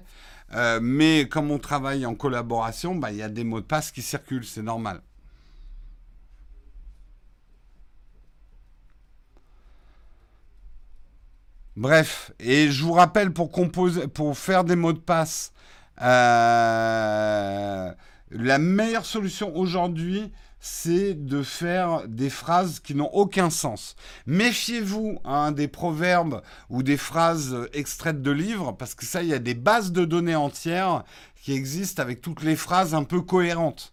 Euh, 0.54 0.80
mais 0.82 1.28
comme 1.28 1.50
on 1.50 1.58
travaille 1.58 2.06
en 2.06 2.14
collaboration, 2.14 2.94
bah, 2.94 3.12
il 3.12 3.18
y 3.18 3.22
a 3.22 3.28
des 3.28 3.44
mots 3.44 3.60
de 3.60 3.66
passe 3.66 3.90
qui 3.90 4.00
circulent, 4.00 4.46
c'est 4.46 4.62
normal. 4.62 5.02
Bref, 11.76 12.30
et 12.38 12.70
je 12.70 12.84
vous 12.84 12.92
rappelle 12.92 13.32
pour 13.32 13.50
composer, 13.50 14.06
pour 14.06 14.38
faire 14.38 14.62
des 14.62 14.76
mots 14.76 14.92
de 14.92 14.98
passe, 14.98 15.52
euh, 16.02 17.92
la 18.30 18.58
meilleure 18.58 19.04
solution 19.04 19.56
aujourd'hui, 19.56 20.30
c'est 20.60 21.14
de 21.14 21.42
faire 21.42 22.06
des 22.06 22.30
phrases 22.30 22.78
qui 22.78 22.94
n'ont 22.94 23.10
aucun 23.12 23.50
sens. 23.50 23.96
Méfiez-vous 24.26 25.18
hein, 25.24 25.50
des 25.50 25.66
proverbes 25.66 26.42
ou 26.70 26.84
des 26.84 26.96
phrases 26.96 27.68
extraites 27.72 28.22
de 28.22 28.30
livres, 28.30 28.70
parce 28.72 28.94
que 28.94 29.04
ça, 29.04 29.22
il 29.22 29.28
y 29.28 29.34
a 29.34 29.40
des 29.40 29.54
bases 29.54 29.90
de 29.90 30.04
données 30.04 30.36
entières 30.36 31.02
qui 31.42 31.54
existent 31.54 32.02
avec 32.02 32.20
toutes 32.20 32.44
les 32.44 32.56
phrases 32.56 32.94
un 32.94 33.02
peu 33.02 33.20
cohérentes. 33.20 33.92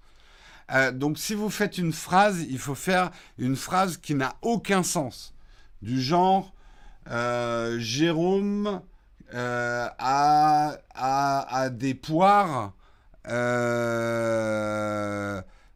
Euh, 0.71 0.91
donc 0.91 1.17
si 1.17 1.33
vous 1.33 1.49
faites 1.49 1.79
une 1.79 1.93
phrase, 1.93 2.45
il 2.47 2.59
faut 2.59 2.75
faire 2.75 3.09
une 3.39 3.55
phrase 3.55 3.97
qui 3.97 4.13
n'a 4.13 4.35
aucun 4.43 4.83
sens. 4.83 5.33
Du 5.81 5.99
genre, 5.99 6.53
euh, 7.09 7.79
Jérôme 7.79 8.81
euh, 9.33 9.87
a, 9.97 11.69
des 11.71 11.93
poires 11.93 12.73
euh, 13.27 14.21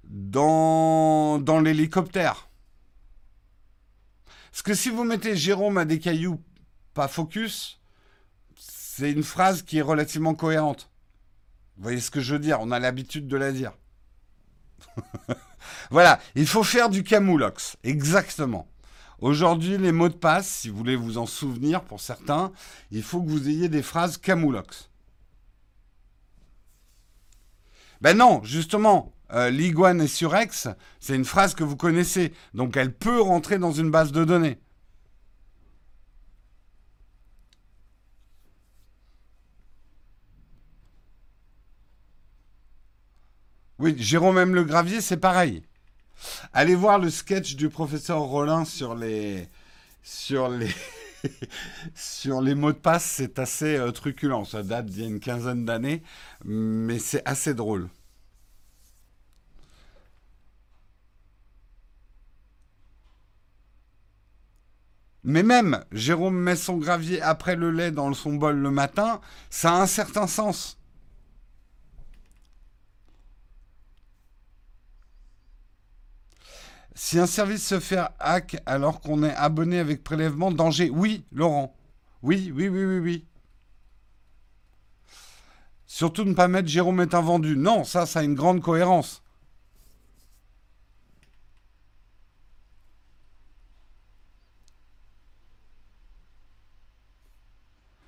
dans, 0.04 1.40
dans 1.40 1.60
l'hélicoptère. 1.60 2.50
Parce 4.52 4.62
que 4.62 4.74
si 4.74 4.90
vous 4.90 5.04
mettez 5.04 5.36
Jérôme 5.36 5.78
a 5.78 5.86
des 5.86 6.00
cailloux, 6.00 6.42
pas 6.94 7.08
focus, 7.08 7.80
c'est 8.58 9.12
une 9.12 9.24
phrase 9.24 9.62
qui 9.64 9.80
est 9.80 9.82
relativement 9.82 10.36
cohérente. 10.36 10.90
Vous 11.78 11.84
voyez 11.84 12.00
ce 12.00 12.10
que 12.10 12.22
je 12.22 12.34
veux 12.34 12.40
dire? 12.40 12.60
On 12.62 12.72
a 12.72 12.80
l'habitude 12.80 13.28
de 13.28 13.36
la 13.36 13.52
dire. 13.52 13.74
voilà, 15.92 16.20
il 16.36 16.48
faut 16.48 16.64
faire 16.64 16.90
du 16.90 17.04
camoulox, 17.04 17.76
exactement. 17.84 18.68
Aujourd'hui, 19.20 19.78
les 19.78 19.92
mots 19.92 20.10
de 20.10 20.14
passe, 20.14 20.48
si 20.48 20.70
vous 20.70 20.78
voulez 20.78 20.96
vous 20.96 21.18
en 21.18 21.26
souvenir 21.26 21.84
pour 21.84 22.02
certains, 22.02 22.52
il 22.92 23.04
faut 23.04 23.22
que 23.22 23.30
vous 23.30 23.50
ayez 23.50 23.70
des 23.70 23.82
phrases 23.82 24.18
camoulox. 24.18 24.90
Ben 28.02 28.18
non, 28.18 28.44
justement, 28.44 29.14
euh, 29.32 29.50
l'iguane 29.50 30.02
est 30.02 30.08
sur 30.08 30.36
X, 30.36 30.68
c'est 31.00 31.16
une 31.16 31.26
phrase 31.26 31.56
que 31.56 31.64
vous 31.64 31.78
connaissez, 31.78 32.34
donc 32.54 32.78
elle 32.78 32.94
peut 32.94 33.22
rentrer 33.22 33.58
dans 33.58 33.72
une 33.72 33.90
base 33.90 34.12
de 34.12 34.26
données. 34.26 34.60
Oui, 43.80 43.96
Jérôme 43.98 44.38
M. 44.38 44.56
Le 44.56 44.64
Gravier, 44.64 45.02
c'est 45.02 45.18
pareil. 45.18 45.64
Allez 46.54 46.76
voir 46.76 47.00
le 47.00 47.10
sketch 47.10 47.56
du 47.56 47.70
professeur 47.70 48.20
Rollin 48.22 48.66
sur 48.66 48.96
les 48.96 49.48
sur 50.04 50.50
les 50.50 50.70
sur 51.96 52.42
les 52.42 52.56
mots 52.56 52.72
de 52.72 52.78
passe, 52.78 53.06
c'est 53.06 53.40
assez 53.40 53.78
euh, 53.78 53.92
truculent. 53.92 54.46
Ça 54.46 54.64
date 54.64 54.88
d'il 54.88 55.02
y 55.04 55.06
a 55.06 55.10
une 55.10 55.20
quinzaine 55.20 55.66
d'années, 55.66 56.04
mais 56.44 57.00
c'est 57.00 57.22
assez 57.26 57.54
drôle. 57.54 57.90
Mais 65.24 65.42
même, 65.42 65.84
Jérôme 65.92 66.38
met 66.38 66.56
son 66.56 66.78
gravier 66.78 67.20
après 67.22 67.56
le 67.56 67.72
lait 67.72 67.92
dans 67.92 68.14
son 68.14 68.34
bol 68.36 68.58
le 68.58 68.70
matin, 68.70 69.20
ça 69.50 69.74
a 69.74 69.82
un 69.82 69.88
certain 69.88 70.28
sens. 70.28 70.78
Si 76.96 77.20
un 77.20 77.28
service 77.28 77.68
se 77.68 77.80
fait 77.82 78.00
hack 78.20 78.58
alors 78.66 79.02
qu'on 79.02 79.22
est 79.24 79.36
abonné 79.36 79.80
avec 79.80 80.04
prélèvement, 80.04 80.52
danger 80.52 80.90
Oui, 80.90 81.26
Laurent. 81.32 81.76
Oui, 82.24 82.52
oui, 82.56 82.70
oui, 82.70 82.86
oui, 82.86 83.00
oui. 83.00 83.26
Surtout 85.86 86.24
ne 86.24 86.34
pas 86.34 86.48
mettre 86.48 86.70
Jérôme 86.70 87.02
est 87.02 87.14
un 87.14 87.22
vendu. 87.22 87.58
Non, 87.58 87.84
ça, 87.84 88.06
ça 88.06 88.20
a 88.20 88.24
une 88.24 88.34
grande 88.34 88.62
cohérence. 88.62 89.22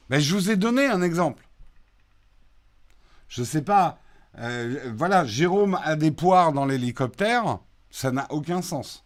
Mais 0.10 0.22
je 0.22 0.34
vous 0.34 0.50
ai 0.50 0.56
donné 0.56 0.86
un 0.86 1.02
exemple. 1.02 1.46
Je 3.28 3.42
ne 3.42 3.46
sais 3.46 3.62
pas. 3.62 4.00
Euh, 4.40 4.92
voilà, 4.96 5.26
Jérôme 5.26 5.78
a 5.84 5.96
des 5.98 6.12
poires 6.12 6.54
dans 6.54 6.66
l'hélicoptère. 6.66 7.60
Ça 7.98 8.12
n'a 8.12 8.28
aucun 8.30 8.62
sens. 8.62 9.04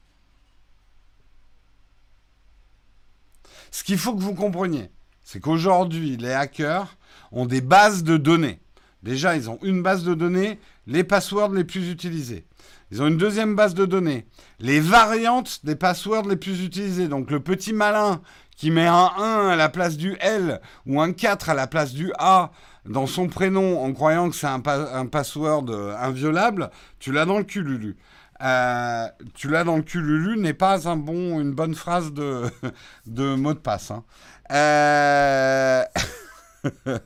Ce 3.72 3.86
qu'il 3.86 3.98
faut 3.98 4.14
que 4.14 4.22
vous 4.22 4.36
compreniez, 4.36 4.92
c'est 5.24 5.40
qu'aujourd'hui, 5.40 6.18
les 6.18 6.34
hackers 6.34 6.98
ont 7.32 7.46
des 7.46 7.62
bases 7.62 8.04
de 8.04 8.18
données. 8.18 8.60
Déjà, 9.02 9.38
ils 9.38 9.50
ont 9.50 9.60
une 9.62 9.82
base 9.82 10.04
de 10.04 10.14
données, 10.14 10.60
les 10.88 11.06
passwords 11.06 11.54
les 11.54 11.64
plus 11.64 11.90
utilisés. 11.90 12.46
Ils 12.92 13.02
ont 13.02 13.08
une 13.08 13.16
deuxième 13.16 13.56
base 13.56 13.76
de 13.76 13.86
données, 13.86 14.28
les 14.60 14.82
variantes 14.82 15.64
des 15.64 15.78
passwords 15.78 16.28
les 16.28 16.36
plus 16.36 16.62
utilisés. 16.62 17.08
Donc 17.08 17.32
le 17.32 17.40
petit 17.40 17.72
malin 17.72 18.22
qui 18.58 18.72
met 18.72 18.88
un 18.88 19.10
1 19.18 19.48
à 19.48 19.56
la 19.56 19.70
place 19.70 19.96
du 19.96 20.18
L 20.20 20.60
ou 20.86 21.00
un 21.00 21.14
4 21.14 21.50
à 21.50 21.54
la 21.54 21.68
place 21.68 21.94
du 21.94 22.12
A 22.20 22.52
dans 22.84 23.08
son 23.08 23.30
prénom 23.30 23.82
en 23.82 23.94
croyant 23.94 24.30
que 24.30 24.36
c'est 24.36 24.48
un, 24.48 24.60
password 24.60 25.68
euh, 25.70 25.96
inviolable, 25.98 26.72
tu 27.00 27.14
l'as 27.14 27.26
dans 27.26 27.38
le 27.38 27.46
cul, 27.46 27.64
Lulu. 27.64 27.96
Euh, 28.42 29.08
tu 29.36 29.50
l'as 29.50 29.64
dans 29.64 29.78
le 29.78 29.84
cululu 29.84 30.38
n'est 30.40 30.56
pas 30.56 30.90
un 30.90 30.98
bon, 30.98 31.40
une 31.40 31.54
bonne 31.54 31.76
phrase 31.76 32.12
de, 32.12 32.50
de 33.06 33.36
mot 33.36 33.54
de 33.54 33.60
passe. 33.60 33.92
Hein. 33.92 34.04
Euh, 34.52 35.84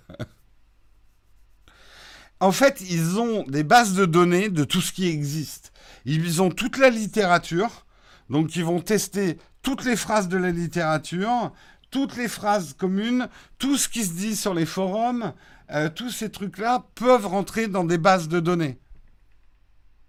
en 2.40 2.52
fait, 2.52 2.82
ils 2.82 3.20
ont 3.20 3.44
des 3.44 3.64
bases 3.64 3.94
de 3.94 4.06
données 4.06 4.50
de 4.50 4.64
tout 4.64 4.82
ce 4.82 4.94
qui 4.94 5.08
existe. 5.08 5.74
Ils 6.06 6.42
ont 6.42 6.52
toute 6.52 6.78
la 6.78 6.90
littérature, 6.90 7.86
donc 8.30 8.56
ils 8.56 8.64
vont 8.64 8.80
tester 8.80 9.38
toutes 9.62 9.84
les 9.84 9.96
phrases 9.96 10.30
de 10.30 10.38
la 10.38 10.52
littérature, 10.52 11.52
toutes 11.92 12.16
les 12.16 12.28
phrases 12.28 12.74
communes, 12.74 13.28
tout 13.58 13.78
ce 13.78 13.90
qui 13.90 14.06
se 14.06 14.14
dit 14.14 14.36
sur 14.36 14.54
les 14.54 14.66
forums, 14.66 15.34
euh, 15.72 15.90
tous 15.90 16.12
ces 16.12 16.30
trucs-là 16.30 16.86
peuvent 16.96 17.26
rentrer 17.26 17.68
dans 17.68 17.84
des 17.84 17.98
bases 17.98 18.28
de 18.28 18.40
données. 18.40 18.80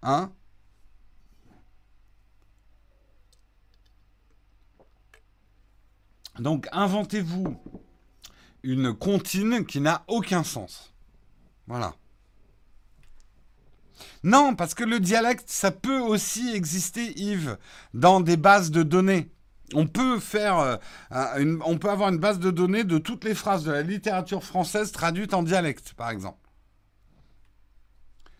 Hein? 0.02 0.30
Donc 6.38 6.68
inventez-vous 6.72 7.56
une 8.62 8.94
comptine 8.94 9.64
qui 9.64 9.80
n'a 9.80 10.04
aucun 10.08 10.42
sens. 10.42 10.92
Voilà. 11.66 11.94
Non, 14.22 14.54
parce 14.54 14.74
que 14.74 14.84
le 14.84 15.00
dialecte, 15.00 15.48
ça 15.48 15.70
peut 15.70 16.00
aussi 16.00 16.54
exister, 16.54 17.18
Yves, 17.18 17.58
dans 17.94 18.20
des 18.20 18.36
bases 18.36 18.70
de 18.70 18.82
données. 18.82 19.30
On 19.74 19.86
peut 19.86 20.20
faire, 20.20 20.58
euh, 20.58 21.56
on 21.64 21.78
peut 21.78 21.90
avoir 21.90 22.08
une 22.08 22.18
base 22.18 22.38
de 22.38 22.50
données 22.50 22.84
de 22.84 22.98
toutes 22.98 23.24
les 23.24 23.34
phrases 23.34 23.64
de 23.64 23.72
la 23.72 23.82
littérature 23.82 24.44
française 24.44 24.92
traduites 24.92 25.34
en 25.34 25.42
dialecte, 25.42 25.94
par 25.94 26.10
exemple. 26.10 26.38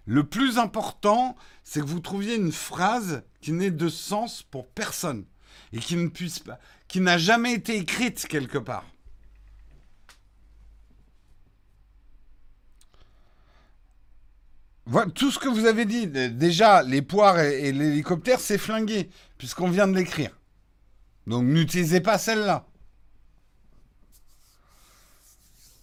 Le 0.05 0.23
plus 0.23 0.59
important, 0.59 1.37
c'est 1.65 1.81
que 1.81 1.87
vous 1.87 2.01
trouviez 2.01 2.37
une 2.37 2.53
phrase 2.53 3.23
qui 3.41 3.53
n'ait 3.53 3.73
de 3.73 3.89
sens 3.89 4.43
pour 4.43 4.69
personne 4.69 5.25
et 5.73 5.79
qui 5.79 5.97
ne 5.97 6.09
puisse 6.09 6.39
pas, 6.39 6.61
qui 6.89 7.01
n'a 7.01 7.19
jamais 7.19 7.55
été 7.55 7.77
écrite 7.77 8.27
quelque 8.27 8.59
part. 8.59 8.85
Voilà, 14.89 15.11
tout 15.11 15.33
ce 15.33 15.39
que 15.39 15.49
vous 15.49 15.67
avez 15.67 15.85
dit, 15.85 16.07
déjà, 16.07 16.83
les 16.83 17.03
poires 17.03 17.41
et, 17.41 17.69
et 17.69 17.73
l'hélicoptère, 17.73 18.39
c'est 18.39 18.59
flingué, 18.59 19.11
puisqu'on 19.37 19.69
vient 19.69 19.89
de 19.89 19.97
l'écrire. 19.97 20.31
Donc 21.27 21.45
n'utilisez 21.45 22.01
pas 22.01 22.19
celle-là. 22.19 22.67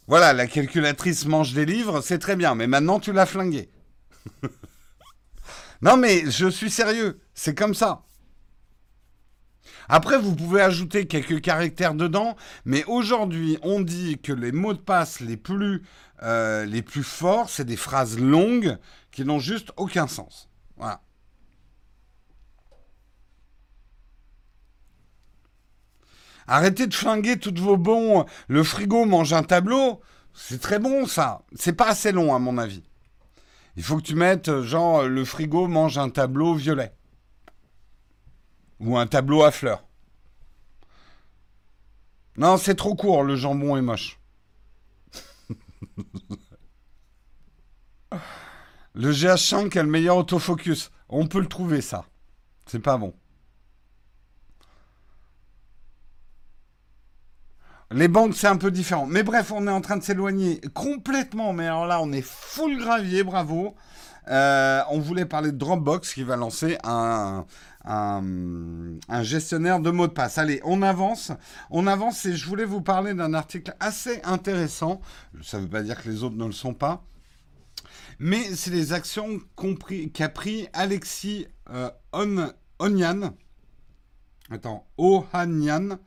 Voilà, 0.07 0.33
la 0.33 0.47
calculatrice 0.47 1.25
mange 1.25 1.53
des 1.53 1.65
livres, 1.65 2.01
c'est 2.01 2.19
très 2.19 2.35
bien, 2.35 2.55
mais 2.55 2.67
maintenant 2.67 2.99
tu 2.99 3.13
l'as 3.13 3.25
flingué. 3.25 3.69
non 5.81 5.97
mais 5.97 6.29
je 6.29 6.47
suis 6.47 6.69
sérieux, 6.69 7.21
c'est 7.33 7.55
comme 7.57 7.73
ça. 7.73 8.03
Après, 9.89 10.17
vous 10.17 10.35
pouvez 10.35 10.61
ajouter 10.61 11.07
quelques 11.07 11.41
caractères 11.41 11.95
dedans, 11.95 12.35
mais 12.65 12.83
aujourd'hui, 12.85 13.57
on 13.63 13.81
dit 13.81 14.19
que 14.19 14.33
les 14.33 14.51
mots 14.51 14.73
de 14.73 14.79
passe 14.79 15.19
les 15.19 15.37
plus, 15.37 15.83
euh, 16.23 16.65
les 16.65 16.81
plus 16.81 17.03
forts, 17.03 17.49
c'est 17.49 17.65
des 17.65 17.77
phrases 17.77 18.19
longues 18.19 18.77
qui 19.11 19.25
n'ont 19.25 19.39
juste 19.39 19.71
aucun 19.77 20.07
sens. 20.07 20.49
Voilà. 20.77 21.01
Arrêtez 26.47 26.87
de 26.87 26.93
flinguer 26.93 27.37
toutes 27.37 27.59
vos 27.59 27.77
bons. 27.77 28.25
Le 28.47 28.63
frigo 28.63 29.05
mange 29.05 29.33
un 29.33 29.43
tableau. 29.43 30.01
C'est 30.33 30.59
très 30.59 30.79
bon, 30.79 31.05
ça. 31.05 31.43
C'est 31.55 31.73
pas 31.73 31.89
assez 31.89 32.11
long, 32.11 32.33
à 32.35 32.39
mon 32.39 32.57
avis. 32.57 32.83
Il 33.75 33.83
faut 33.83 33.97
que 33.97 34.03
tu 34.03 34.15
mettes, 34.15 34.61
genre, 34.61 35.03
le 35.03 35.25
frigo 35.25 35.67
mange 35.67 35.97
un 35.97 36.09
tableau 36.09 36.53
violet. 36.53 36.93
Ou 38.79 38.97
un 38.97 39.07
tableau 39.07 39.43
à 39.43 39.51
fleurs. 39.51 39.83
Non, 42.37 42.57
c'est 42.57 42.75
trop 42.75 42.95
court, 42.95 43.23
le 43.23 43.35
jambon 43.35 43.77
est 43.77 43.81
moche. 43.81 44.19
le 48.95 49.11
GH5 49.11 49.77
a 49.77 49.83
le 49.83 49.89
meilleur 49.89 50.17
autofocus. 50.17 50.91
On 51.09 51.27
peut 51.27 51.39
le 51.39 51.47
trouver, 51.47 51.81
ça. 51.81 52.05
C'est 52.65 52.79
pas 52.79 52.97
bon. 52.97 53.13
Les 57.91 58.07
banques, 58.07 58.35
c'est 58.35 58.47
un 58.47 58.57
peu 58.57 58.71
différent. 58.71 59.05
Mais 59.05 59.21
bref, 59.21 59.51
on 59.51 59.67
est 59.67 59.71
en 59.71 59.81
train 59.81 59.97
de 59.97 60.03
s'éloigner 60.03 60.59
complètement. 60.73 61.53
Mais 61.53 61.67
alors 61.67 61.85
là, 61.85 62.01
on 62.01 62.11
est 62.11 62.25
full 62.25 62.79
gravier, 62.79 63.23
bravo. 63.23 63.75
Euh, 64.29 64.81
on 64.89 64.99
voulait 64.99 65.25
parler 65.25 65.51
de 65.51 65.57
Dropbox 65.57 66.13
qui 66.13 66.23
va 66.23 66.35
lancer 66.35 66.77
un, 66.83 67.45
un, 67.85 69.23
gestionnaire 69.23 69.79
de 69.79 69.91
mots 69.91 70.07
de 70.07 70.13
passe. 70.13 70.37
Allez, 70.37 70.61
on 70.63 70.81
avance. 70.81 71.31
On 71.69 71.87
avance 71.87 72.25
et 72.25 72.35
je 72.35 72.47
voulais 72.47 72.65
vous 72.65 72.81
parler 72.81 73.13
d'un 73.13 73.33
article 73.33 73.75
assez 73.79 74.21
intéressant. 74.23 75.01
Ça 75.41 75.57
ne 75.57 75.63
veut 75.63 75.69
pas 75.69 75.83
dire 75.83 76.01
que 76.01 76.09
les 76.09 76.23
autres 76.23 76.35
ne 76.35 76.45
le 76.45 76.51
sont 76.51 76.73
pas. 76.73 77.03
Mais 78.19 78.55
c'est 78.55 78.71
les 78.71 78.93
actions 78.93 79.39
qu'a 80.13 80.29
pris 80.29 80.67
Alexis 80.73 81.47
euh, 81.69 81.89
Onyan. 82.79 83.33
Attends, 84.49 84.85
Ohanian. 84.97 85.97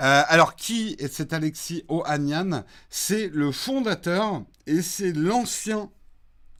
Euh, 0.00 0.22
alors, 0.26 0.56
qui 0.56 0.96
est 0.98 1.12
cet 1.12 1.32
Alexis 1.32 1.84
Ohanian 1.88 2.64
C'est 2.88 3.28
le 3.28 3.52
fondateur 3.52 4.42
et 4.66 4.82
c'est 4.82 5.12
l'ancien 5.12 5.90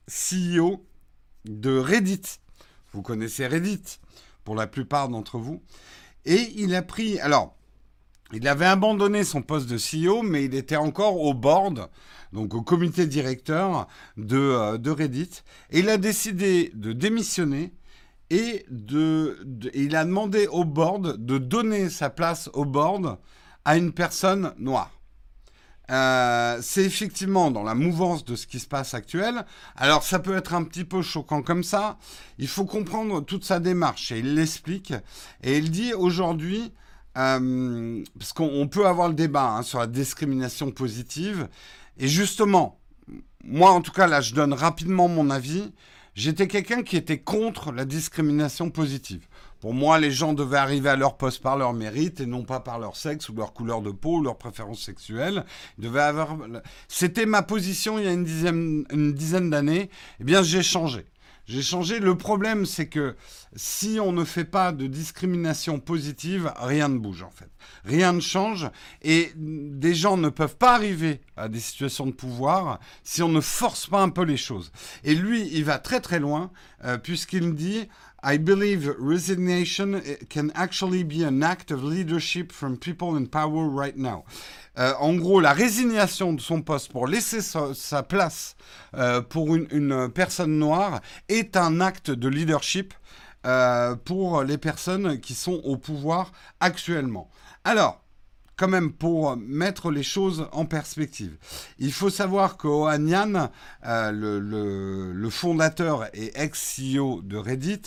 CEO 0.07 0.85
de 1.45 1.77
Reddit. 1.77 2.39
Vous 2.93 3.01
connaissez 3.01 3.47
Reddit? 3.47 3.99
Pour 4.43 4.55
la 4.55 4.67
plupart 4.67 5.09
d'entre 5.09 5.37
vous. 5.37 5.61
Et 6.25 6.51
il 6.55 6.75
a 6.75 6.81
pris, 6.81 7.19
alors, 7.19 7.55
il 8.31 8.47
avait 8.47 8.65
abandonné 8.65 9.23
son 9.23 9.41
poste 9.41 9.69
de 9.69 9.77
CEO, 9.77 10.23
mais 10.23 10.45
il 10.45 10.55
était 10.55 10.75
encore 10.75 11.21
au 11.21 11.33
board, 11.33 11.89
donc 12.31 12.55
au 12.55 12.61
comité 12.61 13.05
directeur 13.05 13.87
de, 14.17 14.37
euh, 14.37 14.93
Reddit. 14.93 15.43
Et 15.69 15.79
il 15.79 15.89
a 15.89 15.97
décidé 15.97 16.71
de 16.73 16.93
démissionner 16.93 17.73
et 18.29 18.65
de, 18.69 19.37
il 19.73 19.95
a 19.95 20.05
demandé 20.05 20.47
au 20.47 20.63
board 20.65 21.23
de 21.23 21.37
donner 21.37 21.89
sa 21.89 22.09
place 22.09 22.49
au 22.53 22.65
board 22.65 23.19
à 23.65 23.77
une 23.77 23.91
personne 23.91 24.53
noire. 24.57 24.91
Euh, 25.91 26.59
c'est 26.61 26.83
effectivement 26.83 27.51
dans 27.51 27.63
la 27.63 27.75
mouvance 27.75 28.23
de 28.23 28.35
ce 28.35 28.47
qui 28.47 28.59
se 28.59 28.67
passe 28.67 28.93
actuel. 28.93 29.45
Alors 29.75 30.03
ça 30.03 30.19
peut 30.19 30.35
être 30.35 30.53
un 30.53 30.63
petit 30.63 30.85
peu 30.85 31.01
choquant 31.01 31.41
comme 31.41 31.63
ça. 31.63 31.97
Il 32.37 32.47
faut 32.47 32.65
comprendre 32.65 33.21
toute 33.21 33.43
sa 33.43 33.59
démarche 33.59 34.11
et 34.11 34.19
il 34.19 34.35
l'explique. 34.35 34.93
Et 35.43 35.57
il 35.57 35.71
dit 35.71 35.93
aujourd'hui, 35.93 36.71
euh, 37.17 38.03
parce 38.17 38.33
qu'on 38.33 38.67
peut 38.67 38.87
avoir 38.87 39.09
le 39.09 39.13
débat 39.13 39.49
hein, 39.49 39.63
sur 39.63 39.79
la 39.79 39.87
discrimination 39.87 40.71
positive. 40.71 41.49
Et 41.97 42.07
justement, 42.07 42.79
moi 43.43 43.71
en 43.71 43.81
tout 43.81 43.91
cas 43.91 44.07
là, 44.07 44.21
je 44.21 44.33
donne 44.33 44.53
rapidement 44.53 45.09
mon 45.09 45.29
avis. 45.29 45.73
J'étais 46.15 46.47
quelqu'un 46.47 46.83
qui 46.83 46.95
était 46.95 47.19
contre 47.19 47.71
la 47.71 47.85
discrimination 47.85 48.69
positive. 48.69 49.27
Pour 49.63 49.73
moi, 49.73 49.97
les 49.97 50.11
gens 50.11 50.33
devaient 50.33 50.57
arriver 50.57 50.89
à 50.89 50.97
leur 50.97 51.15
poste 51.15 51.41
par 51.41 51.55
leur 51.55 51.71
mérite 51.71 52.19
et 52.19 52.25
non 52.25 52.43
pas 52.43 52.59
par 52.59 52.79
leur 52.79 52.97
sexe 52.97 53.29
ou 53.29 53.33
leur 53.33 53.53
couleur 53.53 53.81
de 53.81 53.91
peau 53.91 54.17
ou 54.17 54.21
leur 54.21 54.37
préférence 54.37 54.81
sexuelle. 54.81 55.45
avoir. 55.81 56.35
C'était 56.89 57.25
ma 57.25 57.43
position 57.43 57.97
il 57.97 58.03
y 58.03 58.07
a 58.09 58.11
une 58.11 58.25
dizaine, 59.13 59.49
d'années. 59.49 59.89
Eh 60.19 60.25
bien, 60.25 60.43
j'ai 60.43 60.63
changé. 60.63 61.05
J'ai 61.45 61.61
changé. 61.61 62.01
Le 62.01 62.17
problème, 62.17 62.65
c'est 62.65 62.87
que 62.87 63.15
si 63.55 63.99
on 64.01 64.11
ne 64.11 64.25
fait 64.25 64.43
pas 64.43 64.73
de 64.73 64.85
discrimination 64.85 65.79
positive, 65.79 66.51
rien 66.57 66.89
ne 66.89 66.97
bouge 66.97 67.23
en 67.23 67.31
fait. 67.31 67.49
Rien 67.85 68.11
ne 68.11 68.19
change 68.19 68.69
et 69.01 69.31
des 69.37 69.95
gens 69.95 70.17
ne 70.17 70.27
peuvent 70.27 70.57
pas 70.57 70.75
arriver 70.75 71.21
à 71.37 71.47
des 71.47 71.61
situations 71.61 72.05
de 72.05 72.11
pouvoir 72.11 72.81
si 73.03 73.23
on 73.23 73.29
ne 73.29 73.39
force 73.39 73.87
pas 73.87 74.01
un 74.01 74.09
peu 74.09 74.23
les 74.23 74.35
choses. 74.35 74.73
Et 75.05 75.15
lui, 75.15 75.47
il 75.53 75.63
va 75.63 75.79
très 75.79 76.01
très 76.01 76.19
loin 76.19 76.51
euh, 76.83 76.97
puisqu'il 76.97 77.55
dit 77.55 77.87
I 78.23 78.37
believe 78.37 78.89
resignation 78.97 80.01
can 80.29 80.51
actually 80.55 81.03
be 81.03 81.23
an 81.23 81.43
act 81.43 81.71
of 81.71 81.83
leadership 81.83 82.53
from 82.53 82.77
people 82.77 83.17
in 83.17 83.27
power 83.27 83.67
right 83.67 83.97
now. 83.97 84.23
Euh, 84.77 84.93
en 84.99 85.15
gros, 85.15 85.41
la 85.41 85.53
résignation 85.53 86.33
de 86.33 86.41
son 86.41 86.61
poste 86.61 86.91
pour 86.91 87.05
laisser 87.05 87.41
sa, 87.41 88.03
place 88.03 88.55
euh, 88.95 89.21
pour 89.21 89.55
une, 89.55 89.67
une, 89.71 90.09
personne 90.09 90.57
noire 90.57 91.01
est 91.27 91.57
un 91.57 91.81
acte 91.81 92.09
de 92.09 92.27
leadership 92.29 92.93
euh, 93.45 93.95
pour 93.95 94.43
les 94.43 94.57
personnes 94.57 95.19
qui 95.19 95.33
sont 95.33 95.61
au 95.63 95.75
pouvoir 95.75 96.31
actuellement. 96.61 97.29
Alors, 97.65 98.02
quand 98.55 98.67
même 98.67 98.91
pour 98.91 99.35
mettre 99.37 99.91
les 99.91 100.03
choses 100.03 100.47
en 100.51 100.65
perspective. 100.65 101.37
Il 101.79 101.91
faut 101.91 102.09
savoir 102.09 102.57
que 102.57 102.67
Ohan 102.67 103.03
euh, 103.85 104.11
le, 105.13 105.29
fondateur 105.29 106.07
et 106.13 106.31
ex-CEO 106.35 107.21
de 107.23 107.37
Reddit, 107.37 107.83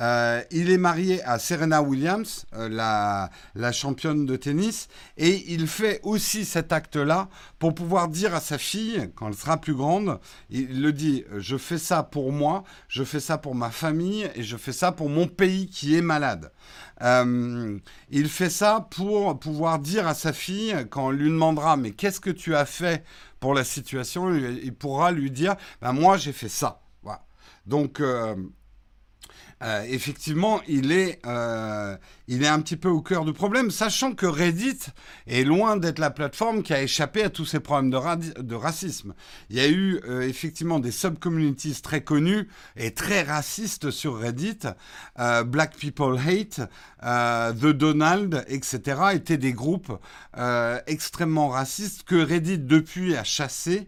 euh, 0.00 0.42
il 0.50 0.70
est 0.70 0.78
marié 0.78 1.22
à 1.22 1.38
Serena 1.38 1.82
Williams, 1.82 2.46
euh, 2.54 2.68
la, 2.68 3.30
la 3.54 3.72
championne 3.72 4.26
de 4.26 4.36
tennis, 4.36 4.88
et 5.16 5.52
il 5.52 5.66
fait 5.66 6.00
aussi 6.02 6.44
cet 6.44 6.72
acte-là 6.72 7.28
pour 7.58 7.74
pouvoir 7.74 8.08
dire 8.08 8.34
à 8.34 8.40
sa 8.40 8.58
fille, 8.58 9.10
quand 9.14 9.28
elle 9.28 9.34
sera 9.34 9.58
plus 9.58 9.74
grande, 9.74 10.18
il 10.48 10.82
le 10.82 10.92
dit, 10.92 11.24
je 11.38 11.56
fais 11.56 11.78
ça 11.78 12.02
pour 12.02 12.32
moi, 12.32 12.64
je 12.88 13.04
fais 13.04 13.20
ça 13.20 13.38
pour 13.38 13.54
ma 13.54 13.70
famille, 13.70 14.28
et 14.34 14.42
je 14.42 14.56
fais 14.56 14.72
ça 14.72 14.90
pour 14.90 15.08
mon 15.08 15.28
pays 15.28 15.68
qui 15.68 15.96
est 15.96 16.02
malade. 16.02 16.50
Euh, 17.02 17.78
il 18.10 18.28
fait 18.28 18.50
ça 18.50 18.86
pour 18.90 19.38
pouvoir 19.38 19.78
dire 19.78 20.06
à 20.06 20.14
sa 20.14 20.32
fille, 20.32 20.74
quand 20.90 21.06
on 21.06 21.10
lui 21.10 21.30
demandera, 21.30 21.76
mais 21.76 21.92
qu'est-ce 21.92 22.20
que 22.20 22.30
tu 22.30 22.54
as 22.54 22.66
fait 22.66 23.04
pour 23.38 23.54
la 23.54 23.64
situation, 23.64 24.34
il 24.34 24.74
pourra 24.74 25.12
lui 25.12 25.30
dire, 25.30 25.56
ben 25.80 25.92
moi 25.92 26.18
j'ai 26.18 26.32
fait 26.32 26.50
ça. 26.50 26.82
Voilà. 27.02 27.24
Donc, 27.66 28.00
euh, 28.00 28.36
euh, 29.62 29.84
effectivement, 29.88 30.62
il 30.68 30.90
est, 30.90 31.20
euh, 31.26 31.94
il 32.28 32.42
est 32.42 32.48
un 32.48 32.60
petit 32.60 32.76
peu 32.76 32.88
au 32.88 33.02
cœur 33.02 33.26
du 33.26 33.34
problème, 33.34 33.70
sachant 33.70 34.14
que 34.14 34.24
Reddit 34.24 34.78
est 35.26 35.44
loin 35.44 35.76
d'être 35.76 35.98
la 35.98 36.10
plateforme 36.10 36.62
qui 36.62 36.72
a 36.72 36.82
échappé 36.82 37.22
à 37.22 37.28
tous 37.28 37.44
ces 37.44 37.60
problèmes 37.60 37.90
de, 37.90 38.54
racisme. 38.54 39.14
Il 39.50 39.56
y 39.56 39.60
a 39.60 39.68
eu 39.68 40.00
euh, 40.08 40.22
effectivement 40.22 40.78
des 40.78 40.90
subcommunities 40.90 41.82
très 41.82 42.02
connues 42.02 42.48
et 42.76 42.94
très 42.94 43.22
racistes 43.22 43.90
sur 43.90 44.18
Reddit. 44.18 44.60
Black 45.46 45.76
People 45.76 46.18
Hate, 46.18 46.60
The 47.02 47.66
Donald, 47.66 48.44
etc. 48.48 49.00
étaient 49.14 49.36
des 49.36 49.52
groupes 49.52 49.92
extrêmement 50.86 51.48
racistes 51.48 52.04
que 52.04 52.14
Reddit 52.14 52.58
depuis 52.58 53.16
a 53.16 53.24
chassé. 53.24 53.86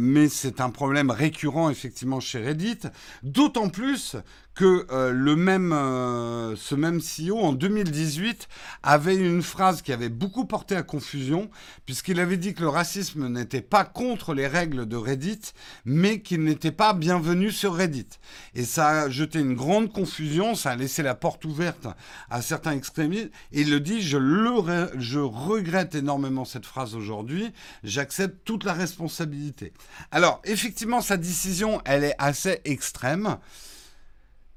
mais 0.00 0.28
c'est 0.28 0.60
un 0.60 0.70
problème 0.70 1.10
récurrent 1.10 1.70
effectivement 1.70 2.20
chez 2.20 2.40
Reddit, 2.44 2.80
d'autant 3.22 3.68
plus 3.68 4.16
que 4.60 4.86
euh, 4.90 5.10
le 5.10 5.36
même, 5.36 5.72
euh, 5.72 6.54
ce 6.54 6.74
même 6.74 7.00
CEO 7.00 7.38
en 7.38 7.54
2018 7.54 8.46
avait 8.82 9.16
une 9.16 9.42
phrase 9.42 9.80
qui 9.80 9.90
avait 9.90 10.10
beaucoup 10.10 10.44
porté 10.44 10.76
à 10.76 10.82
confusion, 10.82 11.50
puisqu'il 11.86 12.20
avait 12.20 12.36
dit 12.36 12.52
que 12.52 12.60
le 12.60 12.68
racisme 12.68 13.28
n'était 13.28 13.62
pas 13.62 13.86
contre 13.86 14.34
les 14.34 14.46
règles 14.46 14.84
de 14.84 14.96
Reddit, 14.96 15.54
mais 15.86 16.20
qu'il 16.20 16.44
n'était 16.44 16.72
pas 16.72 16.92
bienvenu 16.92 17.52
sur 17.52 17.74
Reddit. 17.74 18.08
Et 18.54 18.66
ça 18.66 19.04
a 19.04 19.08
jeté 19.08 19.38
une 19.38 19.54
grande 19.54 19.94
confusion, 19.94 20.54
ça 20.54 20.72
a 20.72 20.76
laissé 20.76 21.02
la 21.02 21.14
porte 21.14 21.46
ouverte 21.46 21.88
à 22.28 22.42
certains 22.42 22.72
extrémistes. 22.72 23.30
Et 23.52 23.62
il 23.62 23.70
le 23.70 23.80
dit, 23.80 24.02
je, 24.02 24.18
le 24.18 24.90
je 24.98 25.20
regrette 25.20 25.94
énormément 25.94 26.44
cette 26.44 26.66
phrase 26.66 26.94
aujourd'hui, 26.94 27.50
j'accepte 27.82 28.44
toute 28.44 28.64
la 28.64 28.74
responsabilité. 28.74 29.72
Alors, 30.10 30.42
effectivement, 30.44 31.00
sa 31.00 31.16
décision, 31.16 31.80
elle 31.86 32.04
est 32.04 32.16
assez 32.18 32.60
extrême. 32.66 33.38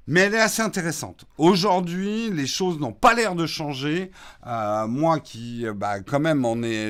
Mais 0.06 0.20
elle 0.20 0.34
est 0.34 0.40
assez 0.40 0.60
intéressante. 0.60 1.24
Aujourd'hui, 1.38 2.30
les 2.30 2.46
choses 2.46 2.78
n'ont 2.78 2.92
pas 2.92 3.14
l'air 3.14 3.34
de 3.34 3.46
changer. 3.46 4.10
Euh, 4.46 4.86
moi 4.86 5.18
qui, 5.18 5.64
bah, 5.74 6.00
quand 6.00 6.20
même, 6.20 6.44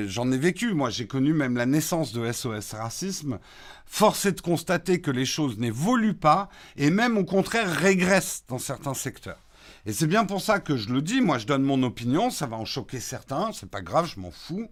j'en 0.07 0.31
ai 0.31 0.37
vécu. 0.37 0.73
Moi, 0.73 0.89
j'ai 0.89 1.07
connu 1.07 1.33
même 1.33 1.55
la 1.55 1.65
naissance 1.65 2.11
de 2.11 2.29
SOS 2.29 2.73
Racisme. 2.73 3.39
Force 3.85 4.25
est 4.25 4.33
de 4.33 4.41
constater 4.41 4.99
que 4.99 5.11
les 5.11 5.25
choses 5.25 5.57
n'évoluent 5.57 6.17
pas 6.17 6.49
et 6.75 6.89
même 6.89 7.17
au 7.17 7.23
contraire 7.23 7.71
régressent 7.71 8.43
dans 8.47 8.57
certains 8.57 8.93
secteurs. 8.93 9.39
Et 9.85 9.93
c'est 9.93 10.07
bien 10.07 10.25
pour 10.25 10.41
ça 10.41 10.59
que 10.59 10.75
je 10.75 10.91
le 10.91 11.01
dis. 11.01 11.21
Moi, 11.21 11.37
je 11.37 11.45
donne 11.45 11.63
mon 11.63 11.81
opinion. 11.83 12.29
Ça 12.29 12.47
va 12.47 12.57
en 12.57 12.65
choquer 12.65 12.99
certains. 12.99 13.51
C'est 13.53 13.69
pas 13.69 13.81
grave, 13.81 14.11
je 14.13 14.19
m'en 14.19 14.31
fous. 14.31 14.69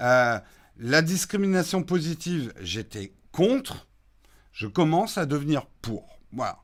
Euh, 0.00 0.38
la 0.78 1.02
discrimination 1.02 1.82
positive, 1.82 2.52
j'étais 2.60 3.12
contre. 3.30 3.86
Je 4.52 4.66
commence 4.66 5.18
à 5.18 5.26
devenir 5.26 5.66
pour. 5.82 6.18
Voilà. 6.32 6.63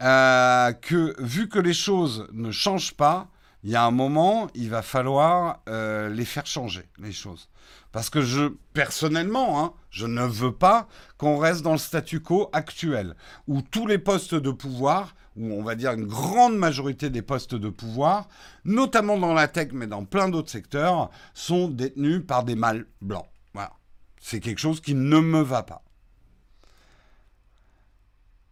Euh, 0.00 0.72
que 0.72 1.14
vu 1.22 1.48
que 1.48 1.58
les 1.58 1.74
choses 1.74 2.26
ne 2.32 2.50
changent 2.50 2.94
pas, 2.94 3.28
il 3.62 3.70
y 3.70 3.76
a 3.76 3.84
un 3.84 3.90
moment, 3.90 4.48
il 4.54 4.70
va 4.70 4.82
falloir 4.82 5.60
euh, 5.68 6.08
les 6.08 6.24
faire 6.24 6.46
changer, 6.46 6.88
les 6.98 7.12
choses. 7.12 7.48
Parce 7.92 8.10
que 8.10 8.22
je, 8.22 8.54
personnellement, 8.72 9.62
hein, 9.62 9.74
je 9.90 10.06
ne 10.06 10.24
veux 10.24 10.52
pas 10.52 10.88
qu'on 11.18 11.36
reste 11.36 11.62
dans 11.62 11.72
le 11.72 11.78
statu 11.78 12.20
quo 12.20 12.48
actuel, 12.52 13.14
où 13.46 13.62
tous 13.62 13.86
les 13.86 13.98
postes 13.98 14.34
de 14.34 14.50
pouvoir, 14.50 15.14
ou 15.36 15.52
on 15.52 15.62
va 15.62 15.74
dire 15.74 15.92
une 15.92 16.06
grande 16.06 16.56
majorité 16.56 17.10
des 17.10 17.22
postes 17.22 17.54
de 17.54 17.68
pouvoir, 17.68 18.28
notamment 18.64 19.18
dans 19.18 19.34
la 19.34 19.46
tech, 19.46 19.68
mais 19.72 19.86
dans 19.86 20.04
plein 20.04 20.28
d'autres 20.28 20.50
secteurs, 20.50 21.10
sont 21.34 21.68
détenus 21.68 22.22
par 22.26 22.44
des 22.44 22.56
mâles 22.56 22.86
blancs. 23.00 23.28
Voilà. 23.52 23.72
C'est 24.20 24.40
quelque 24.40 24.60
chose 24.60 24.80
qui 24.80 24.94
ne 24.94 25.20
me 25.20 25.40
va 25.40 25.62
pas. 25.62 25.84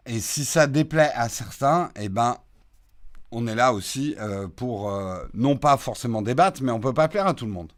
Et 0.07 0.21
si 0.21 0.45
ça 0.45 0.67
déplaît 0.67 1.13
à 1.15 1.29
certains, 1.29 1.91
eh 1.97 2.09
ben, 2.09 2.37
on 3.31 3.47
est 3.47 3.55
là 3.55 3.73
aussi 3.73 4.15
euh, 4.19 4.49
pour 4.49 4.91
euh, 4.91 5.25
non 5.35 5.57
pas 5.57 5.77
forcément 5.77 6.23
débattre, 6.23 6.63
mais 6.63 6.73
on 6.73 6.79
ne 6.79 6.83
peut 6.83 6.95
pas 6.95 7.09
plaire 7.09 7.27
à 7.27 7.35
tout 7.35 7.47
le 7.47 7.53
monde. 7.53 7.73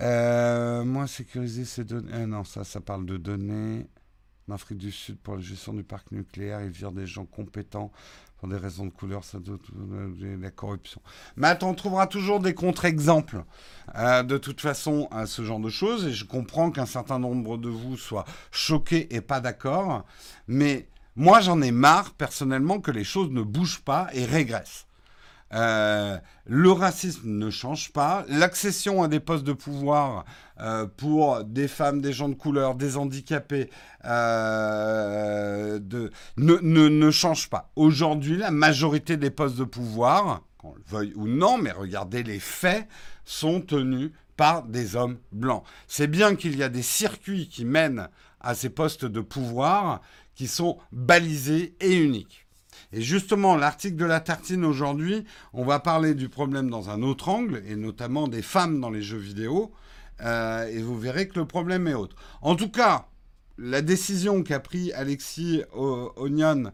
Euh, 0.00 0.82
moi, 0.84 1.06
sécuriser 1.06 1.64
ces 1.64 1.84
données. 1.84 2.26
non, 2.26 2.44
ça, 2.44 2.64
ça 2.64 2.80
parle 2.80 3.04
de 3.04 3.16
données. 3.16 3.86
En 4.48 4.54
Afrique 4.54 4.78
du 4.78 4.90
Sud, 4.90 5.18
pour 5.18 5.36
la 5.36 5.42
gestion 5.42 5.74
du 5.74 5.84
parc 5.84 6.10
nucléaire, 6.10 6.62
ils 6.62 6.70
virent 6.70 6.92
des 6.92 7.06
gens 7.06 7.26
compétents 7.26 7.92
pour 8.40 8.48
des 8.48 8.56
raisons 8.56 8.86
de 8.86 8.90
couleur, 8.90 9.22
ça 9.22 9.38
doit 9.38 9.58
la 10.40 10.50
corruption. 10.50 11.02
Attends, 11.42 11.70
on 11.70 11.74
trouvera 11.74 12.06
toujours 12.06 12.40
des 12.40 12.54
contre-exemples 12.54 13.44
euh, 13.94 14.22
de 14.22 14.38
toute 14.38 14.62
façon 14.62 15.08
à 15.10 15.26
ce 15.26 15.42
genre 15.44 15.60
de 15.60 15.68
choses. 15.68 16.06
Et 16.06 16.12
je 16.12 16.24
comprends 16.24 16.70
qu'un 16.70 16.86
certain 16.86 17.18
nombre 17.18 17.58
de 17.58 17.68
vous 17.68 17.98
soient 17.98 18.24
choqués 18.50 19.14
et 19.14 19.20
pas 19.20 19.40
d'accord. 19.40 20.06
Mais 20.48 20.88
moi, 21.16 21.40
j'en 21.40 21.60
ai 21.60 21.70
marre 21.70 22.14
personnellement 22.14 22.80
que 22.80 22.90
les 22.90 23.04
choses 23.04 23.30
ne 23.30 23.42
bougent 23.42 23.82
pas 23.82 24.08
et 24.14 24.24
régressent. 24.24 24.86
Euh, 25.52 26.16
le 26.46 26.70
racisme 26.70 27.28
ne 27.28 27.50
change 27.50 27.92
pas. 27.92 28.24
L'accession 28.28 29.02
à 29.02 29.08
des 29.08 29.20
postes 29.20 29.44
de 29.44 29.52
pouvoir 29.52 30.24
euh, 30.60 30.86
pour 30.86 31.42
des 31.44 31.68
femmes, 31.68 32.00
des 32.00 32.12
gens 32.12 32.28
de 32.28 32.34
couleur, 32.34 32.74
des 32.74 32.96
handicapés 32.96 33.68
euh, 34.04 35.80
ne, 36.36 36.88
ne, 36.88 37.10
change 37.10 37.50
pas. 37.50 37.70
Aujourd'hui, 37.76 38.36
la 38.36 38.50
majorité 38.50 39.16
des 39.16 39.30
postes 39.30 39.56
de 39.56 39.64
pouvoir, 39.64 40.42
qu'on 40.58 40.74
le 40.74 40.82
veuille 40.86 41.12
ou 41.16 41.26
non, 41.26 41.58
mais 41.58 41.72
regardez 41.72 42.22
les 42.22 42.40
faits, 42.40 42.86
sont 43.24 43.60
tenus 43.60 44.10
par 44.36 44.62
des 44.62 44.96
hommes 44.96 45.18
blancs. 45.32 45.64
C'est 45.86 46.06
bien 46.06 46.36
qu'il 46.36 46.56
y 46.56 46.62
a 46.62 46.68
des 46.68 46.82
circuits 46.82 47.48
qui 47.48 47.64
mènent 47.64 48.08
à 48.40 48.54
ces 48.54 48.70
postes 48.70 49.04
de 49.04 49.20
pouvoir 49.20 50.00
qui 50.34 50.46
sont 50.46 50.78
balisés 50.92 51.74
et 51.80 51.94
uniques. 51.96 52.46
Et 52.92 53.02
justement, 53.02 53.56
l'article 53.56 53.96
de 53.96 54.04
la 54.04 54.20
tartine 54.20 54.64
aujourd'hui, 54.64 55.24
on 55.52 55.64
va 55.64 55.78
parler 55.78 56.14
du 56.14 56.28
problème 56.28 56.70
dans 56.70 56.90
un 56.90 57.02
autre 57.02 57.28
angle, 57.28 57.62
et 57.66 57.76
notamment 57.76 58.26
des 58.26 58.42
femmes 58.42 58.80
dans 58.80 58.90
les 58.90 59.02
jeux 59.02 59.18
vidéo. 59.18 59.72
Euh, 60.22 60.66
et 60.66 60.82
vous 60.82 60.98
verrez 60.98 61.28
que 61.28 61.38
le 61.38 61.46
problème 61.46 61.86
est 61.86 61.94
autre. 61.94 62.16
En 62.42 62.56
tout 62.56 62.70
cas, 62.70 63.06
la 63.58 63.82
décision 63.82 64.42
qu'a 64.42 64.60
pris 64.60 64.92
Alexis 64.92 65.62
Ohanian 65.72 66.72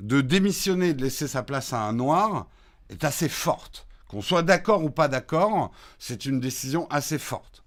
de 0.00 0.20
démissionner, 0.20 0.94
de 0.94 1.02
laisser 1.02 1.26
sa 1.26 1.42
place 1.42 1.72
à 1.72 1.82
un 1.82 1.92
noir, 1.92 2.46
est 2.88 3.04
assez 3.04 3.28
forte. 3.28 3.86
Qu'on 4.08 4.22
soit 4.22 4.42
d'accord 4.42 4.84
ou 4.84 4.90
pas 4.90 5.08
d'accord, 5.08 5.70
c'est 5.98 6.24
une 6.24 6.40
décision 6.40 6.88
assez 6.88 7.18
forte. 7.18 7.62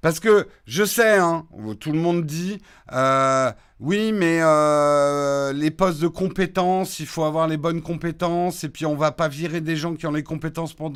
Parce 0.00 0.20
que 0.20 0.48
je 0.66 0.84
sais, 0.84 1.18
hein, 1.18 1.46
tout 1.78 1.92
le 1.92 1.98
monde 1.98 2.24
dit, 2.24 2.58
euh, 2.92 3.52
oui, 3.80 4.12
mais 4.12 4.40
euh, 4.42 5.52
les 5.52 5.70
postes 5.70 6.00
de 6.00 6.08
compétences, 6.08 7.00
il 7.00 7.06
faut 7.06 7.24
avoir 7.24 7.48
les 7.48 7.56
bonnes 7.56 7.82
compétences, 7.82 8.64
et 8.64 8.68
puis 8.68 8.86
on 8.86 8.94
va 8.94 9.12
pas 9.12 9.28
virer 9.28 9.60
des 9.60 9.76
gens 9.76 9.94
qui 9.94 10.06
ont 10.06 10.12
les 10.12 10.22
compétences 10.22 10.74
pour 10.74 10.92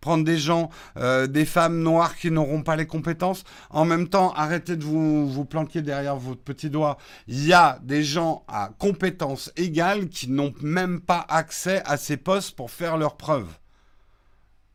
prendre 0.00 0.24
des 0.24 0.38
gens, 0.38 0.70
euh, 0.96 1.26
des 1.26 1.44
femmes 1.44 1.80
noires 1.80 2.16
qui 2.16 2.30
n'auront 2.30 2.62
pas 2.62 2.76
les 2.76 2.86
compétences. 2.86 3.44
En 3.70 3.84
même 3.84 4.08
temps, 4.08 4.32
arrêtez 4.34 4.76
de 4.76 4.84
vous, 4.84 5.28
vous 5.28 5.44
planquer 5.44 5.82
derrière 5.82 6.16
votre 6.16 6.42
petit 6.42 6.70
doigt. 6.70 6.98
Il 7.26 7.44
y 7.44 7.52
a 7.52 7.78
des 7.82 8.04
gens 8.04 8.44
à 8.48 8.70
compétences 8.78 9.52
égales 9.56 10.08
qui 10.08 10.28
n'ont 10.28 10.54
même 10.62 11.00
pas 11.00 11.24
accès 11.28 11.82
à 11.86 11.96
ces 11.96 12.16
postes 12.16 12.56
pour 12.56 12.70
faire 12.70 12.96
leurs 12.96 13.16
preuves. 13.16 13.58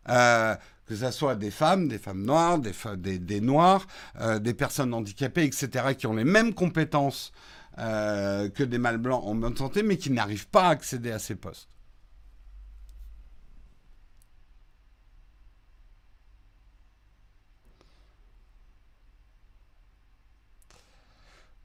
Euh, 0.10 0.56
que 0.86 0.96
ce 0.96 1.12
soit 1.12 1.36
des 1.36 1.52
femmes, 1.52 1.88
des 1.88 1.98
femmes 1.98 2.24
noires, 2.24 2.60
des, 2.60 3.20
des, 3.20 3.42
noirs, 3.42 3.88
euh, 4.20 4.40
des 4.40 4.54
personnes 4.54 4.94
handicapées, 4.94 5.44
etc., 5.44 5.96
qui 5.98 6.08
ont 6.08 6.14
les 6.14 6.26
mêmes 6.26 6.54
compétences 6.54 7.32
euh, 7.80 8.50
que 8.50 8.64
des 8.64 8.78
mâles 8.78 8.98
blancs 8.98 9.24
en 9.26 9.36
bonne 9.36 9.58
santé, 9.58 9.84
mais 9.84 9.98
qui 9.98 10.12
n'arrivent 10.12 10.48
pas 10.48 10.68
à 10.68 10.70
accéder 10.70 11.12
à 11.12 11.20
ces 11.20 11.36
postes. 11.36 11.70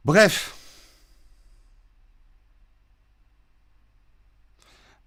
Bref, 0.04 0.57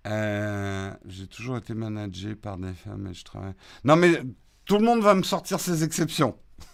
Euh, 0.07 0.91
j'ai 1.05 1.27
toujours 1.27 1.57
été 1.57 1.73
managé 1.73 2.35
par 2.35 2.57
des 2.57 2.73
femmes 2.73 3.07
et 3.07 3.13
je 3.13 3.23
travaille. 3.23 3.53
Non, 3.83 3.95
mais 3.95 4.21
tout 4.65 4.77
le 4.77 4.85
monde 4.85 5.01
va 5.01 5.13
me 5.13 5.23
sortir 5.23 5.59
ses 5.59 5.83
exceptions. 5.83 6.37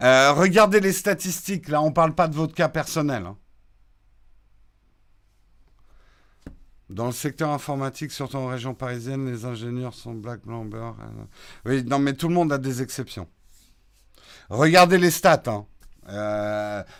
Euh, 0.00 0.32
regardez 0.32 0.78
les 0.78 0.92
statistiques. 0.92 1.68
Là, 1.68 1.82
on 1.82 1.88
ne 1.88 1.92
parle 1.92 2.14
pas 2.14 2.28
de 2.28 2.34
votre 2.36 2.54
cas 2.54 2.68
personnel. 2.68 3.26
Hein. 3.26 3.36
Dans 6.88 7.06
le 7.06 7.12
secteur 7.12 7.50
informatique, 7.50 8.12
surtout 8.12 8.36
en 8.36 8.46
région 8.46 8.74
parisienne, 8.74 9.28
les 9.28 9.44
ingénieurs 9.44 9.94
sont 9.94 10.14
black, 10.14 10.42
blanc, 10.42 10.64
beurre. 10.64 10.96
Euh, 11.00 11.24
oui, 11.64 11.82
non, 11.82 11.98
mais 11.98 12.12
tout 12.12 12.28
le 12.28 12.34
monde 12.34 12.52
a 12.52 12.58
des 12.58 12.80
exceptions. 12.80 13.26
Regardez 14.50 14.98
les 14.98 15.10
stats. 15.10 15.42
Hein. 15.48 15.66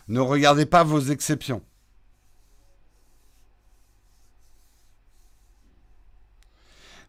ne 0.08 0.18
regardez 0.18 0.66
pas 0.66 0.82
vos 0.82 0.98
exceptions. 0.98 1.62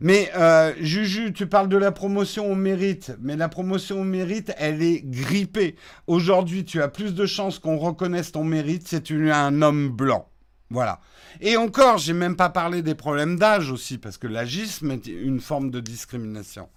Mais 0.01 0.31
euh, 0.35 0.73
Juju, 0.79 1.33
tu 1.33 1.47
parles 1.47 1.67
de 1.67 1.75
la 1.75 1.91
promotion 1.91 2.49
au 2.49 2.55
mérite, 2.55 3.11
mais 3.19 3.35
la 3.35 3.49
promotion 3.49 4.01
au 4.01 4.05
mérite, 4.05 4.53
elle 4.57 4.81
est 4.81 5.01
grippée. 5.01 5.75
Aujourd'hui, 6.07 6.63
tu 6.63 6.81
as 6.81 6.87
plus 6.87 7.13
de 7.13 7.25
chances 7.25 7.59
qu'on 7.59 7.77
reconnaisse 7.77 8.31
ton 8.31 8.45
mérite 8.45 8.87
si 8.87 9.01
tu 9.01 9.27
es 9.27 9.31
un 9.31 9.61
homme 9.61 9.89
blanc. 9.89 10.29
Voilà. 10.69 11.01
Et 11.41 11.57
encore, 11.57 11.97
j'ai 11.97 12.13
même 12.13 12.37
pas 12.37 12.49
parlé 12.49 12.81
des 12.81 12.95
problèmes 12.95 13.37
d'âge 13.37 13.71
aussi, 13.71 13.97
parce 13.97 14.17
que 14.17 14.27
l'agisme 14.27 14.91
est 14.91 15.07
une 15.07 15.41
forme 15.41 15.69
de 15.69 15.81
discrimination. 15.81 16.69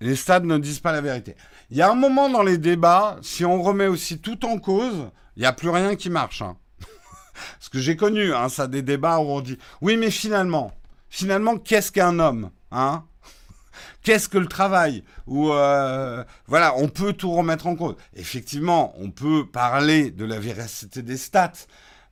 Les 0.00 0.14
stades 0.14 0.44
ne 0.44 0.58
disent 0.58 0.78
pas 0.80 0.92
la 0.92 1.00
vérité. 1.00 1.34
Il 1.70 1.76
y 1.76 1.82
a 1.82 1.90
un 1.90 1.94
moment 1.94 2.30
dans 2.30 2.42
les 2.42 2.56
débats, 2.56 3.18
si 3.20 3.44
on 3.44 3.62
remet 3.62 3.88
aussi 3.88 4.20
tout 4.20 4.46
en 4.46 4.58
cause, 4.58 5.10
il 5.36 5.40
n'y 5.40 5.46
a 5.46 5.52
plus 5.52 5.68
rien 5.68 5.96
qui 5.96 6.08
marche. 6.08 6.40
Hein. 6.40 6.56
Parce 7.58 7.68
que 7.68 7.78
j'ai 7.78 7.94
connu 7.94 8.32
hein, 8.32 8.48
ça 8.48 8.66
des 8.66 8.80
débats 8.80 9.18
où 9.18 9.28
on 9.28 9.40
dit 9.42 9.58
oui 9.82 9.98
mais 9.98 10.10
finalement, 10.10 10.72
finalement 11.10 11.58
qu'est-ce 11.58 11.92
qu'un 11.92 12.18
homme 12.20 12.50
hein? 12.70 13.04
Qu'est-ce 14.02 14.30
que 14.30 14.38
le 14.38 14.46
travail? 14.46 15.04
Euh, 15.28 16.24
voilà, 16.46 16.74
on 16.76 16.88
peut 16.88 17.12
tout 17.12 17.30
remettre 17.32 17.66
en 17.66 17.76
cause. 17.76 17.96
Effectivement, 18.14 18.94
on 18.96 19.10
peut 19.10 19.44
parler 19.46 20.10
de 20.10 20.24
la 20.24 20.38
véracité 20.38 21.02
des 21.02 21.18
stats, 21.18 21.52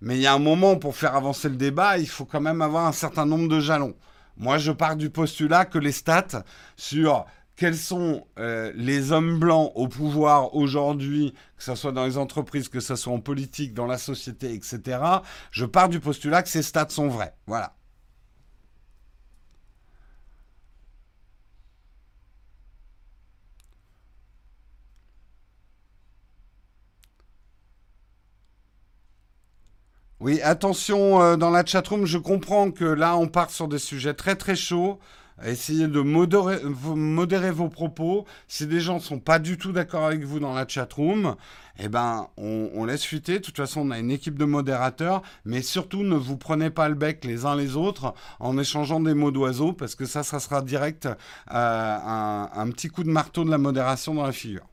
mais 0.03 0.17
il 0.17 0.21
y 0.21 0.27
a 0.27 0.35
un 0.35 0.39
moment 0.39 0.77
pour 0.77 0.95
faire 0.95 1.17
avancer 1.17 1.49
le 1.49 1.57
débat, 1.57 1.97
il 1.97 2.09
faut 2.09 2.27
quand 2.27 2.43
même 2.43 2.61
avoir 2.61 2.87
un 2.87 2.93
certain 2.93 3.25
nombre 3.25 3.49
de 3.49 3.61
jalons. 3.61 3.95
Moi, 4.37 4.59
je 4.59 4.73
pars 4.73 4.97
du 4.97 5.09
postulat 5.09 5.65
que 5.65 5.79
les 5.79 5.93
stats 5.93 6.45
sur 6.77 7.25
quels 7.57 7.77
sont 7.77 8.27
euh, 8.39 8.71
les 8.75 9.13
hommes 9.13 9.39
blancs 9.39 9.73
au 9.75 9.89
pouvoir 9.89 10.55
aujourd'hui, 10.55 11.33
que 11.57 11.65
ce 11.65 11.75
soit 11.75 11.93
dans 11.93 12.05
les 12.05 12.19
entreprises, 12.19 12.69
que 12.69 12.81
ce 12.81 12.97
soit 12.97 13.13
en 13.13 13.21
politique, 13.21 13.75
dans 13.75 13.87
la 13.87 13.99
société, 13.99 14.53
etc. 14.55 14.99
Je 15.51 15.65
pars 15.65 15.89
du 15.89 16.01
postulat 16.01 16.43
que 16.43 16.49
ces 16.51 16.63
stats 16.63 16.89
sont 16.91 17.09
vrais. 17.09 17.35
Voilà. 17.47 17.75
Oui, 30.21 30.41
attention 30.43 31.21
euh, 31.23 31.37
dans 31.37 31.51
la 31.51 31.65
chatroom, 31.65 32.07
je 32.07 32.19
comprends 32.19 32.71
que 32.71 32.85
là 32.85 33.17
on 33.17 33.29
part 33.29 33.51
sur 33.51 33.69
des 33.69 33.79
sujets 33.79 34.15
très 34.15 34.35
très 34.35 34.57
chauds. 34.57 34.99
Essayez 35.45 35.87
de 35.87 36.01
modérer, 36.01 37.51
vos 37.51 37.69
propos. 37.69 38.25
Si 38.49 38.67
des 38.67 38.81
gens 38.81 38.95
ne 38.95 39.01
sont 39.01 39.19
pas 39.19 39.39
du 39.39 39.59
tout 39.59 39.73
d'accord 39.73 40.05
avec 40.07 40.25
vous 40.25 40.41
dans 40.41 40.55
la 40.55 40.67
chatroom, 40.67 41.37
eh 41.79 41.89
ben, 41.89 42.29
on, 42.39 42.85
laisse 42.85 43.05
fuiter. 43.05 43.35
De 43.35 43.45
toute 43.45 43.57
façon, 43.57 43.83
on 43.83 43.91
a 43.91 43.99
une 43.99 44.11
équipe 44.11 44.39
de 44.39 44.47
modérateurs. 44.47 45.23
Mais 45.45 45.61
surtout, 45.61 46.03
ne 46.05 46.17
vous 46.17 46.39
prenez 46.39 46.71
pas 46.71 46.89
le 46.89 46.95
bec 46.95 47.25
les 47.25 47.45
uns 47.45 47.55
les 47.55 47.77
autres 47.77 48.15
en 48.41 48.57
échangeant 48.57 49.01
des 49.01 49.15
mots 49.15 49.31
d'oiseau, 49.31 49.73
parce 49.73 49.95
que 49.95 50.07
ça, 50.07 50.23
ça 50.23 50.41
sera 50.41 50.63
direct 50.63 51.07
euh, 51.07 51.15
un 51.51 52.71
petit 52.71 52.89
coup 52.89 53.05
de 53.05 53.11
marteau 53.11 53.45
de 53.45 53.51
la 53.51 53.59
modération 53.59 54.15
dans 54.15 54.25
la 54.25 54.33
figure. 54.33 54.67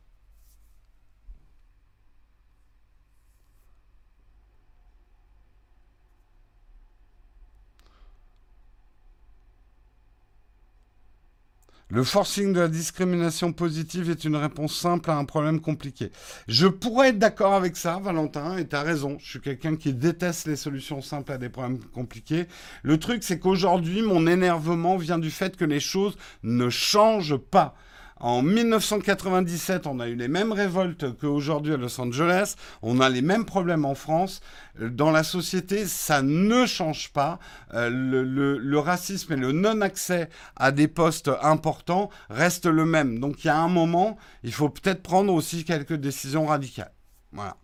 Le 11.93 12.03
forcing 12.03 12.53
de 12.53 12.59
la 12.59 12.69
discrimination 12.69 13.53
positive 13.53 14.09
est 14.09 14.25
une 14.25 14.35
réponse 14.35 14.75
simple 14.75 15.11
à 15.11 15.15
un 15.15 15.25
problème 15.25 15.61
compliqué. 15.61 16.09
Je 16.47 16.65
pourrais 16.65 17.09
être 17.09 17.19
d'accord 17.19 17.53
avec 17.53 17.77
ça, 17.77 17.99
Valentin, 18.01 18.57
et 18.57 18.67
tu 18.67 18.75
as 18.75 18.81
raison. 18.81 19.17
Je 19.19 19.29
suis 19.29 19.39
quelqu'un 19.39 19.75
qui 19.75 19.93
déteste 19.93 20.47
les 20.47 20.55
solutions 20.55 21.03
simples 21.03 21.33
à 21.33 21.37
des 21.37 21.49
problèmes 21.49 21.77
compliqués. 21.93 22.47
Le 22.81 22.97
truc, 22.97 23.23
c'est 23.23 23.37
qu'aujourd'hui, 23.37 24.01
mon 24.01 24.25
énervement 24.25 24.97
vient 24.97 25.19
du 25.19 25.29
fait 25.29 25.55
que 25.55 25.65
les 25.65 25.79
choses 25.79 26.17
ne 26.41 26.67
changent 26.67 27.37
pas. 27.37 27.75
En 28.23 28.41
1997, 28.41 29.85
on 29.85 29.99
a 29.99 30.07
eu 30.07 30.15
les 30.15 30.29
mêmes 30.29 30.53
révoltes 30.53 31.13
qu'aujourd'hui 31.17 31.73
à 31.73 31.77
Los 31.77 31.99
Angeles. 31.99 32.55
On 32.81 33.01
a 33.01 33.09
les 33.09 33.21
mêmes 33.21 33.43
problèmes 33.43 33.83
en 33.83 33.95
France. 33.95 34.39
Dans 34.79 35.11
la 35.11 35.23
société, 35.23 35.85
ça 35.85 36.21
ne 36.21 36.65
change 36.65 37.11
pas. 37.11 37.37
Euh, 37.73 37.89
le, 37.91 38.79
racisme 38.79 39.33
et 39.33 39.35
le 39.35 39.51
non-accès 39.51 40.29
à 40.55 40.71
des 40.71 40.87
postes 40.87 41.31
importants 41.41 42.09
restent 42.29 42.65
le 42.65 42.85
même. 42.85 43.19
Donc 43.19 43.43
il 43.43 43.47
y 43.47 43.49
a 43.49 43.57
un 43.57 43.67
moment, 43.67 44.17
il 44.43 44.53
faut 44.53 44.69
peut-être 44.69 45.03
prendre 45.03 45.33
aussi 45.33 45.65
quelques 45.65 45.95
décisions 45.95 46.45
radicales. 46.45 46.93
Voilà. 47.33 47.57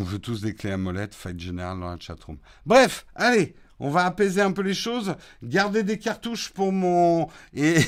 On 0.00 0.04
veut 0.04 0.18
tous 0.18 0.40
des 0.40 0.54
clés 0.54 0.72
à 0.72 0.76
molette, 0.76 1.14
fight 1.14 1.38
général 1.38 1.78
dans 1.78 1.90
la 1.90 1.98
chatroom. 1.98 2.38
Bref, 2.66 3.06
allez, 3.14 3.54
on 3.78 3.90
va 3.90 4.04
apaiser 4.04 4.40
un 4.40 4.52
peu 4.52 4.62
les 4.62 4.74
choses. 4.74 5.14
Garder 5.42 5.82
des 5.82 5.98
cartouches 5.98 6.50
pour 6.50 6.72
mon. 6.72 7.28
Et. 7.54 7.76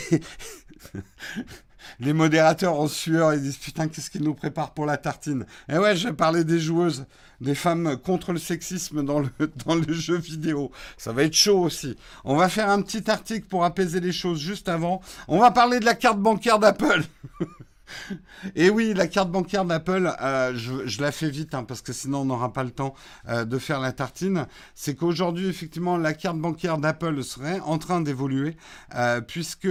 les 2.01 2.13
modérateurs 2.13 2.79
en 2.79 2.89
sueur, 2.89 3.35
ils 3.35 3.43
disent 3.43 3.57
putain, 3.57 3.89
qu'est-ce 3.89 4.11
qu'ils 4.11 4.23
nous 4.23 4.35
préparent 4.35 4.75
pour 4.75 4.87
la 4.87 4.97
tartine? 4.97 5.47
Et 5.69 5.79
ouais, 5.79 5.97
je 5.97 6.09
vais 6.09 6.15
parler 6.15 6.45
des 6.45 6.61
joueuses, 6.61 7.07
des 7.41 7.55
femmes 7.55 7.97
contre 7.97 8.33
le 8.33 8.39
sexisme 8.39 9.05
dans 9.05 9.21
le, 9.21 9.31
dans 9.67 9.75
le 9.75 9.93
jeu 9.93 10.17
vidéo. 10.17 10.71
Ça 10.97 11.13
va 11.13 11.25
être 11.25 11.35
chaud 11.35 11.61
aussi. 11.61 11.97
On 12.25 12.37
va 12.37 12.49
faire 12.49 12.71
un 12.71 12.83
petit 12.83 13.11
article 13.11 13.47
pour 13.47 13.65
apaiser 13.65 14.01
les 14.01 14.13
choses 14.13 14.39
juste 14.39 14.69
avant. 14.69 15.01
On 15.29 15.39
va 15.39 15.51
parler 15.51 15.81
de 15.81 15.85
la 15.85 15.95
carte 15.95 16.19
bancaire 16.19 16.59
d'Apple. 16.59 17.05
Et 18.55 18.71
oui, 18.71 18.95
la 18.95 19.07
carte 19.07 19.31
bancaire 19.31 19.65
d'Apple, 19.65 20.13
euh, 20.21 20.53
je, 20.55 21.01
la 21.01 21.13
fais 21.13 21.31
vite 21.31 21.55
hein, 21.55 21.65
parce 21.65 21.83
que 21.83 21.93
sinon 21.93 22.21
on 22.21 22.25
n'aura 22.27 22.53
pas 22.53 22.65
le 22.65 22.71
temps 22.71 22.95
euh, 23.29 23.45
de 23.45 23.59
faire 23.59 23.81
la 23.81 23.93
tartine. 23.93 24.47
C'est 24.75 24.95
qu'aujourd'hui, 24.95 25.49
effectivement, 25.49 25.97
la 25.97 26.15
carte 26.15 26.39
bancaire 26.39 26.79
d'Apple 26.79 27.23
serait 27.23 27.61
en 27.61 27.79
train 27.79 28.01
d'évoluer 28.01 28.57
euh, 28.95 29.21
puisque 29.21 29.69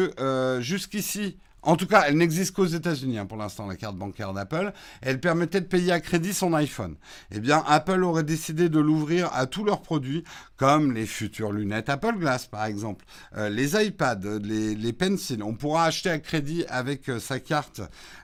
jusqu'ici, 0.60 1.38
en 1.66 1.76
tout 1.76 1.88
cas, 1.88 2.06
elle 2.08 2.18
n'existe 2.18 2.56
qu'aux 2.56 2.66
États-Unis 2.66 3.18
hein, 3.18 3.26
pour 3.26 3.38
l'instant, 3.38 3.68
la 3.68 3.76
carte 3.76 3.96
bancaire 3.96 4.34
d'Apple. 4.34 4.72
Elle 5.02 5.20
permettait 5.20 5.62
de 5.62 5.66
payer 5.66 5.92
à 5.92 6.00
crédit 6.00 6.34
son 6.34 6.54
iPhone. 6.54 6.96
Eh 7.32 7.40
bien, 7.40 7.64
Apple 7.68 8.04
aurait 8.04 8.24
décidé 8.24 8.70
de 8.70 8.80
l'ouvrir 8.80 9.30
à 9.34 9.48
tous 9.48 9.64
leurs 9.64 9.82
produits, 9.82 10.24
comme 10.58 10.94
les 10.94 11.06
futures 11.06 11.52
lunettes 11.52 11.90
Apple 11.90 12.18
Glass, 12.18 12.46
par 12.46 12.66
exemple, 12.66 13.06
euh, 13.36 13.50
les 13.50 13.76
iPads, 13.84 14.40
les, 14.44 14.76
les 14.76 14.94
pencils. 14.94 15.42
On 15.44 15.54
pourra 15.54 15.86
acheter 15.86 16.10
à 16.10 16.20
crédit 16.20 16.66
avec 16.70 17.10
euh, 17.10 17.20
sa 17.20 17.40
carte 17.40 17.82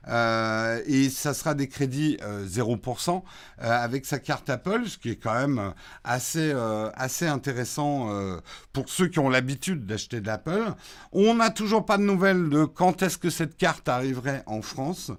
euh, 0.07 0.81
et 0.85 1.09
ça 1.09 1.33
sera 1.33 1.53
des 1.53 1.67
crédits 1.67 2.17
0% 2.45 3.23
avec 3.59 4.05
sa 4.05 4.19
carte 4.19 4.49
Apple, 4.49 4.83
ce 4.87 4.97
qui 4.97 5.09
est 5.09 5.15
quand 5.15 5.33
même 5.33 5.73
assez, 6.03 6.53
assez 6.95 7.27
intéressant 7.27 8.09
pour 8.73 8.89
ceux 8.89 9.07
qui 9.07 9.19
ont 9.19 9.29
l'habitude 9.29 9.85
d'acheter 9.85 10.19
de 10.21 10.27
l'Apple. 10.27 10.73
On 11.11 11.35
n'a 11.35 11.49
toujours 11.49 11.85
pas 11.85 11.97
de 11.97 12.03
nouvelles 12.03 12.49
de 12.49 12.65
quand 12.65 13.01
est-ce 13.01 13.17
que 13.17 13.29
cette 13.31 13.57
carte 13.57 13.89
arriverait 13.89 14.43
en 14.45 14.61
France 14.61 15.11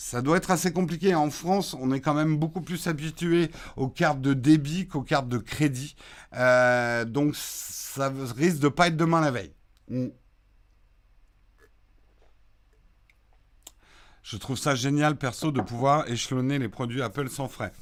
ça 0.00 0.22
doit 0.22 0.38
être 0.38 0.50
assez 0.50 0.72
compliqué. 0.72 1.14
En 1.14 1.30
France, 1.30 1.76
on 1.78 1.92
est 1.92 2.00
quand 2.00 2.14
même 2.14 2.38
beaucoup 2.38 2.62
plus 2.62 2.86
habitué 2.86 3.50
aux 3.76 3.88
cartes 3.88 4.22
de 4.22 4.32
débit 4.32 4.88
qu'aux 4.88 5.02
cartes 5.02 5.28
de 5.28 5.36
crédit. 5.36 5.94
Euh, 6.32 7.04
donc, 7.04 7.36
ça 7.36 8.10
risque 8.34 8.60
de 8.60 8.68
pas 8.68 8.86
être 8.86 8.96
demain 8.96 9.20
la 9.20 9.30
veille. 9.30 9.52
Mm. 9.90 10.06
Je 14.22 14.36
trouve 14.38 14.56
ça 14.56 14.74
génial, 14.74 15.16
perso, 15.18 15.52
de 15.52 15.60
pouvoir 15.60 16.08
échelonner 16.08 16.58
les 16.58 16.70
produits 16.70 17.02
Apple 17.02 17.28
sans 17.28 17.48
frais. 17.48 17.72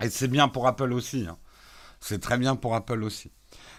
Et 0.00 0.10
c'est 0.10 0.28
bien 0.28 0.48
pour 0.48 0.66
Apple 0.66 0.92
aussi. 0.92 1.24
Hein. 1.28 1.38
C'est 2.00 2.20
très 2.20 2.36
bien 2.36 2.56
pour 2.56 2.74
Apple 2.74 3.04
aussi. 3.04 3.30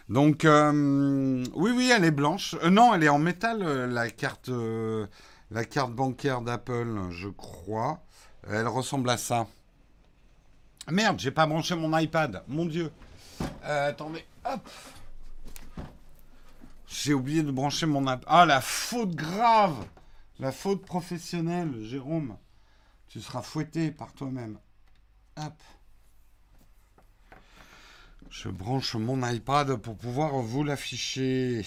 Donc, 0.10 0.46
euh, 0.46 1.44
oui, 1.56 1.72
oui, 1.72 1.92
elle 1.96 2.06
est 2.06 2.12
blanche. 2.12 2.56
Euh, 2.64 2.70
non, 2.70 2.94
elle 2.94 3.04
est 3.04 3.10
en 3.10 3.18
métal, 3.18 3.64
euh, 3.64 3.88
la 3.88 4.10
carte, 5.66 5.92
bancaire 5.92 6.42
d'Apple, 6.42 7.10
je 7.10 7.28
crois. 7.30 8.04
Elle 8.48 8.68
ressemble 8.68 9.10
à 9.10 9.18
ça. 9.18 9.48
Merde, 10.92 11.20
j'ai 11.20 11.32
pas 11.32 11.48
branché 11.48 11.76
mon 11.76 11.98
iPad. 11.98 12.44
Mon 12.48 12.66
Dieu. 12.66 12.92
attendez, 13.64 14.24
hop. 14.46 14.70
J'ai 16.88 17.16
oublié 17.16 17.42
de 17.42 17.52
brancher 17.52 17.88
mon 17.88 18.04
iPad. 18.04 18.24
Ah, 18.28 18.46
la 18.46 18.62
faute 18.62 19.16
grave. 19.16 19.76
La 20.40 20.52
faute 20.52 20.86
professionnelle, 20.86 21.82
Jérôme. 21.82 22.38
Tu 23.08 23.22
seras 23.22 23.42
fouetté 23.42 23.90
par 23.90 24.14
toi-même. 24.14 24.60
Hop. 25.38 25.54
Je 28.38 28.50
branche 28.50 28.96
mon 28.96 29.26
iPad 29.26 29.78
pour 29.78 29.96
pouvoir 29.96 30.34
vous 30.34 30.66
l'afficher. 30.66 31.66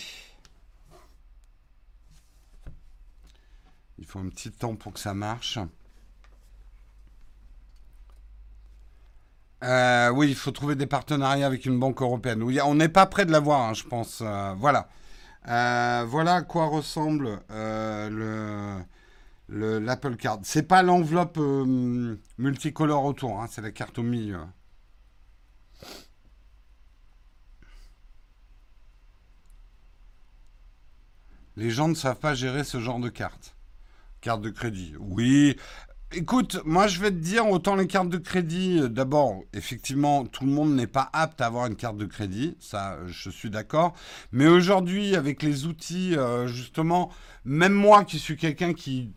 Il 3.98 4.04
faut 4.04 4.18
un 4.18 4.28
petit 4.28 4.50
temps 4.50 4.76
pour 4.76 4.92
que 4.92 5.00
ça 5.00 5.14
marche. 5.14 5.58
Euh, 9.64 10.10
oui, 10.10 10.28
il 10.28 10.34
faut 10.34 10.50
trouver 10.50 10.74
des 10.74 10.86
partenariats 10.86 11.46
avec 11.46 11.64
une 11.64 11.80
banque 11.80 12.02
européenne. 12.02 12.42
on 12.42 12.74
n'est 12.74 12.90
pas 12.90 13.06
près 13.06 13.24
de 13.24 13.32
l'avoir, 13.32 13.62
hein, 13.62 13.72
je 13.72 13.84
pense. 13.84 14.20
Euh, 14.20 14.52
voilà. 14.58 14.90
Euh, 15.48 16.04
voilà 16.06 16.34
à 16.34 16.42
quoi 16.42 16.66
ressemble 16.66 17.40
le 17.48 18.84
l'Apple 19.48 20.16
Card. 20.16 20.40
C'est 20.42 20.64
pas 20.64 20.82
l'enveloppe 20.82 21.38
multicolore 22.36 23.04
autour, 23.06 23.40
hein, 23.40 23.46
c'est 23.50 23.62
la 23.62 23.70
carte 23.70 23.98
au 23.98 24.02
milieu. 24.02 24.36
Les 31.58 31.70
gens 31.70 31.88
ne 31.88 31.94
savent 31.94 32.20
pas 32.20 32.34
gérer 32.34 32.62
ce 32.62 32.78
genre 32.78 33.00
de 33.00 33.08
carte. 33.08 33.56
Carte 34.20 34.42
de 34.42 34.50
crédit. 34.50 34.94
Oui, 35.00 35.56
Écoute, 36.12 36.62
moi 36.64 36.86
je 36.86 37.00
vais 37.00 37.10
te 37.10 37.16
dire, 37.16 37.50
autant 37.50 37.74
les 37.74 37.86
cartes 37.86 38.08
de 38.08 38.16
crédit, 38.16 38.78
euh, 38.80 38.88
d'abord, 38.88 39.42
effectivement, 39.52 40.24
tout 40.24 40.46
le 40.46 40.52
monde 40.52 40.74
n'est 40.74 40.86
pas 40.86 41.10
apte 41.12 41.40
à 41.42 41.46
avoir 41.46 41.66
une 41.66 41.76
carte 41.76 41.98
de 41.98 42.06
crédit, 42.06 42.56
ça 42.60 42.92
euh, 42.92 43.08
je 43.08 43.28
suis 43.28 43.50
d'accord. 43.50 43.92
Mais 44.32 44.46
aujourd'hui, 44.46 45.16
avec 45.16 45.42
les 45.42 45.66
outils, 45.66 46.16
euh, 46.16 46.46
justement, 46.46 47.10
même 47.44 47.74
moi 47.74 48.04
qui 48.04 48.18
suis 48.18 48.38
quelqu'un 48.38 48.72
qui 48.72 49.12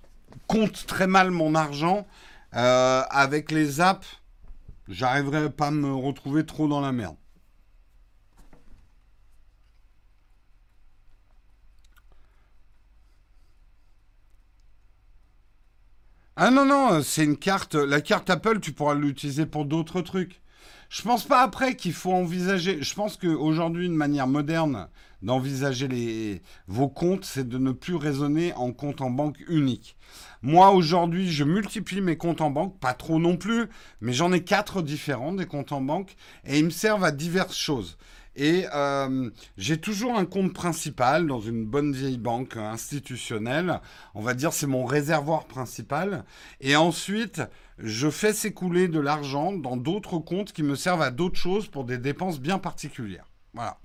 compte 0.48 0.86
très 0.86 1.08
mal 1.08 1.32
mon 1.32 1.56
argent, 1.56 2.06
avec 2.52 3.52
les 3.52 3.80
apps, 3.80 4.20
j'arriverai 4.90 5.50
pas 5.52 5.68
à 5.68 5.72
me 5.72 5.94
retrouver 5.94 6.46
trop 6.46 6.68
dans 6.68 6.82
la 6.82 6.92
merde. 6.92 7.16
Ah 16.44 16.50
non, 16.50 16.66
non, 16.66 17.04
c'est 17.04 17.24
une 17.24 17.38
carte. 17.38 17.76
La 17.76 18.02
carte 18.02 18.32
Apple, 18.32 18.62
tu 18.62 18.72
pourras 18.72 18.96
l'utiliser 18.96 19.46
pour 19.46 19.64
d'autres 19.64 20.02
trucs. 20.02 20.42
Je 20.90 21.04
pense 21.04 21.24
pas 21.24 21.44
après 21.44 21.76
qu'il 21.76 21.94
faut 21.94 22.14
envisager. 22.14 22.82
Je 22.82 22.96
pense 22.96 23.16
qu'aujourd'hui, 23.16 23.86
une 23.86 23.94
manière 23.94 24.26
moderne 24.26 24.88
d'envisager 25.22 26.42
vos 26.66 26.90
comptes, 26.90 27.26
c'est 27.26 27.48
de 27.48 27.60
ne 27.60 27.72
plus 27.72 27.94
raisonner 27.94 28.54
en 28.54 28.72
compte 28.72 29.02
en 29.02 29.12
banque 29.12 29.38
unique. 29.50 29.96
Moi, 30.42 30.72
aujourd'hui, 30.72 31.32
je 31.32 31.44
multiplie 31.44 32.02
mes 32.02 32.18
comptes 32.18 32.42
en 32.42 32.50
banque, 32.50 32.80
pas 32.80 32.96
trop 32.96 33.20
non 33.20 33.38
plus, 33.38 33.68
mais 34.00 34.12
j'en 34.12 34.34
ai 34.34 34.44
quatre 34.44 34.82
différents 34.82 35.34
des 35.34 35.46
comptes 35.46 35.72
en 35.72 35.82
banque 35.82 36.16
et 36.44 36.58
ils 36.58 36.66
me 36.66 36.72
servent 36.72 37.04
à 37.04 37.12
diverses 37.12 37.56
choses. 37.56 38.00
Et 38.36 38.66
euh, 38.74 39.30
j'ai 39.58 39.80
toujours 39.80 40.18
un 40.18 40.26
compte 40.26 40.54
principal 40.54 41.28
dans 41.28 41.42
une 41.42 41.66
bonne 41.66 41.94
vieille 41.94 42.18
banque 42.18 42.56
institutionnelle. 42.56 43.82
On 44.16 44.22
va 44.22 44.34
dire 44.34 44.54
c'est 44.54 44.68
mon 44.68 44.86
réservoir 44.86 45.46
principal. 45.46 46.24
Et 46.62 46.76
ensuite, 46.76 47.42
je 47.78 48.10
fais 48.10 48.34
s'écouler 48.34 48.88
de 48.88 49.00
l'argent 49.00 49.52
dans 49.52 49.76
d'autres 49.76 50.20
comptes 50.20 50.54
qui 50.54 50.64
me 50.64 50.76
servent 50.76 51.02
à 51.02 51.12
d'autres 51.12 51.40
choses 51.40 51.68
pour 51.68 51.84
des 51.84 51.98
dépenses 51.98 52.40
bien 52.40 52.58
particulières. 52.58 53.28
Voilà. 53.54 53.78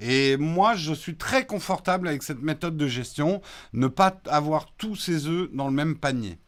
Et 0.00 0.36
moi, 0.36 0.74
je 0.74 0.92
suis 0.92 1.16
très 1.16 1.46
confortable 1.46 2.08
avec 2.08 2.22
cette 2.22 2.42
méthode 2.42 2.76
de 2.76 2.86
gestion, 2.86 3.40
ne 3.72 3.88
pas 3.88 4.20
avoir 4.26 4.72
tous 4.76 4.96
ses 4.96 5.26
œufs 5.26 5.50
dans 5.52 5.68
le 5.68 5.74
même 5.74 5.96
panier. 5.96 6.38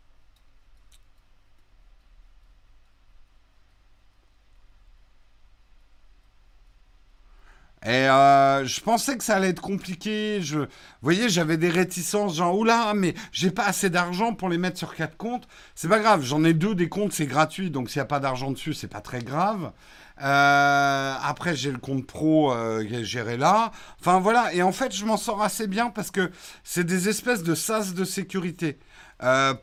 Et 7.85 7.91
euh, 7.91 8.64
je 8.64 8.81
pensais 8.81 9.16
que 9.16 9.22
ça 9.22 9.37
allait 9.37 9.51
être 9.51 9.62
compliqué. 9.62 10.41
Je, 10.43 10.59
vous 10.59 10.66
voyez, 11.01 11.29
j'avais 11.29 11.57
des 11.57 11.68
réticences, 11.68 12.37
genre 12.37 12.57
oula, 12.59 12.93
mais 12.95 13.14
j'ai 13.31 13.51
pas 13.51 13.64
assez 13.64 13.89
d'argent 13.89 14.35
pour 14.35 14.49
les 14.49 14.59
mettre 14.59 14.79
sur 14.79 14.95
quatre 14.95 15.16
comptes. 15.16 15.47
C'est 15.74 15.89
pas 15.89 16.01
grave, 16.01 16.22
j'en 16.24 16.43
ai 16.45 16.55
deux 16.55 16.74
des 16.74 16.89
comptes, 16.89 17.12
c'est 17.12 17.26
gratuit, 17.26 17.70
donc 17.70 17.89
s'il 17.89 17.99
n'y 17.99 18.03
a 18.03 18.07
pas 18.07 18.20
d'argent 18.20 18.51
dessus, 18.51 18.74
c'est 18.74 18.89
pas 18.89 19.01
très 19.01 19.22
grave. 19.22 19.72
Euh, 20.20 21.14
après, 21.22 21.55
j'ai 21.55 21.70
le 21.70 21.79
compte 21.79 22.07
pro 22.07 22.53
euh, 22.53 22.85
géré 23.05 23.37
là. 23.37 23.70
Enfin 24.01 24.18
voilà, 24.18 24.53
et 24.53 24.62
en 24.62 24.72
fait, 24.72 24.95
je 24.95 25.05
m'en 25.05 25.16
sors 25.16 25.43
assez 25.43 25.66
bien 25.66 25.91
parce 25.91 26.11
que 26.11 26.31
c'est 26.64 26.85
des 26.85 27.09
espèces 27.09 27.43
de 27.43 27.55
sas 27.55 27.95
de 27.95 28.05
sécurité. 28.05 28.79
Euh, 29.22 29.55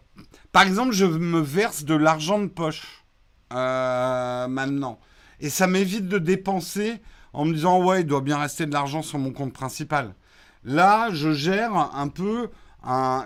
par 0.53 0.63
exemple, 0.63 0.93
je 0.93 1.05
me 1.05 1.41
verse 1.41 1.83
de 1.83 1.95
l'argent 1.95 2.39
de 2.39 2.47
poche 2.47 3.03
maintenant, 3.51 4.99
et 5.39 5.49
ça 5.49 5.67
m'évite 5.67 6.07
de 6.07 6.17
dépenser 6.17 7.01
en 7.35 7.45
me 7.45 7.53
disant 7.53 7.83
ouais, 7.83 8.01
il 8.01 8.07
doit 8.07 8.21
bien 8.21 8.37
rester 8.37 8.65
de 8.65 8.73
l'argent 8.73 9.01
sur 9.01 9.19
mon 9.19 9.31
compte 9.31 9.53
principal. 9.53 10.15
Là, 10.63 11.09
je 11.11 11.33
gère 11.33 11.75
un 11.75 12.07
peu 12.07 12.49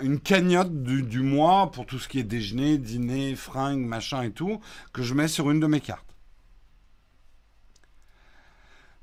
une 0.01 0.19
cagnotte 0.19 0.83
du, 0.83 1.21
mois 1.21 1.71
pour 1.71 1.85
tout 1.85 1.99
ce 1.99 2.07
qui 2.07 2.19
est 2.19 2.23
déjeuner, 2.23 2.77
dîner, 2.77 3.35
fringues, 3.35 3.85
machin 3.85 4.23
et 4.23 4.31
tout, 4.31 4.59
que 4.93 5.03
je 5.03 5.13
mets 5.13 5.27
sur 5.27 5.51
une 5.51 5.59
de 5.59 5.67
mes 5.67 5.81
cartes. 5.81 6.05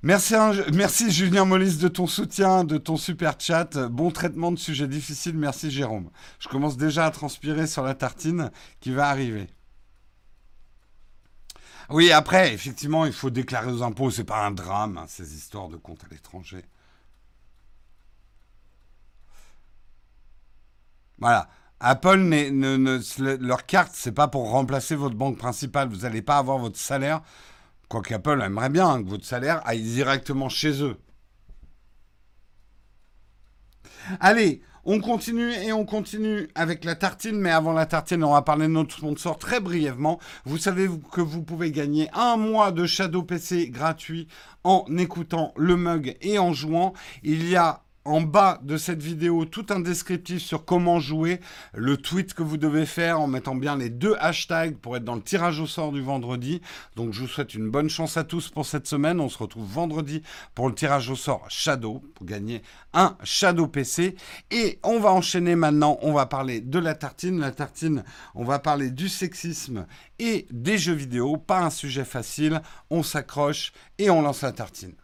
Merci, 0.03 0.35
merci 0.73 1.11
Julien 1.11 1.45
Mollis 1.45 1.79
de 1.79 1.89
ton 1.89 2.07
soutien, 2.07 2.65
de 2.65 2.79
ton 2.79 2.97
super 2.97 3.35
chat. 3.39 3.89
Bon 3.89 4.11
traitement 4.11 4.53
de 4.53 4.59
sujet 4.59 4.87
difficile. 4.87 5.37
Merci 5.37 5.71
Jérôme. 5.71 6.11
Je 6.39 6.49
commence 6.49 6.77
déjà 6.77 7.07
à 7.07 7.11
transpirer 7.11 7.67
sur 7.67 7.83
la 7.83 7.95
tartine 7.95 8.51
qui 8.81 8.93
va 8.93 9.09
arriver. 9.09 9.49
Oui, 11.91 12.11
après, 12.12 12.53
effectivement, 12.53 13.07
il 13.07 13.12
faut 13.12 13.30
déclarer 13.30 13.70
aux 13.70 13.82
impôts. 13.82 14.11
C'est 14.11 14.24
pas 14.24 14.45
un 14.45 14.51
drame, 14.51 14.99
hein, 14.99 15.07
ces 15.09 15.34
histoires 15.34 15.68
de 15.68 15.76
comptes 15.76 16.05
à 16.05 16.09
l'étranger. 16.12 16.64
Voilà. 21.18 21.49
Apple, 21.80 22.18
leur 23.41 23.66
carte, 23.66 23.93
c'est 23.95 24.12
pas 24.12 24.28
pour 24.28 24.51
remplacer 24.51 24.95
votre 24.95 25.14
banque 25.14 25.39
principale. 25.39 25.89
Vous 25.89 25.99
n'allez 25.99 26.22
pas 26.22 26.39
avoir 26.39 26.59
votre 26.59 26.78
salaire. 26.78 27.22
Quoique 27.89 28.14
Apple 28.14 28.43
aimerait 28.43 28.70
bien 28.70 29.03
que 29.03 29.09
votre 29.09 29.24
salaire 29.24 29.61
aille 29.66 29.82
directement 29.82 30.49
chez 30.49 30.82
eux. 30.82 30.99
Allez, 34.20 34.62
on 34.87 35.01
continue 35.01 35.53
et 35.53 35.72
on 35.72 35.84
continue 35.84 36.49
avec 36.55 36.84
la 36.84 36.95
tartine, 36.95 37.39
mais 37.39 37.51
avant 37.51 37.72
la 37.72 37.87
tartine, 37.87 38.22
on 38.22 38.32
va 38.32 38.43
parler 38.43 38.68
de 38.68 38.72
notre 38.72 38.97
sponsor 38.97 39.37
très 39.37 39.59
brièvement. 39.59 40.20
Vous 40.45 40.59
savez 40.59 40.89
que 41.12 41.20
vous 41.20 41.43
pouvez 41.43 41.72
gagner 41.72 42.09
un 42.14 42.37
mois 42.37 42.70
de 42.70 42.87
Shadow 42.87 43.24
PC 43.24 43.68
gratuit 43.68 44.28
en 44.62 44.84
écoutant 44.97 45.53
le 45.57 45.76
mug 45.76 46.16
et 46.20 46.39
en 46.39 46.53
jouant. 46.53 46.93
Il 47.24 47.49
y 47.49 47.57
a 47.57 47.82
en 48.07 48.21
bas 48.21 48.61
de 48.63 48.77
cette 48.77 49.03
vidéo 49.03 49.45
tout 49.45 49.67
un 49.71 49.81
descriptif 49.81 50.43
sur 50.43 50.65
comment 50.65 51.01
jouer, 51.01 51.41
le 51.75 51.97
tweet 51.97 52.35
que 52.35 52.43
vous 52.43 52.57
devez 52.57 52.87
faire 52.87 53.21
en 53.21 53.27
mettant 53.27 53.55
bien 53.55 53.77
les 53.77 53.91
deux 53.91 54.15
hashtags 54.19 54.77
pour 54.77 54.97
être 54.97 55.05
dans 55.05 55.17
le 55.17 55.23
tirage 55.23 55.61
au 55.61 55.67
sort 55.67 55.93
du 55.93 56.01
vendredi. 56.01 56.63
Donc 56.95 57.13
je 57.13 57.23
vous 57.23 57.29
souhaite 57.29 57.55
une 57.55 57.71
bonne 57.71 57.91
chance 57.91 58.17
à 58.17 58.25
tous 58.25 58.49
pour 58.49 58.65
cette 58.65 58.87
semaine. 58.87 59.21
On 59.21 59.29
se 59.29 59.39
retrouve 59.39 59.67
vendredi 59.67 60.23
pour 60.55 60.69
le 60.69 60.75
tirage 60.75 61.11
au 61.11 61.17
sort 61.17 61.45
Shadow 61.49 62.03
pour 62.15 62.27
gagner 62.27 62.63
un 62.95 63.17
Shadow 63.25 63.67
PC. 63.67 64.15
Et 64.51 64.79
on 64.83 65.01
va 65.01 65.13
enchaîner 65.13 65.57
maintenant, 65.57 65.99
on 66.03 66.13
va 66.13 66.27
parler 66.27 66.61
de 66.61 66.79
la 66.79 66.95
tartine. 66.95 67.41
La 67.41 67.51
tartine, 67.51 68.05
on 68.35 68.45
va 68.45 68.59
parler 68.59 68.91
du 68.91 69.09
sexisme 69.09 69.87
et 70.19 70.47
des 70.51 70.79
jeux 70.79 70.95
vidéo. 70.95 71.37
Pas 71.37 71.61
un 71.61 71.71
sujet 71.71 72.05
facile, 72.05 72.63
on 72.91 73.03
s'accroche 73.03 73.73
et 73.99 74.11
on 74.11 74.23
lance 74.23 74.43
la 74.43 74.53
tartine. 74.53 74.95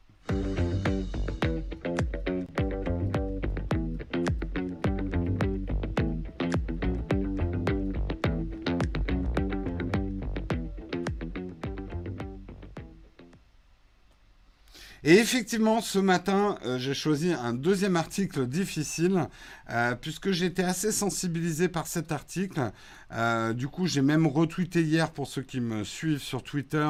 Et 15.04 15.14
effectivement, 15.14 15.80
ce 15.80 15.98
matin, 15.98 16.56
euh, 16.64 16.78
j'ai 16.78 16.94
choisi 16.94 17.32
un 17.32 17.52
deuxième 17.52 17.96
article 17.96 18.46
difficile, 18.46 19.26
euh, 19.70 19.96
puisque 19.96 20.30
j'étais 20.30 20.62
assez 20.62 20.92
sensibilisé 20.92 21.68
par 21.68 21.88
cet 21.88 22.12
article. 22.12 22.70
Euh, 23.12 23.52
du 23.52 23.66
coup, 23.66 23.88
j'ai 23.88 24.00
même 24.00 24.28
retweeté 24.28 24.82
hier, 24.82 25.10
pour 25.10 25.26
ceux 25.26 25.42
qui 25.42 25.60
me 25.60 25.82
suivent 25.82 26.22
sur 26.22 26.44
Twitter, 26.44 26.88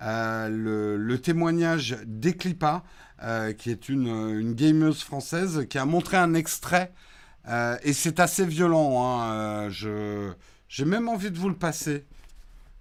le, 0.00 1.16
témoignage 1.16 1.98
d'Eclipa, 2.06 2.84
qui 3.58 3.70
est 3.70 3.88
une, 3.90 4.08
une, 4.08 4.54
gameuse 4.54 5.02
française, 5.02 5.66
qui 5.68 5.76
a 5.76 5.84
montré 5.84 6.16
un 6.16 6.32
extrait. 6.32 6.90
et 7.82 7.92
c'est 7.92 8.18
assez 8.18 8.46
violent. 8.46 9.04
Hein, 9.04 9.68
j'ai 9.68 10.84
même 10.86 11.08
envie 11.08 11.30
de 11.30 11.38
vous 11.38 11.50
le 11.50 11.56
passer. 11.56 12.06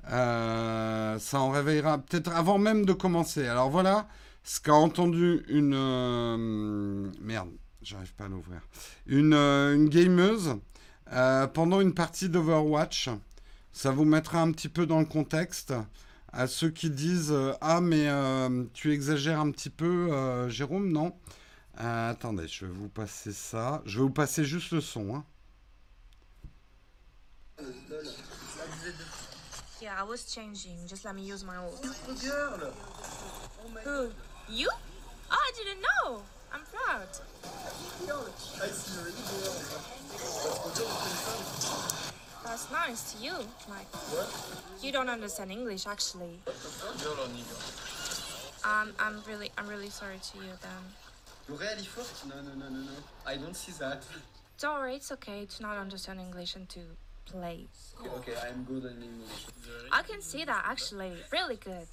ça 0.08 1.18
en 1.34 1.50
réveillera 1.50 1.98
peut-être 2.00 2.34
avant 2.34 2.58
même 2.58 2.86
de 2.86 2.94
commencer. 2.94 3.48
Alors 3.48 3.70
voilà, 3.70 4.08
ce 4.44 4.60
qu'a 4.60 4.74
entendu 4.74 5.44
une... 5.48 5.74
Euh, 5.76 7.12
merde, 7.22 7.50
j'arrive 7.82 8.14
pas 8.16 8.26
à 8.26 8.28
l'ouvrir. 8.28 8.62
Une, 9.06 9.34
euh, 9.34 9.76
une 9.76 9.90
gameuse 9.90 10.56
euh, 11.14 11.48
pendant 11.48 11.82
une 11.82 11.94
partie 11.94 12.30
d'Overwatch. 12.30 13.10
Ça 13.72 13.92
vous 13.92 14.06
mettra 14.06 14.42
un 14.42 14.52
petit 14.52 14.70
peu 14.70 14.86
dans 14.86 15.00
le 15.00 15.06
contexte. 15.06 15.74
À 16.34 16.48
ceux 16.48 16.70
qui 16.70 16.90
disent 16.90 17.36
Ah, 17.60 17.82
mais 17.82 18.08
tu 18.74 18.94
exagères 18.94 19.40
un 19.40 19.52
petit 19.52 19.70
peu, 19.70 20.48
Jérôme, 20.50 20.90
non? 20.90 21.14
Attendez, 21.76 22.48
je 22.48 22.66
vais 22.66 22.72
vous 22.72 22.90
passer 22.90 23.34
ça. 23.34 23.82
Je 23.86 24.00
vais 24.00 24.04
vous 24.04 24.12
passer 24.12 24.46
juste 24.46 24.72
le 24.72 24.82
son. 24.82 25.16
Hein. 25.16 25.26
Yeah, 29.82 30.00
I 30.00 30.04
was 30.04 30.32
changing. 30.32 30.88
Just 30.88 31.06
let 31.06 31.16
me 31.16 31.22
use 31.22 31.44
my 31.44 31.58
old. 31.58 31.84
Who? 33.84 34.12
You? 34.52 34.70
Oh, 35.32 35.38
I 35.38 35.52
didn't 35.56 35.82
know. 35.82 36.22
I'm 36.54 36.62
proud. 36.66 37.08
That's 42.44 42.72
nice 42.72 43.14
to 43.14 43.24
you. 43.24 43.34
Like, 43.70 43.88
what? 44.12 44.84
You 44.84 44.92
don't 44.92 45.08
understand 45.08 45.52
English, 45.54 45.88
actually. 45.88 46.40
Um, 48.66 48.94
I'm 49.00 49.24
really, 49.26 49.52
I'm 49.58 49.68
really 49.68 49.90
sorry 49.90 50.20
to 50.22 50.38
you 50.40 50.52
then. 50.62 50.84
L'oreille 51.48 51.86
forte? 51.86 52.28
No, 52.28 52.42
no, 52.42 52.54
no, 52.54 52.70
no, 52.70 52.82
no. 52.82 52.92
I 53.26 53.38
don't 53.38 53.56
see 53.56 53.72
that. 53.80 54.04
Don't 54.60 54.80
worry, 54.80 54.96
it's 54.96 55.14
okay 55.14 55.46
to 55.46 55.62
not 55.64 55.78
understand 55.78 56.20
English 56.20 56.56
and 56.56 56.68
to 56.70 56.82
play. 57.32 57.68
Okay, 58.18 58.34
I'm 58.44 58.64
good 58.64 58.86
in 58.86 59.02
English. 59.02 59.48
I 59.92 60.02
can 60.04 60.22
see 60.22 60.44
that 60.46 60.64
actually, 60.66 61.14
really 61.32 61.58
good. 61.58 61.88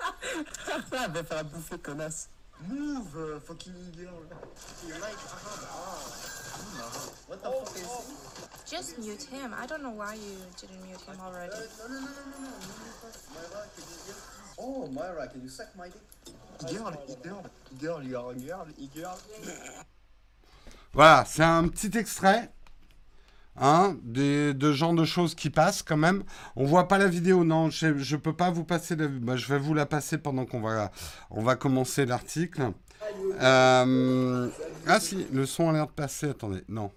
Ah, 0.00 1.08
va 1.08 1.22
faire 1.24 1.44
bouffer, 1.44 1.78
connasse. 1.78 2.28
Move, 2.68 3.16
uh, 3.16 3.40
fucking 3.40 3.74
girl. 3.96 4.22
You 4.86 4.94
like 5.00 5.16
ah, 5.68 5.98
What 7.26 7.42
the 7.42 7.50
fuck 7.50 7.76
is 7.76 8.70
Just 8.70 8.98
mute 8.98 9.22
him. 9.24 9.52
I 9.56 9.66
don't 9.66 9.82
know 9.82 9.90
why 9.90 10.14
you 10.14 10.36
didn't 10.60 10.82
mute 10.86 11.00
him 11.00 11.18
already. 11.20 11.52
No, 11.52 11.88
no, 11.88 11.94
no, 11.94 12.06
no, 12.06 12.24
no, 12.30 12.40
no. 12.40 12.54
Myra, 13.34 13.66
can 13.74 13.84
you 13.90 13.98
get... 14.06 14.16
Oh, 14.58 14.86
Myra, 14.86 15.28
can 15.28 15.42
you 15.42 15.48
suck 15.48 15.76
my 15.76 15.88
dick? 15.88 16.02
Girl, 16.70 16.92
girl, 17.22 17.44
girl, 17.80 18.02
you 18.02 18.16
are 18.16 18.30
a 18.30 18.34
girl, 18.34 18.66
girl. 18.94 19.18
Voilà, 20.94 21.24
c'est 21.26 21.42
un 21.42 21.66
petit 21.68 21.98
extrait. 21.98 22.53
Hein, 23.56 23.96
des, 24.02 24.52
de 24.52 24.94
de 24.96 25.04
choses 25.04 25.36
qui 25.36 25.48
passent 25.48 25.82
quand 25.82 25.96
même. 25.96 26.24
On 26.56 26.64
voit 26.64 26.88
pas 26.88 26.98
la 26.98 27.06
vidéo, 27.06 27.44
non, 27.44 27.70
je, 27.70 27.86
ne 27.86 28.16
peux 28.16 28.32
pas 28.32 28.50
vous 28.50 28.64
passer 28.64 28.96
la 28.96 29.06
bah, 29.06 29.36
Je 29.36 29.46
vais 29.46 29.60
vous 29.60 29.74
la 29.74 29.86
passer 29.86 30.18
pendant 30.18 30.44
qu'on 30.44 30.60
va, 30.60 30.90
on 31.30 31.42
va 31.42 31.54
commencer 31.54 32.04
l'article. 32.04 32.72
Euh, 33.40 34.48
ah 34.86 35.00
si, 35.00 35.26
le 35.32 35.46
son 35.46 35.70
a 35.70 35.72
l'air 35.72 35.86
de 35.86 35.92
passer, 35.92 36.30
attendez, 36.30 36.64
non. 36.68 36.90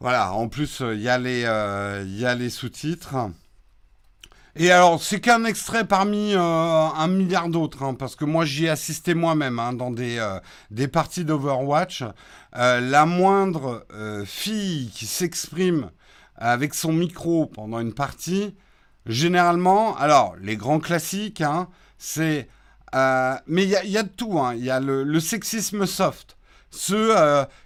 Voilà, 0.00 0.32
en 0.34 0.48
plus, 0.48 0.80
il 0.80 1.00
y 1.00 1.08
a 1.08 1.16
les, 1.16 1.44
euh, 1.46 2.02
il 2.04 2.18
y 2.18 2.26
a 2.26 2.34
les 2.34 2.50
sous-titres. 2.50 3.14
Et 4.54 4.70
alors, 4.70 5.02
c'est 5.02 5.18
qu'un 5.20 5.44
extrait 5.44 5.86
parmi 5.86 6.34
euh, 6.34 6.38
un 6.38 7.08
milliard 7.08 7.48
d'autres, 7.48 7.82
hein, 7.84 7.94
parce 7.94 8.16
que 8.16 8.26
moi 8.26 8.44
j'y 8.44 8.66
ai 8.66 8.68
assisté 8.68 9.14
moi-même 9.14 9.58
hein, 9.58 9.72
dans 9.72 9.90
des, 9.90 10.18
euh, 10.18 10.38
des 10.70 10.88
parties 10.88 11.24
d'Overwatch. 11.24 12.04
Euh, 12.56 12.80
la 12.80 13.06
moindre 13.06 13.86
fille 14.26 14.90
qui 14.94 15.06
s'exprime 15.06 15.90
avec 16.36 16.74
son 16.74 16.92
micro 16.92 17.46
pendant 17.46 17.80
une 17.80 17.94
partie, 17.94 18.54
généralement, 19.06 19.96
alors 19.96 20.36
les 20.38 20.56
grands 20.56 20.80
classiques, 20.80 21.40
hein, 21.40 21.68
c'est... 21.96 22.48
mais 23.46 23.64
il 23.64 23.70
y, 23.70 23.90
y 23.90 23.96
a, 23.96 24.02
de 24.02 24.08
tout, 24.08 24.38
il 24.54 24.64
y 24.64 24.70
a 24.70 24.80
le, 24.80 25.02
le 25.02 25.20
sexisme 25.20 25.86
soft. 25.86 26.36
Ceux 26.70 27.14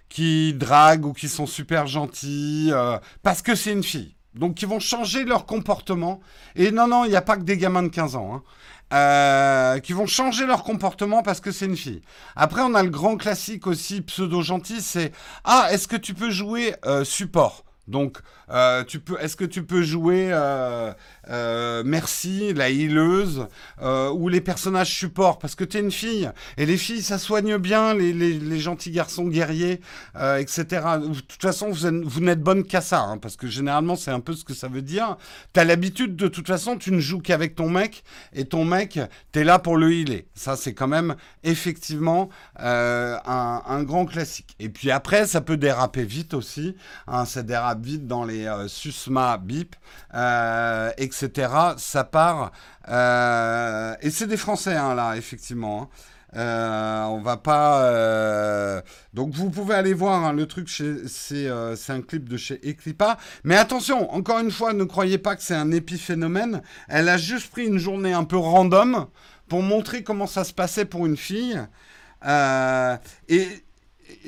qui 0.07 0.53
draguent 0.53 1.05
ou 1.05 1.13
qui 1.13 1.27
sont 1.27 1.47
super 1.47 1.85
gentils 1.87 2.71
parce 3.23 3.41
que 3.41 3.55
c'est 3.55 3.73
une 3.73 3.83
fille. 3.83 4.16
Donc, 4.37 4.61
ils 4.61 4.67
vont 4.67 4.79
changer 4.79 5.23
leur 5.25 5.45
comportement. 5.45 6.19
Et 6.55 6.71
non, 6.71 6.87
non, 6.87 7.05
il 7.05 7.09
n'y 7.09 7.15
a 7.15 7.21
pas 7.21 7.37
que 7.37 7.43
des 7.43 7.57
gamins 7.57 7.83
de 7.83 7.89
15 7.89 8.15
ans. 8.15 8.35
Hein. 8.35 8.43
Euh, 8.93 9.79
qui 9.79 9.91
vont 9.91 10.05
changer 10.05 10.45
leur 10.45 10.63
comportement 10.63 11.21
parce 11.21 11.41
que 11.41 11.51
c'est 11.51 11.65
une 11.65 11.75
fille. 11.75 12.01
Après, 12.37 12.61
on 12.61 12.73
a 12.73 12.83
le 12.83 12.89
grand 12.89 13.17
classique 13.17 13.67
aussi, 13.67 13.99
pseudo-gentil, 13.99 14.79
c'est 14.79 15.11
«Ah, 15.43 15.67
est-ce 15.71 15.89
que 15.89 15.97
tu 15.97 16.13
peux 16.13 16.29
jouer 16.29 16.73
euh, 16.85 17.03
support?» 17.03 17.65
Donc, 17.87 18.17
euh, 18.49 18.83
tu 18.83 18.99
peux, 18.99 19.17
est-ce 19.19 19.35
que 19.35 19.45
tu 19.45 19.63
peux 19.63 19.81
jouer 19.81 20.29
euh, 20.31 20.91
euh, 21.29 21.83
Merci, 21.85 22.53
la 22.53 22.69
hileuse, 22.69 23.47
ou 24.13 24.29
les 24.29 24.41
personnages 24.41 24.93
support? 24.93 25.39
Parce 25.39 25.55
que 25.55 25.63
tu 25.63 25.77
es 25.77 25.79
une 25.79 25.91
fille, 25.91 26.29
et 26.57 26.65
les 26.65 26.77
filles, 26.77 27.01
ça 27.01 27.17
soigne 27.17 27.57
bien, 27.57 27.93
les, 27.93 28.13
les, 28.13 28.59
gentils 28.59 28.91
garçons 28.91 29.27
guerriers, 29.27 29.79
etc. 30.39 30.65
De 31.01 31.19
toute 31.21 31.41
façon, 31.41 31.69
vous, 31.69 31.87
vous 32.03 32.19
n'êtes 32.21 32.41
bonne 32.41 32.63
qu'à 32.63 32.81
ça, 32.81 33.01
hein, 33.01 33.17
parce 33.17 33.37
que 33.37 33.47
généralement, 33.47 33.95
c'est 33.95 34.11
un 34.11 34.19
peu 34.19 34.33
ce 34.33 34.43
que 34.43 34.53
ça 34.53 34.67
veut 34.67 34.81
dire. 34.81 35.17
Tu 35.53 35.59
as 35.59 35.63
l'habitude, 35.63 36.15
de 36.15 36.27
toute 36.27 36.47
façon, 36.47 36.77
tu 36.77 36.91
ne 36.91 36.99
joues 36.99 37.19
qu'avec 37.19 37.55
ton 37.55 37.69
mec, 37.69 38.03
et 38.33 38.45
ton 38.45 38.65
mec, 38.65 38.99
tu 39.31 39.39
es 39.39 39.43
là 39.43 39.59
pour 39.59 39.77
le 39.77 39.93
healer. 39.93 40.25
Ça, 40.33 40.55
c'est 40.55 40.73
quand 40.73 40.87
même, 40.87 41.15
effectivement, 41.43 42.29
un, 42.57 43.61
un, 43.65 43.83
grand 43.83 44.05
classique. 44.05 44.55
Et 44.59 44.69
puis 44.69 44.91
après, 44.91 45.25
ça 45.27 45.41
peut 45.41 45.57
déraper 45.57 46.03
vite 46.03 46.33
aussi. 46.33 46.75
Hein, 47.07 47.25
ça 47.25 47.43
dérape 47.43 47.76
vite 47.81 48.07
dans 48.07 48.23
les 48.23 48.45
euh, 48.45 48.67
Susma, 48.67 49.37
Bip, 49.37 49.75
euh, 50.13 50.91
etc. 50.97 51.49
Ça 51.77 52.03
part. 52.03 52.51
Euh, 52.89 53.95
et 54.01 54.09
c'est 54.09 54.27
des 54.27 54.37
Français, 54.37 54.75
hein, 54.75 54.95
là, 54.95 55.15
effectivement. 55.15 55.89
Hein. 56.33 57.07
on 57.09 57.21
va 57.21 57.37
pas. 57.37 58.81
Donc 59.13 59.33
vous 59.33 59.49
pouvez 59.49 59.75
aller 59.75 59.93
voir 59.93 60.25
hein, 60.25 60.33
le 60.33 60.45
truc. 60.45 60.69
C'est 60.69 61.49
un 61.49 62.01
clip 62.01 62.29
de 62.29 62.37
chez 62.37 62.59
Eclipa. 62.67 63.17
Mais 63.43 63.57
attention, 63.57 64.13
encore 64.13 64.39
une 64.39 64.51
fois, 64.51 64.73
ne 64.73 64.83
croyez 64.83 65.17
pas 65.17 65.35
que 65.35 65.43
c'est 65.43 65.55
un 65.55 65.71
épiphénomène. 65.71 66.61
Elle 66.87 67.09
a 67.09 67.17
juste 67.17 67.51
pris 67.51 67.65
une 67.65 67.77
journée 67.77 68.13
un 68.13 68.23
peu 68.23 68.37
random 68.37 69.07
pour 69.47 69.61
montrer 69.61 70.03
comment 70.03 70.27
ça 70.27 70.43
se 70.43 70.53
passait 70.53 70.85
pour 70.85 71.05
une 71.05 71.17
fille. 71.17 71.59
et 73.29 73.66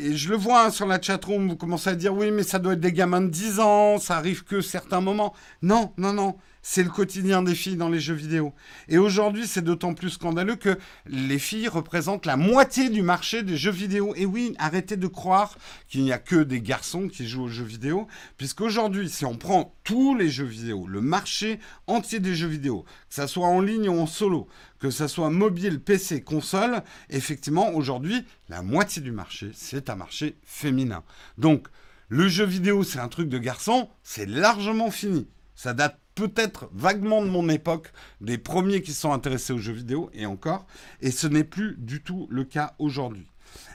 et 0.02 0.16
je 0.16 0.30
le 0.30 0.38
vois 0.38 0.66
hein, 0.66 0.70
sur 0.72 0.86
la 0.86 1.02
chatroom, 1.02 1.50
vous 1.50 1.56
commencez 1.56 1.90
à 1.90 1.96
dire 1.96 2.14
oui, 2.14 2.32
mais 2.32 2.44
ça 2.44 2.60
doit 2.60 2.74
être 2.74 2.80
des 2.80 2.94
gamins 2.94 3.22
de 3.22 3.28
10 3.28 3.60
ans, 3.60 4.00
ça 4.00 4.16
arrive 4.16 4.44
que 4.44 4.62
certains 4.62 5.02
moments. 5.02 5.34
Non, 5.62 5.94
non, 5.98 6.14
non 6.14 6.36
c'est 6.72 6.84
le 6.84 6.92
quotidien 6.92 7.42
des 7.42 7.56
filles 7.56 7.78
dans 7.78 7.90
les 7.90 8.00
jeux 8.00 8.14
vidéo. 8.14 8.54
Et 8.90 9.00
aujourd'hui, 9.00 9.48
c'est 9.48 9.64
d'autant 9.64 9.96
plus 9.96 10.12
scandaleux 10.12 10.56
que 10.56 10.78
les 11.08 11.40
filles 11.40 11.68
représentent 11.68 12.28
la 12.28 12.38
moitié 12.38 12.92
du 12.92 13.02
marché 13.02 13.42
des 13.42 13.58
jeux 13.58 13.72
vidéo. 13.72 14.14
Et 14.16 14.28
oui, 14.28 14.54
arrêtez 14.60 14.96
de 14.96 15.08
croire 15.08 15.58
qu'il 15.88 16.04
n'y 16.04 16.12
a 16.12 16.20
que 16.20 16.36
des 16.44 16.62
garçons 16.62 17.08
qui 17.08 17.28
jouent 17.28 17.46
aux 17.46 17.48
jeux 17.48 17.64
vidéo, 17.64 18.06
puisqu'aujourd'hui, 18.38 19.10
si 19.10 19.26
on 19.26 19.36
prend 19.36 19.74
tous 19.84 20.16
les 20.16 20.30
jeux 20.30 20.46
vidéo, 20.46 20.86
le 20.86 21.02
marché 21.02 21.60
entier 21.88 22.20
des 22.20 22.36
jeux 22.36 22.48
vidéo, 22.48 22.86
que 23.10 23.16
ça 23.16 23.26
soit 23.26 23.48
en 23.48 23.62
ligne 23.62 23.90
ou 23.90 24.00
en 24.00 24.06
solo, 24.06 24.48
que 24.78 24.92
ça 24.92 25.08
soit 25.08 25.32
mobile, 25.32 25.80
PC, 25.80 26.22
console, 26.22 26.84
effectivement, 27.10 27.74
aujourd'hui, 27.74 28.24
la 28.48 28.62
moitié 28.62 29.02
du 29.02 29.12
marché, 29.12 29.50
c'est 29.56 29.90
un 29.90 29.96
marché 29.96 30.38
féminin. 30.44 31.02
Donc, 31.40 31.68
le 32.10 32.28
jeu 32.28 32.46
vidéo, 32.46 32.84
c'est 32.84 33.00
un 33.00 33.08
truc 33.08 33.28
de 33.28 33.40
garçon, 33.40 33.90
c'est 34.04 34.28
largement 34.28 34.92
fini. 34.92 35.28
Ça 35.56 35.74
date 35.74 36.00
peut-être 36.20 36.70
vaguement 36.74 37.24
de 37.24 37.30
mon 37.30 37.48
époque, 37.50 37.92
des 38.22 38.38
premiers 38.38 38.82
qui 38.82 38.94
sont 38.94 39.14
intéressés 39.14 39.54
aux 39.54 39.58
jeux 39.58 39.74
vidéo, 39.74 40.10
et 40.14 40.26
encore, 40.26 40.66
et 41.02 41.12
ce 41.12 41.28
n'est 41.28 41.44
plus 41.44 41.76
du 41.78 42.02
tout 42.02 42.28
le 42.30 42.44
cas 42.44 42.74
aujourd'hui. 42.80 43.32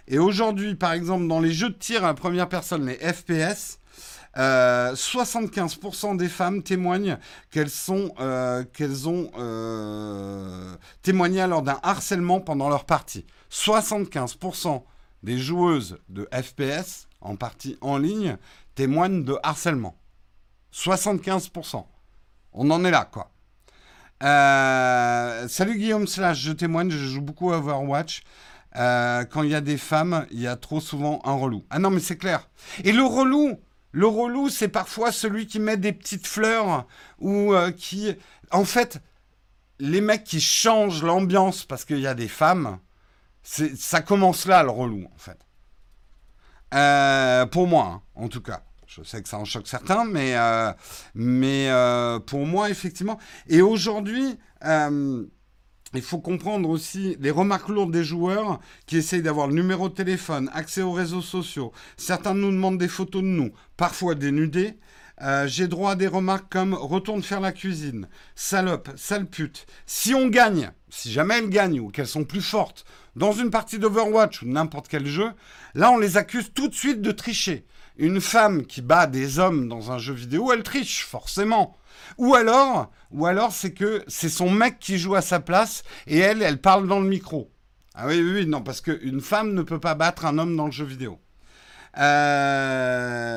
Et 0.07 0.19
aujourd'hui, 0.19 0.75
par 0.75 0.93
exemple, 0.93 1.27
dans 1.27 1.41
les 1.41 1.53
jeux 1.53 1.71
de 1.71 1.75
tir 1.75 2.05
à 2.05 2.09
la 2.09 2.15
première 2.15 2.49
personne, 2.49 2.87
les 2.87 2.97
FPS, 2.97 3.79
75% 4.37 6.15
euh, 6.15 6.17
des 6.17 6.29
femmes 6.29 6.63
témoignent 6.63 7.19
qu'elles 7.51 7.69
euh, 7.89 8.65
ont 9.07 9.31
euh, 9.39 10.77
témoigné 11.03 11.47
lors 11.47 11.63
d'un 11.63 11.79
harcèlement 11.83 12.41
pendant 12.41 12.69
leur 12.69 12.85
partie. 12.85 13.25
75% 13.51 14.83
des 15.23 15.39
joueuses 15.39 15.99
de 16.09 16.29
FPS 16.33 17.09
en 17.21 17.37
partie 17.37 17.79
en 17.81 17.97
ligne 17.97 18.37
témoignent 18.75 19.25
de 19.25 19.39
harcèlement. 19.43 19.97
75%. 20.73 21.87
On 22.55 22.71
en 22.71 22.85
est 22.85 22.91
là, 22.91 23.09
quoi. 23.11 23.31
Euh, 24.23 25.49
salut 25.49 25.77
Guillaume 25.77 26.07
Slash, 26.07 26.39
je 26.39 26.53
témoigne, 26.53 26.89
je 26.89 26.97
joue 26.97 27.21
beaucoup 27.21 27.53
à 27.53 27.59
Overwatch. 27.59 28.23
Euh, 28.77 29.25
quand 29.25 29.43
il 29.43 29.51
y 29.51 29.55
a 29.57 29.61
des 29.61 29.77
femmes, 29.77 30.25
il 30.31 30.41
y 30.41 30.47
a 30.47 30.57
trop 30.57 30.81
souvent 30.81 31.21
un 31.25 31.35
relou. 31.35 31.65
Ah 31.71 31.81
non, 31.81 31.91
mais 31.91 32.01
c'est 32.01 32.17
clair. 32.17 32.49
Et 32.85 32.93
le 32.93 33.03
relou, 33.03 33.61
le 33.91 34.07
relou, 34.07 34.49
c'est 34.49 34.69
parfois 34.69 35.11
celui 35.11 35.49
qui 35.49 35.59
met 35.59 35.77
des 35.77 35.93
petites 35.93 36.27
fleurs 36.27 36.87
ou 37.19 37.53
euh, 37.53 37.73
qui... 37.73 38.15
En 38.53 38.65
fait, 38.65 39.03
les 39.81 40.01
mecs 40.01 40.25
qui 40.25 40.41
changent 40.41 41.03
l'ambiance 41.03 41.65
parce 41.65 41.85
qu'il 41.85 41.99
y 41.99 42.07
a 42.07 42.15
des 42.15 42.29
femmes, 42.29 42.79
ça 43.43 44.01
commence 44.01 44.47
là, 44.47 44.63
le 44.63 44.71
relou, 44.71 45.07
en 45.13 45.19
fait. 45.19 45.39
pour 47.51 47.67
moi, 47.67 47.85
hein, 47.85 48.03
en 48.15 48.29
tout 48.29 48.41
cas. 48.41 48.63
Je 48.97 49.03
sais 49.03 49.21
que 49.23 49.29
ça 49.29 49.39
en 49.39 49.45
choque 49.45 49.67
certains, 49.67 50.05
mais, 50.05 50.37
euh, 50.37 50.71
mais 51.17 51.69
euh, 51.69 52.21
pour 52.21 52.47
moi, 52.47 52.71
effectivement. 52.71 53.19
Et 53.49 53.61
aujourd'hui, 53.61 54.37
euh, 54.65 55.25
il 55.95 56.03
faut 56.03 56.21
comprendre 56.21 56.69
aussi 56.69 57.17
les 57.19 57.33
remarques 57.33 57.69
lourdes 57.69 57.91
des 57.91 58.05
joueurs 58.05 58.61
qui 58.87 58.97
essayent 58.97 59.23
d'avoir 59.23 59.49
le 59.49 59.55
numéro 59.55 59.89
de 59.89 59.95
téléphone, 59.95 60.49
accès 60.55 60.83
aux 60.83 60.93
réseaux 60.93 61.23
sociaux. 61.23 61.73
Certains 61.97 62.35
nous 62.35 62.53
demandent 62.53 62.79
des 62.79 62.87
photos 62.87 63.23
de 63.23 63.27
nous, 63.27 63.51
parfois 63.77 64.15
dénudés. 64.15 64.79
J'ai 65.47 65.69
droit 65.69 65.93
à 65.93 65.97
des 65.97 66.09
remarques 66.09 66.51
comme 66.51 66.75
retourne 66.75 67.23
faire 67.23 67.41
la 67.41 67.53
cuisine, 67.53 68.09
salope, 68.35 68.91
sale 68.97 69.27
pute. 69.27 69.67
Si 69.87 70.13
on 70.13 70.29
gagne, 70.29 70.73
si 70.89 71.11
jamais 71.11 71.39
elles 71.39 71.51
gagnent 71.51 71.81
ou 71.81 71.89
qu'elles 71.89 72.09
sont 72.09 72.25
plus 72.25 72.43
fortes 72.43 72.85
dans 73.15 73.33
une 73.33 73.51
partie 73.51 73.79
d'Overwatch 73.79 74.43
ou 74.43 74.47
n'importe 74.47 74.89
quel 74.89 75.07
jeu, 75.07 75.31
là 75.75 75.93
on 75.93 75.99
les 75.99 76.17
accuse 76.17 76.53
tout 76.53 76.67
de 76.67 76.75
suite 76.75 77.01
de 77.01 77.13
tricher 77.13 77.65
une 77.97 78.21
femme 78.21 78.67
qui 78.67 78.83
bat 78.83 79.07
des 79.07 79.39
hommes 79.39 79.69
dans 79.69 79.93
un 79.93 79.99
jeu 79.99 80.15
vidéo, 80.15 80.53
elle 80.53 80.63
triche, 80.63 81.05
forcément. 81.05 81.77
Ou 82.19 82.35
alors, 82.35 82.91
c'est 83.53 83.73
que 83.73 84.03
c'est 84.09 84.29
son 84.29 84.51
mec 84.51 84.79
qui 84.79 84.99
joue 84.99 85.15
à 85.15 85.23
sa 85.23 85.41
place 85.41 85.85
et 86.07 86.19
elle, 86.19 86.43
elle 86.43 86.61
parle 86.61 86.87
dans 86.89 87.01
le 87.01 87.09
micro. 87.09 87.51
Ah 87.95 88.07
oui, 88.09 88.21
oui, 88.21 88.33
oui, 88.35 88.47
non, 88.47 88.63
parce 88.63 88.81
qu'une 88.81 89.21
femme 89.21 89.55
ne 89.55 89.63
peut 89.63 89.79
pas 89.79 89.95
battre 89.95 90.27
un 90.27 90.39
homme 90.39 90.57
dans 90.57 90.67
le 90.67 90.73
jeu 90.73 90.85
vidéo. 90.85 91.21
Euh... 91.99 93.35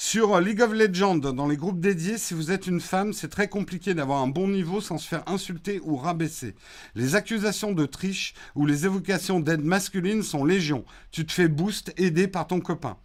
Sur 0.00 0.40
League 0.40 0.62
of 0.62 0.72
Legends, 0.72 1.16
dans 1.16 1.48
les 1.48 1.56
groupes 1.56 1.80
dédiés, 1.80 2.18
si 2.18 2.32
vous 2.32 2.52
êtes 2.52 2.68
une 2.68 2.80
femme, 2.80 3.12
c'est 3.12 3.28
très 3.28 3.48
compliqué 3.48 3.94
d'avoir 3.94 4.22
un 4.22 4.28
bon 4.28 4.46
niveau 4.46 4.80
sans 4.80 4.96
se 4.96 5.08
faire 5.08 5.24
insulter 5.26 5.80
ou 5.82 5.96
rabaisser. 5.96 6.54
Les 6.94 7.16
accusations 7.16 7.72
de 7.72 7.84
triche 7.84 8.32
ou 8.54 8.64
les 8.64 8.86
évocations 8.86 9.40
d'aide 9.40 9.64
masculine 9.64 10.22
sont 10.22 10.44
légion. 10.44 10.84
Tu 11.10 11.26
te 11.26 11.32
fais 11.32 11.48
boost, 11.48 11.92
aidé 11.96 12.28
par 12.28 12.46
ton 12.46 12.60
copain. 12.60 12.96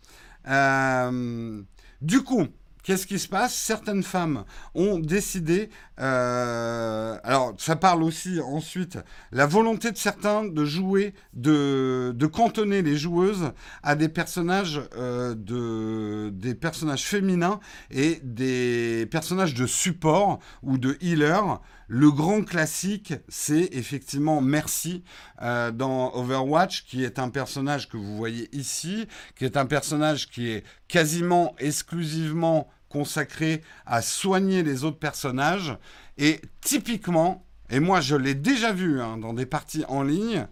Euh, 0.47 1.61
du 2.01 2.21
coup, 2.21 2.47
qu'est-ce 2.83 3.07
qui 3.07 3.17
se 3.17 3.27
passe? 3.27 3.55
Certaines 3.55 4.03
femmes 4.03 4.43
ont 4.75 4.99
décidé, 4.99 5.69
euh, 5.99 7.17
alors 7.23 7.53
ça 7.57 7.75
parle 7.75 8.03
aussi 8.03 8.39
ensuite, 8.41 8.99
la 9.31 9.45
volonté 9.45 9.91
de 9.91 9.97
certains 9.97 10.43
de 10.43 10.65
jouer, 10.65 11.13
de, 11.33 12.13
cantonner 12.31 12.81
les 12.81 12.97
joueuses 12.97 13.51
à 13.83 13.95
des 13.95 14.09
personnages, 14.09 14.81
euh, 14.97 15.33
de, 15.35 16.29
des 16.29 16.55
personnages 16.55 17.03
féminins 17.03 17.59
et 17.91 18.19
des 18.23 19.07
personnages 19.09 19.53
de 19.53 19.65
support 19.65 20.39
ou 20.61 20.77
de 20.77 20.97
healer. 21.01 21.61
Le 21.87 22.11
grand 22.11 22.43
classique, 22.43 23.13
c'est 23.27 23.69
effectivement 23.73 24.41
Merci 24.41 25.03
euh, 25.41 25.71
dans 25.71 26.13
Overwatch, 26.15 26.85
qui 26.85 27.03
est 27.03 27.19
un 27.19 27.29
personnage 27.29 27.89
que 27.89 27.97
vous 27.97 28.15
voyez 28.15 28.49
ici, 28.55 29.07
qui 29.35 29.45
est 29.45 29.57
un 29.57 29.65
personnage 29.65 30.29
qui 30.29 30.49
est 30.49 30.63
quasiment 30.87 31.55
exclusivement 31.59 32.69
consacré 32.89 33.61
à 33.85 34.01
soigner 34.01 34.63
les 34.63 34.83
autres 34.83 34.99
personnages. 34.99 35.77
Et 36.17 36.39
typiquement, 36.61 37.45
et 37.69 37.79
moi 37.79 38.01
je 38.01 38.15
l'ai 38.15 38.35
déjà 38.35 38.71
vu 38.71 39.01
hein, 39.01 39.17
dans 39.17 39.33
des 39.33 39.45
parties 39.45 39.83
en 39.87 40.03
ligne, 40.03 40.47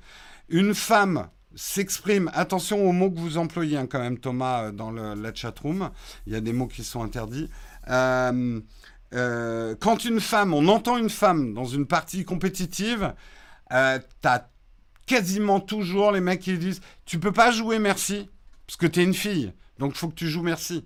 une 0.50 0.74
femme 0.74 1.30
s'exprime, 1.56 2.32
attention 2.34 2.88
aux 2.88 2.92
mots 2.92 3.12
que 3.12 3.20
vous 3.20 3.38
employez 3.38 3.78
hein, 3.78 3.86
quand 3.86 4.00
même 4.00 4.18
Thomas 4.18 4.64
euh, 4.64 4.72
dans 4.72 4.92
le, 4.92 5.14
la 5.14 5.34
chatroom, 5.34 5.92
il 6.26 6.34
y 6.34 6.36
a 6.36 6.42
des 6.42 6.54
mots 6.54 6.68
qui 6.68 6.84
sont 6.84 7.04
interdits. 7.04 7.50
Euh, 7.90 8.60
euh, 9.14 9.76
quand 9.80 10.06
une 10.06 10.22
femme, 10.22 10.54
on 10.54 10.68
entend 10.68 10.98
une 10.98 11.10
femme 11.10 11.54
dans 11.54 11.66
une 11.66 11.86
partie 11.86 12.24
compétitive, 12.24 13.14
euh, 13.74 14.00
t'as 14.22 14.46
quasiment 15.06 15.60
toujours 15.60 16.12
les 16.12 16.22
mecs 16.22 16.40
qui 16.40 16.58
disent 16.58 16.82
Tu 17.06 17.20
peux 17.20 17.32
pas 17.32 17.52
jouer 17.52 17.80
merci, 17.80 18.30
parce 18.66 18.78
que 18.78 18.88
t'es 18.88 19.04
une 19.04 19.14
fille, 19.14 19.54
donc 19.80 19.96
faut 19.96 20.08
que 20.08 20.16
tu 20.16 20.28
joues 20.28 20.44
merci. 20.44 20.86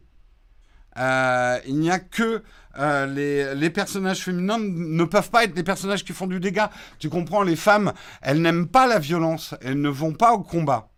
Euh, 0.98 1.60
il 1.68 1.78
n'y 1.80 1.92
a 1.92 2.00
que 2.00 2.42
les, 2.78 3.54
les, 3.54 3.70
personnages 3.70 4.20
féminins 4.20 4.60
ne 4.60 5.04
peuvent 5.04 5.30
pas 5.30 5.44
être 5.44 5.54
des 5.54 5.64
personnages 5.64 6.04
qui 6.04 6.14
font 6.14 6.28
du 6.28 6.40
dégât. 6.40 6.72
Tu 7.00 7.10
comprends, 7.10 7.44
les 7.44 7.56
femmes, 7.56 7.94
elles 8.22 8.42
n'aiment 8.42 8.68
pas 8.68 8.88
la 8.88 9.00
violence, 9.00 9.56
elles 9.62 9.80
ne 9.80 9.90
vont 9.90 10.14
pas 10.14 10.34
au 10.34 10.42
combat. 10.42 10.90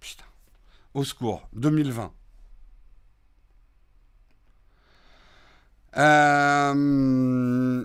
Putain, 0.00 0.24
au 0.94 1.04
secours, 1.04 1.48
2020. 1.54 2.12
Euh... 5.96 7.84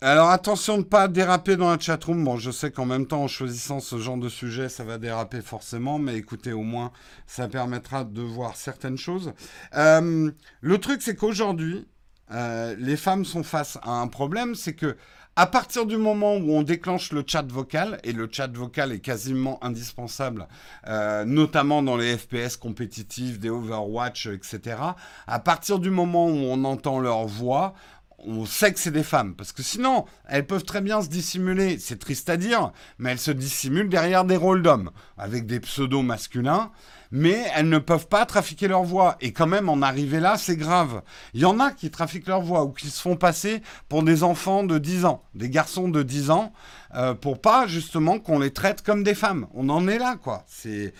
Alors 0.00 0.30
attention 0.30 0.74
de 0.74 0.82
ne 0.82 0.84
pas 0.84 1.08
déraper 1.08 1.56
dans 1.56 1.70
la 1.70 1.78
chatroom. 1.78 2.22
Bon, 2.24 2.36
je 2.36 2.52
sais 2.52 2.70
qu'en 2.70 2.86
même 2.86 3.06
temps, 3.06 3.24
en 3.24 3.28
choisissant 3.28 3.80
ce 3.80 3.98
genre 3.98 4.16
de 4.16 4.28
sujet, 4.28 4.68
ça 4.68 4.84
va 4.84 4.96
déraper 4.96 5.40
forcément, 5.42 5.98
mais 5.98 6.16
écoutez, 6.16 6.52
au 6.52 6.62
moins, 6.62 6.92
ça 7.26 7.48
permettra 7.48 8.04
de 8.04 8.22
voir 8.22 8.54
certaines 8.54 8.96
choses. 8.96 9.32
Euh, 9.74 10.30
le 10.60 10.78
truc, 10.78 11.02
c'est 11.02 11.16
qu'aujourd'hui, 11.16 11.88
euh, 12.30 12.76
les 12.78 12.96
femmes 12.96 13.24
sont 13.24 13.42
face 13.42 13.76
à 13.82 13.90
un 13.90 14.06
problème, 14.06 14.54
c'est 14.54 14.74
que 14.74 14.96
à 15.38 15.46
partir 15.46 15.86
du 15.86 15.98
moment 15.98 16.34
où 16.34 16.50
on 16.50 16.64
déclenche 16.64 17.12
le 17.12 17.22
chat 17.24 17.46
vocal, 17.46 18.00
et 18.02 18.10
le 18.10 18.28
chat 18.28 18.48
vocal 18.48 18.90
est 18.90 18.98
quasiment 18.98 19.62
indispensable, 19.64 20.48
euh, 20.88 21.24
notamment 21.24 21.80
dans 21.80 21.96
les 21.96 22.18
FPS 22.18 22.56
compétitifs, 22.56 23.38
des 23.38 23.48
Overwatch, 23.48 24.26
etc., 24.26 24.78
à 25.28 25.38
partir 25.38 25.78
du 25.78 25.90
moment 25.90 26.26
où 26.26 26.34
on 26.34 26.64
entend 26.64 26.98
leur 26.98 27.24
voix, 27.26 27.74
on 28.18 28.46
sait 28.46 28.72
que 28.72 28.80
c'est 28.80 28.90
des 28.90 29.04
femmes, 29.04 29.36
parce 29.36 29.52
que 29.52 29.62
sinon, 29.62 30.06
elles 30.28 30.44
peuvent 30.44 30.64
très 30.64 30.80
bien 30.80 31.02
se 31.02 31.08
dissimuler, 31.08 31.78
c'est 31.78 32.00
triste 32.00 32.28
à 32.30 32.36
dire, 32.36 32.72
mais 32.98 33.12
elles 33.12 33.20
se 33.20 33.30
dissimulent 33.30 33.88
derrière 33.88 34.24
des 34.24 34.36
rôles 34.36 34.62
d'hommes, 34.62 34.90
avec 35.16 35.46
des 35.46 35.60
pseudos 35.60 36.02
masculins, 36.02 36.72
mais 37.10 37.46
elles 37.54 37.68
ne 37.68 37.78
peuvent 37.78 38.08
pas 38.08 38.26
trafiquer 38.26 38.68
leur 38.68 38.82
voix. 38.82 39.16
Et 39.20 39.32
quand 39.32 39.46
même, 39.46 39.68
en 39.68 39.82
arriver 39.82 40.20
là, 40.20 40.36
c'est 40.36 40.56
grave. 40.56 41.02
Il 41.34 41.40
y 41.40 41.44
en 41.44 41.60
a 41.60 41.70
qui 41.70 41.90
trafiquent 41.90 42.28
leur 42.28 42.42
voix 42.42 42.64
ou 42.64 42.70
qui 42.70 42.88
se 42.88 43.00
font 43.00 43.16
passer 43.16 43.62
pour 43.88 44.02
des 44.02 44.22
enfants 44.22 44.64
de 44.64 44.78
10 44.78 45.04
ans, 45.04 45.22
des 45.34 45.50
garçons 45.50 45.88
de 45.88 46.02
10 46.02 46.30
ans, 46.30 46.52
euh, 46.94 47.14
pour 47.14 47.40
pas 47.40 47.66
justement 47.66 48.18
qu'on 48.18 48.38
les 48.38 48.50
traite 48.50 48.82
comme 48.82 49.02
des 49.02 49.14
femmes. 49.14 49.46
On 49.54 49.68
en 49.68 49.88
est 49.88 49.98
là, 49.98 50.16
quoi. 50.16 50.44
C'est, 50.46 50.92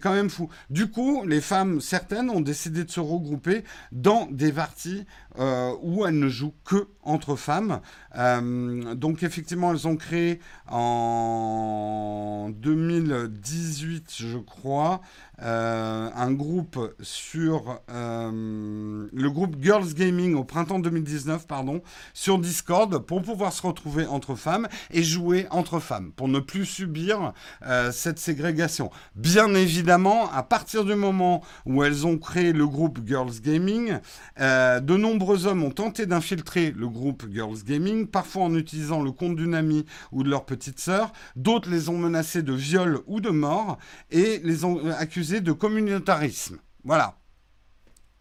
quand 0.00 0.12
même 0.12 0.30
fou. 0.30 0.48
Du 0.70 0.90
coup, 0.90 1.24
les 1.26 1.40
femmes, 1.40 1.80
certaines, 1.80 2.30
ont 2.30 2.40
décidé 2.40 2.84
de 2.84 2.90
se 2.90 3.00
regrouper 3.00 3.64
dans 3.92 4.26
des 4.30 4.52
parties 4.52 5.04
euh, 5.38 5.72
où 5.82 6.06
elles 6.06 6.18
ne 6.18 6.28
jouent 6.28 6.54
que 6.64 6.88
entre 7.02 7.36
femmes. 7.36 7.80
Euh, 8.16 8.94
donc 8.94 9.22
effectivement, 9.22 9.72
elles 9.72 9.86
ont 9.86 9.96
créé 9.96 10.40
en 10.68 12.50
2018, 12.56 14.14
je 14.16 14.38
crois, 14.38 15.00
un 15.38 16.32
groupe 16.32 16.94
sur 17.00 17.80
le 17.88 19.28
groupe 19.28 19.56
Girls 19.60 19.92
Gaming 19.94 20.34
au 20.34 20.44
printemps 20.44 20.78
2019, 20.78 21.46
pardon, 21.46 21.82
sur 22.14 22.38
Discord 22.38 22.98
pour 23.00 23.22
pouvoir 23.22 23.52
se 23.52 23.66
retrouver 23.66 24.06
entre 24.06 24.34
femmes 24.34 24.66
et 24.90 25.02
jouer 25.02 25.35
entre 25.50 25.80
femmes 25.80 26.12
pour 26.12 26.28
ne 26.28 26.40
plus 26.40 26.64
subir 26.64 27.32
euh, 27.64 27.92
cette 27.92 28.18
ségrégation. 28.18 28.90
Bien 29.14 29.54
évidemment, 29.54 30.30
à 30.32 30.42
partir 30.42 30.84
du 30.84 30.94
moment 30.94 31.42
où 31.64 31.82
elles 31.84 32.06
ont 32.06 32.18
créé 32.18 32.52
le 32.52 32.66
groupe 32.66 33.00
Girls 33.06 33.40
Gaming, 33.42 33.98
euh, 34.40 34.80
de 34.80 34.96
nombreux 34.96 35.46
hommes 35.46 35.62
ont 35.62 35.70
tenté 35.70 36.06
d'infiltrer 36.06 36.70
le 36.70 36.88
groupe 36.88 37.26
Girls 37.30 37.62
Gaming, 37.64 38.06
parfois 38.06 38.44
en 38.44 38.54
utilisant 38.54 39.02
le 39.02 39.12
compte 39.12 39.36
d'une 39.36 39.54
amie 39.54 39.84
ou 40.12 40.22
de 40.22 40.30
leur 40.30 40.46
petite 40.46 40.80
sœur. 40.80 41.12
D'autres 41.34 41.70
les 41.70 41.88
ont 41.88 41.98
menacés 41.98 42.42
de 42.42 42.52
viol 42.52 43.00
ou 43.06 43.20
de 43.20 43.30
mort 43.30 43.78
et 44.10 44.40
les 44.44 44.64
ont 44.64 44.90
accusés 44.90 45.40
de 45.40 45.52
communautarisme. 45.52 46.58
Voilà. 46.84 47.18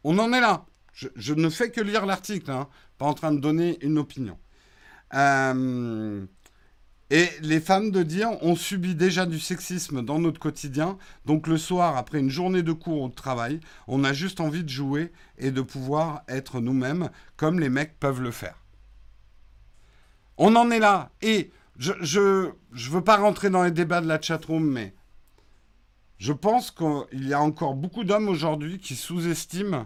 On 0.03 0.19
en 0.19 0.33
est 0.33 0.41
là. 0.41 0.65
Je, 0.93 1.07
je 1.15 1.33
ne 1.33 1.49
fais 1.49 1.71
que 1.71 1.81
lire 1.81 2.05
l'article, 2.05 2.51
hein, 2.51 2.67
pas 2.97 3.05
en 3.05 3.13
train 3.13 3.31
de 3.33 3.39
donner 3.39 3.77
une 3.81 3.97
opinion. 3.97 4.37
Euh, 5.13 6.25
et 7.11 7.29
les 7.41 7.59
femmes 7.59 7.91
de 7.91 8.01
dire, 8.01 8.31
on 8.41 8.55
subit 8.55 8.95
déjà 8.95 9.27
du 9.27 9.39
sexisme 9.39 10.03
dans 10.03 10.17
notre 10.17 10.39
quotidien, 10.39 10.97
donc 11.25 11.45
le 11.45 11.57
soir, 11.57 11.97
après 11.97 12.19
une 12.19 12.31
journée 12.31 12.63
de 12.63 12.71
cours 12.71 13.03
ou 13.03 13.09
de 13.09 13.13
travail, 13.13 13.59
on 13.87 14.03
a 14.03 14.11
juste 14.11 14.39
envie 14.39 14.63
de 14.63 14.69
jouer 14.69 15.11
et 15.37 15.51
de 15.51 15.61
pouvoir 15.61 16.23
être 16.27 16.61
nous-mêmes 16.61 17.09
comme 17.37 17.59
les 17.59 17.69
mecs 17.69 17.99
peuvent 17.99 18.21
le 18.21 18.31
faire. 18.31 18.65
On 20.37 20.55
en 20.55 20.71
est 20.71 20.79
là. 20.79 21.11
Et 21.21 21.51
je 21.77 21.93
ne 21.93 22.51
je, 22.73 22.89
veux 22.89 23.03
pas 23.03 23.17
rentrer 23.17 23.49
dans 23.51 23.63
les 23.63 23.71
débats 23.71 24.01
de 24.01 24.07
la 24.07 24.19
chatroom, 24.19 24.65
mais 24.65 24.95
je 26.17 26.33
pense 26.33 26.71
qu'il 26.71 27.27
y 27.27 27.33
a 27.33 27.41
encore 27.41 27.75
beaucoup 27.75 28.03
d'hommes 28.03 28.29
aujourd'hui 28.29 28.79
qui 28.79 28.95
sous-estiment 28.95 29.85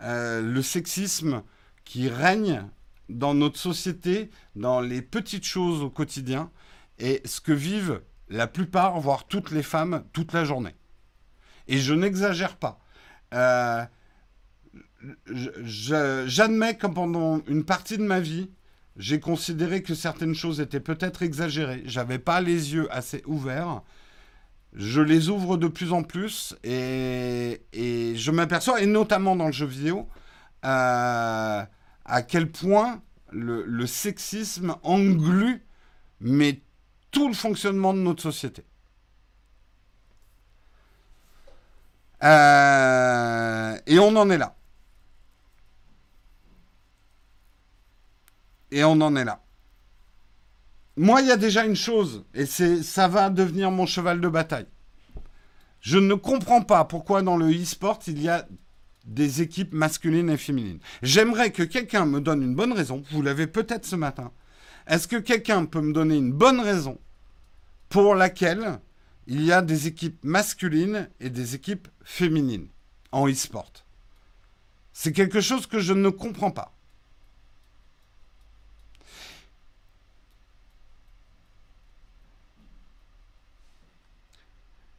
euh, 0.00 0.40
le 0.40 0.62
sexisme 0.62 1.42
qui 1.84 2.08
règne 2.08 2.66
dans 3.08 3.34
notre 3.34 3.58
société, 3.58 4.30
dans 4.56 4.80
les 4.80 5.02
petites 5.02 5.44
choses 5.44 5.82
au 5.82 5.90
quotidien, 5.90 6.50
et 6.98 7.22
ce 7.24 7.40
que 7.40 7.52
vivent 7.52 8.02
la 8.28 8.46
plupart, 8.46 9.00
voire 9.00 9.26
toutes 9.26 9.50
les 9.50 9.62
femmes, 9.62 10.04
toute 10.12 10.32
la 10.32 10.44
journée. 10.44 10.74
Et 11.66 11.78
je 11.78 11.94
n'exagère 11.94 12.56
pas. 12.56 12.80
Euh, 13.34 13.84
J'admets 15.64 16.76
que 16.76 16.88
pendant 16.88 17.40
une 17.46 17.64
partie 17.64 17.98
de 17.98 18.02
ma 18.02 18.20
vie, 18.20 18.50
j'ai 18.96 19.20
considéré 19.20 19.82
que 19.82 19.94
certaines 19.94 20.34
choses 20.34 20.60
étaient 20.60 20.80
peut-être 20.80 21.22
exagérées. 21.22 21.82
J'avais 21.86 22.18
pas 22.18 22.40
les 22.40 22.74
yeux 22.74 22.92
assez 22.92 23.22
ouverts 23.26 23.82
je 24.74 25.00
les 25.00 25.28
ouvre 25.28 25.56
de 25.56 25.68
plus 25.68 25.92
en 25.92 26.02
plus 26.02 26.54
et, 26.64 27.60
je 27.72 28.30
m'aperçois, 28.30 28.80
et 28.82 28.86
notamment 28.86 29.36
dans 29.36 29.46
le 29.46 29.52
jeu 29.52 29.66
vidéo, 29.66 30.08
euh, 30.64 31.64
à 32.08 32.22
quel 32.22 32.50
point 32.50 33.02
le, 33.30 33.86
sexisme 33.86 34.74
englue 34.82 35.62
tout 37.10 37.28
le 37.28 37.34
fonctionnement 37.34 37.94
de 37.94 38.00
notre 38.00 38.22
société. 38.22 38.64
Euh, 42.24 43.78
et 43.86 43.98
on 43.98 44.16
en 44.16 44.28
est 44.30 44.38
là. 44.38 44.56
Et 48.70 48.82
on 48.84 49.00
en 49.00 49.14
est 49.14 49.24
là. 49.24 49.42
Moi, 50.96 51.20
il 51.20 51.28
y 51.28 51.30
a 51.30 51.36
déjà 51.36 51.64
une 51.64 51.76
chose, 51.76 52.24
et 52.34 52.44
c'est 52.44 52.82
ça 52.82 53.06
va 53.06 53.30
devenir 53.30 53.70
mon 53.70 53.86
cheval 53.86 54.20
de 54.20 54.28
bataille. 54.28 54.66
Je 55.80 55.96
ne 55.98 56.14
comprends 56.14 56.62
pas 56.62 56.84
pourquoi 56.84 57.22
dans 57.22 57.36
le 57.36 57.50
e-sport, 57.52 58.00
il 58.08 58.20
y 58.20 58.28
a 58.28 58.48
des 59.08 59.42
équipes 59.42 59.72
masculines 59.72 60.30
et 60.30 60.36
féminines. 60.36 60.80
J'aimerais 61.02 61.50
que 61.50 61.62
quelqu'un 61.62 62.06
me 62.06 62.20
donne 62.20 62.42
une 62.42 62.54
bonne 62.54 62.72
raison. 62.72 63.02
Vous 63.10 63.22
l'avez 63.22 63.46
peut-être 63.46 63.86
ce 63.86 63.96
matin. 63.96 64.30
Est-ce 64.86 65.08
que 65.08 65.16
quelqu'un 65.16 65.64
peut 65.64 65.80
me 65.80 65.92
donner 65.92 66.16
une 66.16 66.32
bonne 66.32 66.60
raison 66.60 66.98
pour 67.88 68.14
laquelle 68.14 68.80
il 69.26 69.42
y 69.42 69.52
a 69.52 69.62
des 69.62 69.86
équipes 69.86 70.22
masculines 70.22 71.08
et 71.20 71.30
des 71.30 71.54
équipes 71.54 71.88
féminines 72.04 72.68
en 73.12 73.28
e-sport? 73.28 73.72
C'est 74.92 75.12
quelque 75.12 75.40
chose 75.40 75.66
que 75.66 75.80
je 75.80 75.92
ne 75.92 76.08
comprends 76.10 76.50
pas. 76.50 76.77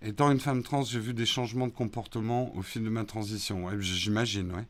Étant 0.10 0.32
une 0.32 0.40
femme 0.40 0.64
trans, 0.64 0.82
j'ai 0.82 1.00
vu 1.00 1.14
des 1.14 1.28
changements 1.28 1.68
de 1.68 1.72
comportement 1.72 2.52
au 2.56 2.64
fil 2.64 2.84
de 2.84 2.90
ma 2.90 3.06
transition. 3.06 3.70
J'imagine, 3.80 4.52
ouais. 4.52 4.66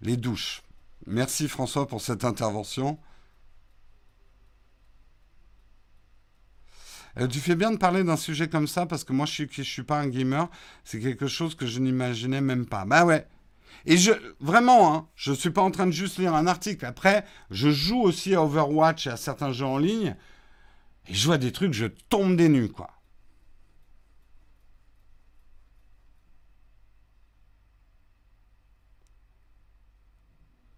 Les 0.00 0.16
douches. 0.16 0.62
Merci 1.06 1.48
François 1.48 1.86
pour 1.86 2.00
cette 2.00 2.24
intervention. 2.24 2.98
Euh, 7.18 7.26
tu 7.26 7.40
fais 7.40 7.54
bien 7.54 7.70
de 7.70 7.76
parler 7.76 8.02
d'un 8.02 8.16
sujet 8.16 8.48
comme 8.48 8.68
ça 8.68 8.86
parce 8.86 9.04
que 9.04 9.12
moi 9.12 9.26
je 9.26 9.32
suis, 9.32 9.64
suis 9.66 9.82
pas 9.82 10.00
un 10.00 10.08
gamer. 10.08 10.48
C'est 10.82 10.98
quelque 10.98 11.26
chose 11.26 11.56
que 11.56 11.66
je 11.66 11.78
n'imaginais 11.78 12.40
même 12.40 12.64
pas. 12.64 12.86
Bah 12.86 13.04
ouais. 13.04 13.26
Et 13.84 13.98
je, 13.98 14.12
vraiment, 14.40 14.94
hein, 14.94 15.08
je 15.14 15.34
suis 15.34 15.50
pas 15.50 15.60
en 15.60 15.70
train 15.70 15.86
de 15.86 15.92
juste 15.92 16.16
lire 16.16 16.34
un 16.34 16.46
article. 16.46 16.86
Après, 16.86 17.26
je 17.50 17.68
joue 17.68 18.00
aussi 18.00 18.34
à 18.34 18.42
Overwatch 18.42 19.08
et 19.08 19.10
à 19.10 19.18
certains 19.18 19.52
jeux 19.52 19.66
en 19.66 19.76
ligne. 19.76 20.16
Et 21.08 21.14
je 21.14 21.26
vois 21.26 21.38
des 21.38 21.52
trucs, 21.52 21.72
je 21.72 21.86
tombe 21.86 22.36
des 22.36 22.48
nues, 22.48 22.68
quoi. 22.68 22.90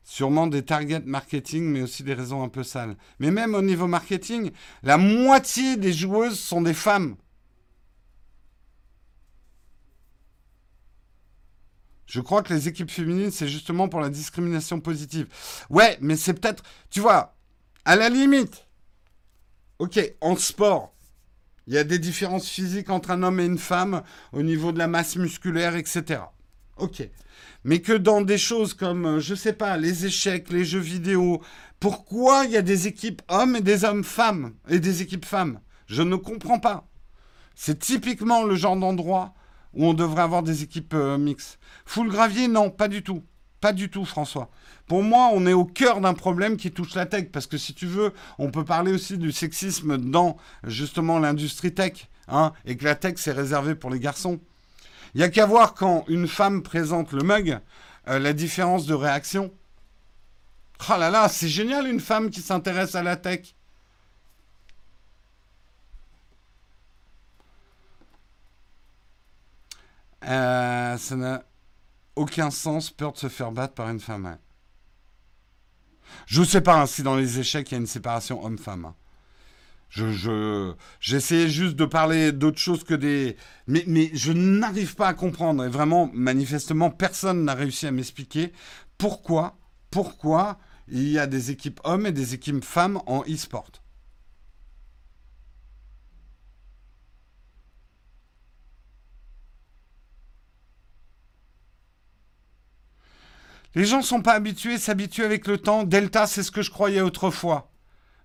Sûrement 0.04 0.46
des 0.46 0.64
targets 0.64 1.00
marketing, 1.00 1.64
mais 1.64 1.82
aussi 1.82 2.02
des 2.02 2.14
raisons 2.14 2.42
un 2.42 2.48
peu 2.48 2.62
sales. 2.62 2.96
Mais 3.20 3.30
même 3.30 3.54
au 3.54 3.62
niveau 3.62 3.86
marketing, 3.86 4.50
la 4.82 4.98
moitié 4.98 5.76
des 5.76 5.92
joueuses 5.92 6.38
sont 6.38 6.62
des 6.62 6.74
femmes. 6.74 7.16
Je 12.06 12.20
crois 12.20 12.42
que 12.42 12.52
les 12.52 12.66
équipes 12.66 12.90
féminines, 12.90 13.30
c'est 13.30 13.46
justement 13.48 13.88
pour 13.88 14.00
la 14.00 14.10
discrimination 14.10 14.80
positive. 14.80 15.28
Ouais, 15.70 15.96
mais 16.00 16.16
c'est 16.16 16.34
peut-être, 16.34 16.64
tu 16.90 16.98
vois, 16.98 17.36
à 17.84 17.94
la 17.94 18.08
limite, 18.08 18.66
ok, 19.80 20.14
en 20.20 20.36
sport, 20.36 20.94
il 21.66 21.72
y 21.72 21.78
a 21.78 21.84
des 21.84 21.98
différences 21.98 22.48
physiques 22.48 22.90
entre 22.90 23.10
un 23.10 23.22
homme 23.22 23.40
et 23.40 23.46
une 23.46 23.58
femme 23.58 24.02
au 24.32 24.42
niveau 24.42 24.72
de 24.72 24.78
la 24.78 24.86
masse 24.86 25.16
musculaire, 25.16 25.74
etc. 25.74 26.20
Ok. 26.76 27.08
Mais 27.64 27.80
que 27.80 27.94
dans 27.94 28.20
des 28.20 28.36
choses 28.38 28.74
comme, 28.74 29.06
euh, 29.06 29.20
je 29.20 29.34
sais 29.34 29.54
pas, 29.54 29.76
les 29.78 30.06
échecs, 30.06 30.50
les 30.50 30.64
jeux 30.64 30.80
vidéo, 30.80 31.42
pourquoi 31.78 32.44
il 32.44 32.52
y 32.52 32.56
a 32.56 32.62
des 32.62 32.86
équipes 32.88 33.22
hommes 33.28 33.56
et 33.56 33.60
des 33.62 33.84
hommes 33.84 34.04
femmes 34.04 34.54
et 34.68 34.80
des 34.80 35.00
équipes 35.00 35.24
femmes? 35.24 35.60
Je 35.86 36.02
ne 36.02 36.16
comprends 36.16 36.58
pas. 36.58 36.86
C'est 37.54 37.78
typiquement 37.78 38.44
le 38.44 38.56
genre 38.56 38.76
d'endroit 38.76 39.34
où 39.72 39.86
on 39.86 39.94
devrait 39.94 40.22
avoir 40.22 40.42
des 40.42 40.62
équipes 40.62 40.94
euh, 40.94 41.16
mixtes. 41.16 41.58
Full 41.86 42.08
gravier, 42.08 42.48
non, 42.48 42.70
pas 42.70 42.88
du 42.88 43.02
tout. 43.02 43.22
Pas 43.60 43.72
du 43.72 43.90
tout, 43.90 44.04
François. 44.04 44.50
Pour 44.86 45.02
moi, 45.02 45.30
on 45.32 45.46
est 45.46 45.52
au 45.52 45.64
cœur 45.64 46.00
d'un 46.00 46.14
problème 46.14 46.56
qui 46.56 46.72
touche 46.72 46.94
la 46.94 47.06
tech. 47.06 47.30
Parce 47.30 47.46
que 47.46 47.58
si 47.58 47.74
tu 47.74 47.86
veux, 47.86 48.12
on 48.38 48.50
peut 48.50 48.64
parler 48.64 48.92
aussi 48.92 49.18
du 49.18 49.32
sexisme 49.32 49.98
dans 49.98 50.36
justement 50.64 51.18
l'industrie 51.18 51.74
tech. 51.74 52.08
Hein, 52.28 52.52
et 52.64 52.76
que 52.76 52.84
la 52.84 52.94
tech, 52.94 53.14
c'est 53.16 53.32
réservé 53.32 53.74
pour 53.74 53.90
les 53.90 54.00
garçons. 54.00 54.40
Il 55.14 55.18
n'y 55.18 55.24
a 55.24 55.28
qu'à 55.28 55.44
voir 55.44 55.74
quand 55.74 56.04
une 56.08 56.28
femme 56.28 56.62
présente 56.62 57.12
le 57.12 57.22
mug, 57.22 57.58
euh, 58.08 58.18
la 58.18 58.32
différence 58.32 58.86
de 58.86 58.94
réaction. 58.94 59.52
Oh 60.88 60.96
là 60.98 61.10
là, 61.10 61.28
c'est 61.28 61.48
génial 61.48 61.86
une 61.86 62.00
femme 62.00 62.30
qui 62.30 62.40
s'intéresse 62.40 62.94
à 62.94 63.02
la 63.02 63.16
tech. 63.16 63.54
Euh, 70.24 70.96
ça 70.96 71.42
aucun 72.20 72.50
sens, 72.50 72.90
peur 72.90 73.12
de 73.12 73.18
se 73.18 73.28
faire 73.28 73.50
battre 73.50 73.74
par 73.74 73.88
une 73.88 74.00
femme. 74.00 74.36
Je 76.26 76.40
ne 76.40 76.46
sais 76.46 76.60
pas 76.60 76.80
hein, 76.80 76.86
si 76.86 77.02
dans 77.02 77.16
les 77.16 77.38
échecs 77.38 77.70
il 77.70 77.74
y 77.74 77.76
a 77.76 77.80
une 77.80 77.86
séparation 77.86 78.44
homme-femme. 78.44 78.84
Hein. 78.84 78.94
Je, 79.88 80.72
j'essayais 81.00 81.48
juste 81.48 81.74
de 81.74 81.84
parler 81.84 82.30
d'autre 82.30 82.58
chose 82.58 82.84
que 82.84 82.94
des. 82.94 83.36
Mais, 83.66 83.82
mais 83.88 84.10
je 84.14 84.32
n'arrive 84.32 84.94
pas 84.94 85.08
à 85.08 85.14
comprendre. 85.14 85.64
Et 85.64 85.68
vraiment, 85.68 86.10
manifestement, 86.12 86.90
personne 86.90 87.44
n'a 87.44 87.54
réussi 87.54 87.88
à 87.88 87.90
m'expliquer 87.90 88.52
pourquoi, 88.98 89.58
pourquoi 89.90 90.58
il 90.88 91.08
y 91.08 91.18
a 91.18 91.26
des 91.26 91.50
équipes 91.50 91.80
hommes 91.82 92.06
et 92.06 92.12
des 92.12 92.34
équipes 92.34 92.64
femmes 92.64 93.00
en 93.06 93.22
e-sport. 93.22 93.72
Les 103.74 103.84
gens 103.84 104.02
sont 104.02 104.22
pas 104.22 104.32
habitués, 104.32 104.78
s'habituent 104.78 105.24
avec 105.24 105.46
le 105.46 105.58
temps. 105.58 105.84
Delta, 105.84 106.26
c'est 106.26 106.42
ce 106.42 106.50
que 106.50 106.62
je 106.62 106.70
croyais 106.70 107.02
autrefois. 107.02 107.70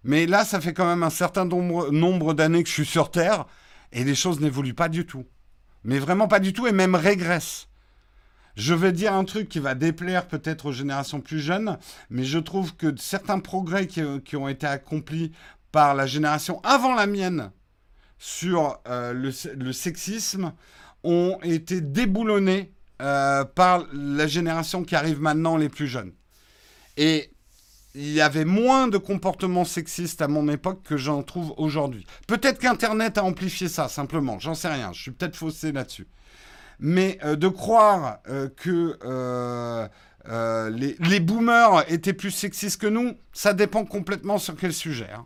Mais 0.03 0.25
là, 0.25 0.45
ça 0.45 0.61
fait 0.61 0.73
quand 0.73 0.87
même 0.87 1.03
un 1.03 1.09
certain 1.09 1.45
nombre, 1.45 2.33
d'années 2.33 2.63
que 2.63 2.69
je 2.69 2.73
suis 2.73 2.85
sur 2.85 3.11
Terre 3.11 3.45
et 3.91 4.03
les 4.03 4.15
choses 4.15 4.39
n'évoluent 4.39 4.73
pas 4.73 4.89
du 4.89 5.05
tout. 5.05 5.25
Mais 5.83 5.99
vraiment 5.99 6.27
pas 6.27 6.39
du 6.39 6.53
tout 6.53 6.67
et 6.67 6.71
même 6.71 6.95
régressent. 6.95 7.67
Je 8.55 8.73
vais 8.73 8.91
dire 8.91 9.13
un 9.13 9.25
truc 9.25 9.49
qui 9.49 9.59
va 9.59 9.75
déplaire 9.75 10.27
peut-être 10.27 10.67
aux 10.67 10.71
générations 10.71 11.21
plus 11.21 11.39
jeunes, 11.39 11.77
mais 12.09 12.23
je 12.23 12.39
trouve 12.39 12.75
que 12.75 12.95
certains 12.97 13.39
progrès 13.39 13.87
qui, 13.87 14.35
ont 14.35 14.47
été 14.47 14.65
accomplis 14.65 15.31
par 15.71 15.93
la 15.93 16.05
génération 16.05 16.61
avant 16.63 16.95
la 16.95 17.05
mienne 17.05 17.51
sur 18.17 18.79
euh, 18.87 19.11
le, 19.13 19.73
sexisme 19.73 20.53
ont 21.03 21.37
été 21.43 21.81
déboulonnés 21.81 22.71
euh, 23.01 23.43
par 23.43 23.85
la 23.93 24.27
génération 24.27 24.83
qui 24.83 24.95
arrive 24.95 25.19
maintenant, 25.21 25.57
les 25.57 25.69
plus 25.69 25.87
jeunes. 25.87 26.13
Et 26.97 27.31
il 27.93 28.11
y 28.11 28.21
avait 28.21 28.45
moins 28.45 28.87
de 28.87 28.97
comportements 28.97 29.65
sexistes 29.65 30.21
à 30.21 30.27
mon 30.27 30.47
époque 30.49 30.83
que 30.83 30.97
j'en 30.97 31.23
trouve 31.23 31.53
aujourd'hui. 31.57 32.05
Peut-être 32.27 32.59
qu'Internet 32.59 33.17
a 33.17 33.23
amplifié 33.23 33.67
ça, 33.67 33.87
simplement. 33.87 34.39
J'en 34.39 34.53
sais 34.53 34.67
rien. 34.67 34.91
Je 34.93 35.01
suis 35.01 35.11
peut-être 35.11 35.35
faussé 35.35 35.71
là-dessus. 35.71 36.07
Mais 36.79 37.17
euh, 37.23 37.35
de 37.35 37.47
croire 37.47 38.19
euh, 38.27 38.49
que 38.49 38.97
les, 40.99 41.19
boomers 41.19 41.89
étaient 41.91 42.13
plus 42.13 42.31
sexistes 42.31 42.81
que 42.81 42.87
nous, 42.87 43.13
ça 43.33 43.53
dépend 43.53 43.85
complètement 43.85 44.37
sur 44.37 44.55
quel 44.55 44.73
sujet. 44.73 45.09
Hein. 45.13 45.25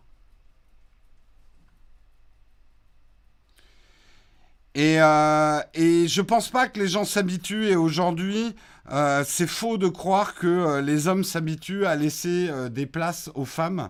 Et, 4.76 5.01
euh, 5.01 5.59
et 5.74 6.07
je 6.07 6.22
pense 6.22 6.49
pas 6.49 6.67
que 6.67 6.80
les 6.80 6.88
gens 6.88 7.05
s'habituent. 7.05 7.67
Et 7.67 7.76
aujourd'hui, 7.76 8.55
euh, 8.91 9.24
c'est 9.26 9.47
faux 9.47 9.78
de 9.78 9.88
croire 9.88 10.36
que 10.36 10.47
euh, 10.47 10.82
les 10.82 11.07
hommes 11.07 11.24
s'habituent 11.24 11.86
à 11.86 11.95
laisser 11.95 12.47
euh, 12.49 12.70
des 12.70 12.86
places 12.86 13.30
aux 13.36 13.45
femmes. 13.45 13.89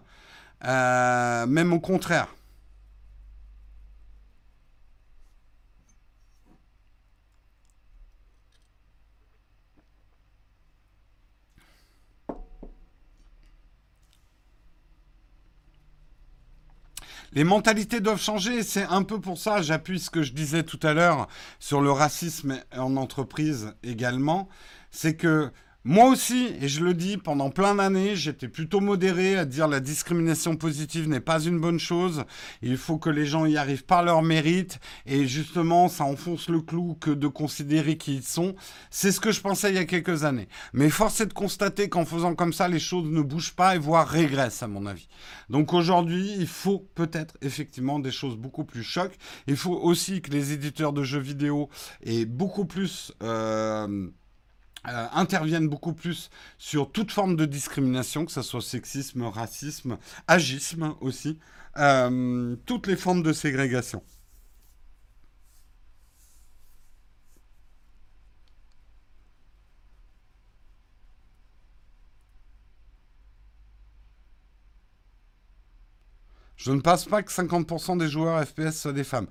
même 0.64 1.74
au 1.74 1.80
contraire. 1.80 2.28
Les 17.34 17.44
mentalités 17.44 18.00
doivent 18.00 18.22
changer. 18.22 18.64
C'est 18.64 18.86
un 18.86 19.04
peu 19.04 19.20
pour 19.20 19.38
ça, 19.38 19.62
j'appuie 19.62 20.00
ce 20.00 20.10
que 20.10 20.24
je 20.24 20.34
disais 20.34 20.64
tout 20.64 20.80
à 20.84 20.94
l'heure 20.94 21.28
sur 21.60 21.82
le 21.82 21.92
racisme 21.92 22.60
en 22.76 22.96
entreprise 22.98 23.74
également. 23.84 24.50
C'est 24.92 25.16
que 25.16 25.52
moi 25.90 26.06
aussi, 26.06 26.54
et 26.62 26.68
je 26.68 26.84
le 26.84 26.94
dis, 26.94 27.18
pendant 27.18 27.50
plein 27.50 27.74
d'années, 27.74 28.16
j'étais 28.16 28.48
plutôt 28.48 28.80
modéré 28.80 29.36
à 29.36 29.46
dire 29.46 29.68
la 29.68 29.80
discrimination 29.80 30.56
positive 30.56 31.10
n'est 31.10 31.20
pas 31.20 31.42
une 31.42 31.60
bonne 31.60 31.80
chose. 31.80 32.26
Il 32.62 32.78
faut 32.78 33.00
que 33.00 33.10
les 33.10 33.26
gens 33.26 33.48
y 33.48 33.58
arrivent 33.58 33.86
par 33.86 34.04
leur 34.04 34.22
mérite. 34.22 34.80
Et 35.08 35.26
justement, 35.26 35.90
ça 35.90 36.04
enfonce 36.04 36.48
le 36.48 36.62
clou 36.62 36.96
que 37.02 37.10
de 37.10 37.28
considérer 37.28 37.98
qui 37.98 38.18
ils 38.18 38.24
sont. 38.24 38.54
C'est 38.92 39.12
ce 39.12 39.20
que 39.20 39.32
je 39.32 39.42
pensais 39.42 39.72
il 39.72 39.78
y 39.78 39.80
a 39.80 39.86
quelques 39.86 40.26
années. 40.26 40.48
Mais 40.74 40.92
force 40.92 41.22
est 41.22 41.26
de 41.26 41.34
constater 41.34 41.90
qu'en 41.90 42.06
faisant 42.06 42.36
comme 42.36 42.54
ça, 42.54 42.68
les 42.68 42.78
choses 42.78 43.10
ne 43.10 43.24
bougent 43.24 43.56
pas 43.56 43.76
et 43.76 43.80
voire 43.80 44.08
régressent, 44.08 44.62
à 44.62 44.68
mon 44.68 44.86
avis. 44.86 45.08
Donc 45.50 45.74
aujourd'hui, 45.74 46.36
il 46.38 46.46
faut 46.46 46.88
peut-être 46.94 47.36
effectivement 47.42 47.98
des 47.98 48.12
choses 48.12 48.38
beaucoup 48.38 48.64
plus 48.64 48.84
chocs. 48.84 49.18
Il 49.48 49.58
faut 49.58 49.74
aussi 49.74 50.22
que 50.22 50.30
les 50.30 50.54
éditeurs 50.54 50.94
de 50.94 51.02
jeux 51.02 51.18
vidéo 51.18 51.68
aient 52.04 52.26
beaucoup 52.26 52.66
plus... 52.66 53.12
Euh, 53.24 54.12
euh, 54.88 55.08
interviennent 55.14 55.68
beaucoup 55.68 55.94
plus 55.94 56.30
sur 56.58 56.92
toute 56.92 57.12
forme 57.12 57.36
de 57.36 57.46
discrimination, 57.46 58.26
que 58.26 58.32
ce 58.32 58.42
soit 58.42 58.62
sexisme, 58.62 59.24
racisme, 59.24 59.98
agisme 60.28 60.96
aussi, 61.02 61.38
euh, 61.78 62.56
toutes 62.66 62.88
les 62.88 62.96
formes 62.96 63.24
de 63.24 63.34
ségrégation. 63.34 64.02
Je 76.58 76.72
ne 76.72 76.82
pense 76.82 77.06
pas 77.06 77.24
que 77.24 77.32
50% 77.32 77.98
des 77.98 78.10
joueurs 78.10 78.46
FPS 78.46 78.82
soient 78.82 78.94
des 78.94 79.04
femmes. 79.06 79.28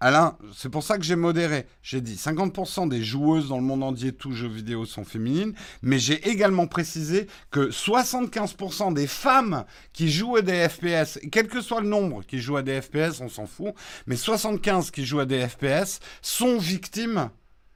Alain, 0.00 0.38
c'est 0.54 0.68
pour 0.68 0.84
ça 0.84 0.96
que 0.96 1.02
j'ai 1.02 1.16
modéré. 1.16 1.66
J'ai 1.82 2.00
dit 2.00 2.14
50% 2.14 2.88
des 2.88 3.02
joueuses 3.02 3.48
dans 3.48 3.56
le 3.56 3.64
monde 3.64 3.82
entier, 3.82 4.12
tous 4.12 4.32
jeux 4.32 4.48
vidéo, 4.48 4.86
sont 4.86 5.04
féminines. 5.04 5.54
Mais 5.82 5.98
j'ai 5.98 6.28
également 6.28 6.68
précisé 6.68 7.26
que 7.50 7.70
75% 7.70 8.94
des 8.94 9.08
femmes 9.08 9.64
qui 9.92 10.08
jouent 10.08 10.36
à 10.36 10.42
des 10.42 10.68
FPS, 10.68 11.18
quel 11.32 11.48
que 11.48 11.60
soit 11.60 11.80
le 11.80 11.88
nombre 11.88 12.22
qui 12.22 12.38
jouent 12.38 12.58
à 12.58 12.62
des 12.62 12.80
FPS, 12.80 13.20
on 13.20 13.28
s'en 13.28 13.46
fout, 13.46 13.74
mais 14.06 14.16
75 14.16 14.92
qui 14.92 15.04
jouent 15.04 15.20
à 15.20 15.26
des 15.26 15.48
FPS 15.48 15.98
sont 16.22 16.58
victimes, 16.58 17.30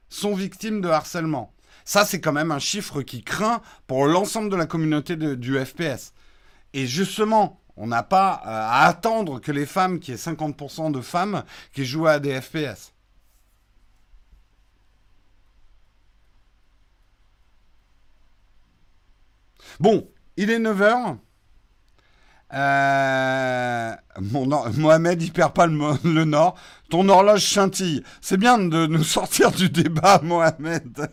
sont 0.07 0.33
victimes 0.33 0.79
de 0.79 0.87
harcèlement. 0.87 1.53
Ça, 1.83 2.05
c'est 2.05 2.21
quand 2.21 2.31
même 2.31 2.51
un 2.51 2.59
chiffre 2.59 3.01
qui 3.01 3.21
craint 3.21 3.61
pour 3.87 4.05
l'ensemble 4.05 4.49
de 4.49 4.55
la 4.55 4.65
communauté 4.65 5.17
du 5.17 5.57
FPS. 5.59 6.13
Et 6.73 6.87
justement, 6.87 7.59
on 7.77 7.87
n'a 7.87 8.03
pas 8.03 8.41
euh, 8.45 8.49
à 8.49 8.85
attendre 8.87 9.39
que 9.39 9.51
les 9.51 9.65
femmes, 9.65 9.99
qui 9.99 10.11
est 10.11 10.23
50% 10.27 10.91
de 10.91 11.01
femmes, 11.01 11.43
qui 11.73 11.85
jouent 11.85 12.07
à 12.07 12.19
des 12.19 12.39
FPS. 12.41 12.93
Bon, 19.79 20.07
il 20.37 20.49
est 20.49 20.59
9h. 20.59 21.17
mon 24.21 24.51
or- 24.51 24.69
Mohamed, 24.77 25.21
il 25.21 25.31
perd 25.33 25.53
pas 25.53 25.67
le 25.67 26.23
nord. 26.25 26.55
Ton 26.89 27.09
horloge 27.09 27.45
scintille. 27.45 28.03
C'est 28.21 28.37
bien 28.37 28.57
de 28.59 28.85
nous 28.87 29.03
sortir 29.03 29.51
du 29.51 29.69
débat, 29.69 30.19
Mohamed. 30.23 31.07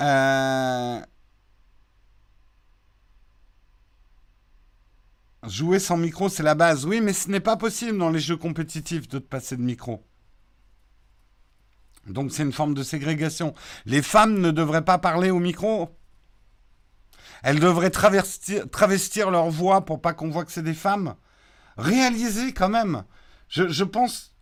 Euh, 0.00 1.00
Jouer 5.46 5.78
sans 5.78 5.96
micro, 5.96 6.28
c'est 6.28 6.42
la 6.42 6.54
base. 6.54 6.84
Oui, 6.84 7.00
mais 7.00 7.12
ce 7.12 7.30
n'est 7.30 7.40
pas 7.40 7.56
possible 7.56 7.98
dans 7.98 8.10
les 8.10 8.18
jeux 8.20 8.36
compétitifs 8.36 9.08
de 9.08 9.18
passer 9.18 9.56
de 9.56 9.62
micro. 9.62 10.04
Donc 12.06 12.32
c'est 12.32 12.42
une 12.42 12.52
forme 12.52 12.74
de 12.74 12.82
ségrégation. 12.82 13.54
Les 13.86 14.02
femmes 14.02 14.40
ne 14.40 14.50
devraient 14.50 14.84
pas 14.84 14.98
parler 14.98 15.30
au 15.30 15.38
micro. 15.38 15.94
Elles 17.42 17.60
devraient 17.60 17.90
travestir, 17.90 18.68
travestir 18.68 19.30
leur 19.30 19.48
voix 19.48 19.84
pour 19.84 20.00
pas 20.00 20.12
qu'on 20.12 20.30
voit 20.30 20.44
que 20.44 20.52
c'est 20.52 20.62
des 20.62 20.74
femmes. 20.74 21.14
Réalisez 21.76 22.52
quand 22.52 22.68
même. 22.68 23.04
Je, 23.48 23.68
je 23.68 23.84
pense. 23.84 24.32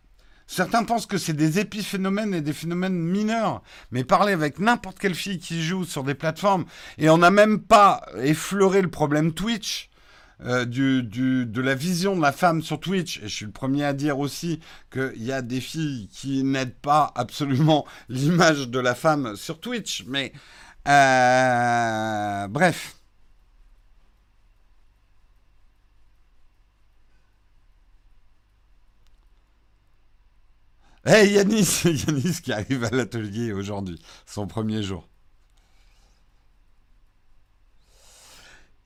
Certains 0.47 0.85
pensent 0.85 1.05
que 1.05 1.17
c'est 1.17 1.33
des 1.33 1.59
épiphénomènes 1.59 2.33
et 2.33 2.41
des 2.41 2.53
phénomènes 2.53 2.97
mineurs. 2.97 3.61
Mais 3.91 4.03
parler 4.03 4.33
avec 4.33 4.59
n'importe 4.59 4.97
quelle 4.97 5.13
fille 5.13 5.39
qui 5.39 5.61
joue 5.61 5.83
sur 5.83 6.03
des 6.03 6.15
plateformes, 6.15 6.65
et 6.97 7.09
on 7.09 7.17
n'a 7.17 7.31
même 7.31 7.59
pas 7.59 8.01
effleuré 8.15 8.81
le 8.81 8.89
problème 8.89 9.33
Twitch, 9.33 9.89
euh, 10.45 10.65
du, 10.65 11.03
du- 11.03 11.45
de 11.45 11.61
la 11.61 11.75
vision 11.75 12.15
de 12.15 12.21
la 12.21 12.31
femme 12.31 12.61
sur 12.61 12.79
Twitch, 12.79 13.17
et 13.19 13.27
je 13.27 13.35
suis 13.35 13.45
le 13.45 13.51
premier 13.51 13.83
à 13.85 13.93
dire 13.93 14.19
aussi 14.19 14.59
qu'il 14.91 15.23
y 15.23 15.31
a 15.31 15.41
des 15.41 15.61
filles 15.61 16.09
qui 16.11 16.43
n'aident 16.43 16.75
pas 16.75 17.11
absolument 17.15 17.85
l'image 18.09 18.69
de 18.69 18.79
la 18.79 18.95
femme 18.95 19.35
sur 19.35 19.59
Twitch, 19.59 20.03
mais 20.07 20.31
euh, 20.87 22.47
bref. 22.47 22.95
Hey 31.05 31.31
Yanis, 31.33 31.81
Yanis 31.85 32.41
qui 32.43 32.53
arrive 32.53 32.83
à 32.83 32.91
l'atelier 32.91 33.51
aujourd'hui, 33.51 33.99
son 34.27 34.45
premier 34.45 34.83
jour. 34.83 35.07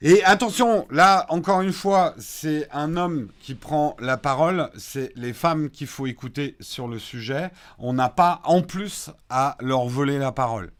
Et 0.04 0.24
attention, 0.24 0.84
là, 0.90 1.26
encore 1.28 1.60
une 1.60 1.72
fois, 1.72 2.14
c'est 2.18 2.68
un 2.72 2.96
homme 2.96 3.28
qui 3.40 3.54
prend 3.54 3.96
la 4.00 4.16
parole, 4.16 4.68
c'est 4.76 5.12
les 5.14 5.32
femmes 5.32 5.70
qu'il 5.70 5.86
faut 5.86 6.08
écouter 6.08 6.56
sur 6.58 6.88
le 6.88 6.98
sujet. 6.98 7.52
On 7.78 7.92
n'a 7.92 8.08
pas, 8.08 8.40
en 8.42 8.62
plus, 8.62 9.10
à 9.30 9.56
leur 9.60 9.86
voler 9.86 10.18
la 10.18 10.32
parole. 10.32 10.72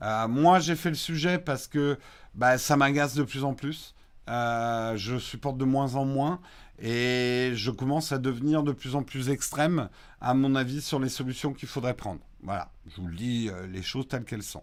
Euh, 0.00 0.26
moi, 0.26 0.58
j'ai 0.58 0.74
fait 0.74 0.88
le 0.88 0.94
sujet 0.94 1.38
parce 1.38 1.68
que 1.68 1.98
bah, 2.34 2.56
ça 2.56 2.78
m'agace 2.78 3.14
de 3.14 3.24
plus 3.24 3.44
en 3.44 3.52
plus. 3.52 3.94
Euh, 4.30 4.96
je 4.96 5.18
supporte 5.18 5.58
de 5.58 5.66
moins 5.66 5.96
en 5.96 6.06
moins 6.06 6.40
et 6.78 7.52
je 7.54 7.70
commence 7.70 8.10
à 8.10 8.16
devenir 8.16 8.62
de 8.62 8.72
plus 8.72 8.94
en 8.94 9.02
plus 9.02 9.28
extrême, 9.28 9.90
à 10.22 10.32
mon 10.32 10.54
avis, 10.54 10.80
sur 10.80 10.98
les 10.98 11.10
solutions 11.10 11.52
qu'il 11.52 11.68
faudrait 11.68 11.92
prendre. 11.92 12.20
Voilà, 12.42 12.70
je 12.88 13.02
vous 13.02 13.08
le 13.08 13.16
dis, 13.16 13.50
euh, 13.50 13.66
les 13.66 13.82
choses 13.82 14.08
telles 14.08 14.24
qu'elles 14.24 14.42
sont. 14.42 14.62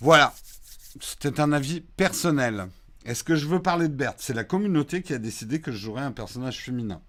Voilà, 0.00 0.34
c'était 1.00 1.40
un 1.40 1.52
avis 1.52 1.80
personnel. 1.80 2.68
Est-ce 3.06 3.24
que 3.24 3.36
je 3.36 3.46
veux 3.46 3.62
parler 3.62 3.88
de 3.88 3.94
Berthe? 3.94 4.18
C'est 4.18 4.34
la 4.34 4.44
communauté 4.44 5.00
qui 5.00 5.14
a 5.14 5.18
décidé 5.18 5.60
que 5.60 5.72
je 5.72 5.90
un 5.90 6.12
personnage 6.12 6.60
féminin. 6.60 7.00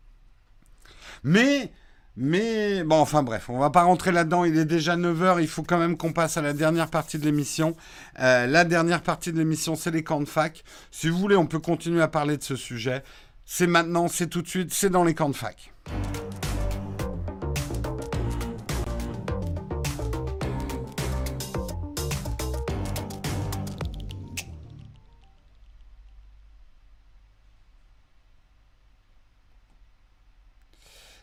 Mais, 1.24 1.72
mais, 2.16 2.84
bon, 2.84 2.98
enfin 2.98 3.24
bref, 3.24 3.50
on 3.50 3.58
va 3.58 3.72
pas 3.72 3.84
rentrer 3.84 4.12
là-dedans. 4.12 4.46
Il 4.46 4.58
est 4.58 4.66
déjà 4.66 4.96
9h, 4.96 5.42
il 5.42 5.48
faut 5.48 5.64
quand 5.64 5.80
même 5.80 5.98
qu'on 5.98 6.14
passe 6.14 6.38
à 6.38 6.42
la 6.42 6.54
dernière 6.54 6.90
partie 6.90 7.18
de 7.18 7.26
l'émission. 7.26 7.76
Euh, 8.20 8.46
la 8.46 8.64
dernière 8.64 9.02
partie 9.02 9.34
de 9.34 9.38
l'émission, 9.40 9.76
c'est 9.76 9.92
les 9.92 10.04
camps 10.04 10.22
de 10.22 10.26
fac. 10.26 10.64
Si 10.92 11.10
vous 11.10 11.18
voulez, 11.18 11.36
on 11.36 11.48
peut 11.48 11.60
continuer 11.60 12.02
à 12.02 12.08
parler 12.08 12.38
de 12.38 12.44
ce 12.44 12.56
sujet. 12.56 13.04
C'est 13.46 13.68
maintenant, 13.68 14.08
c'est 14.08 14.28
tout 14.28 14.42
de 14.42 14.48
suite, 14.48 14.74
c'est 14.74 14.90
dans 14.90 15.04
les 15.04 15.16
camps 15.16 15.30
de 15.30 15.36
fac. 15.36 15.74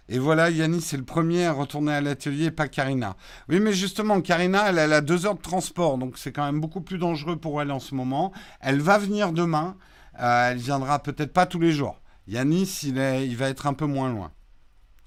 Et 0.09 0.19
voilà, 0.19 0.51
Yannis 0.51 0.83
c'est 0.83 0.97
le 0.99 1.05
premier 1.05 1.47
à 1.47 1.53
retourner 1.53 1.93
à 1.93 2.01
l'atelier, 2.01 2.51
pas 2.51 2.69
Karina. 2.69 3.17
Oui, 3.49 3.59
mais 3.61 3.73
justement, 3.73 4.21
Karina, 4.21 4.69
elle, 4.69 4.79
a 4.79 5.01
deux 5.01 5.25
heures 5.25 5.37
de 5.37 5.41
transport, 5.41 5.97
donc 5.97 6.19
c'est 6.19 6.33
quand 6.33 6.45
même 6.45 6.61
beaucoup 6.61 6.83
plus 6.83 6.99
dangereux 6.99 7.37
pour 7.37 7.63
elle 7.63 7.71
en 7.71 7.81
ce 7.81 7.95
moment. 7.95 8.33
Elle 8.61 8.81
va 8.81 8.99
venir 8.99 9.33
demain. 9.33 9.77
Euh, 10.21 10.51
elle 10.51 10.59
viendra 10.59 10.99
peut-être 10.99 11.33
pas 11.33 11.47
tous 11.47 11.59
les 11.59 11.73
jours. 11.73 12.01
Yanis, 12.29 12.81
il, 12.83 12.99
est, 12.99 13.27
il 13.27 13.37
va 13.37 13.49
être 13.49 13.67
un 13.67 13.75
peu 13.75 13.87
moins 13.87 14.11
loin. 14.11 14.31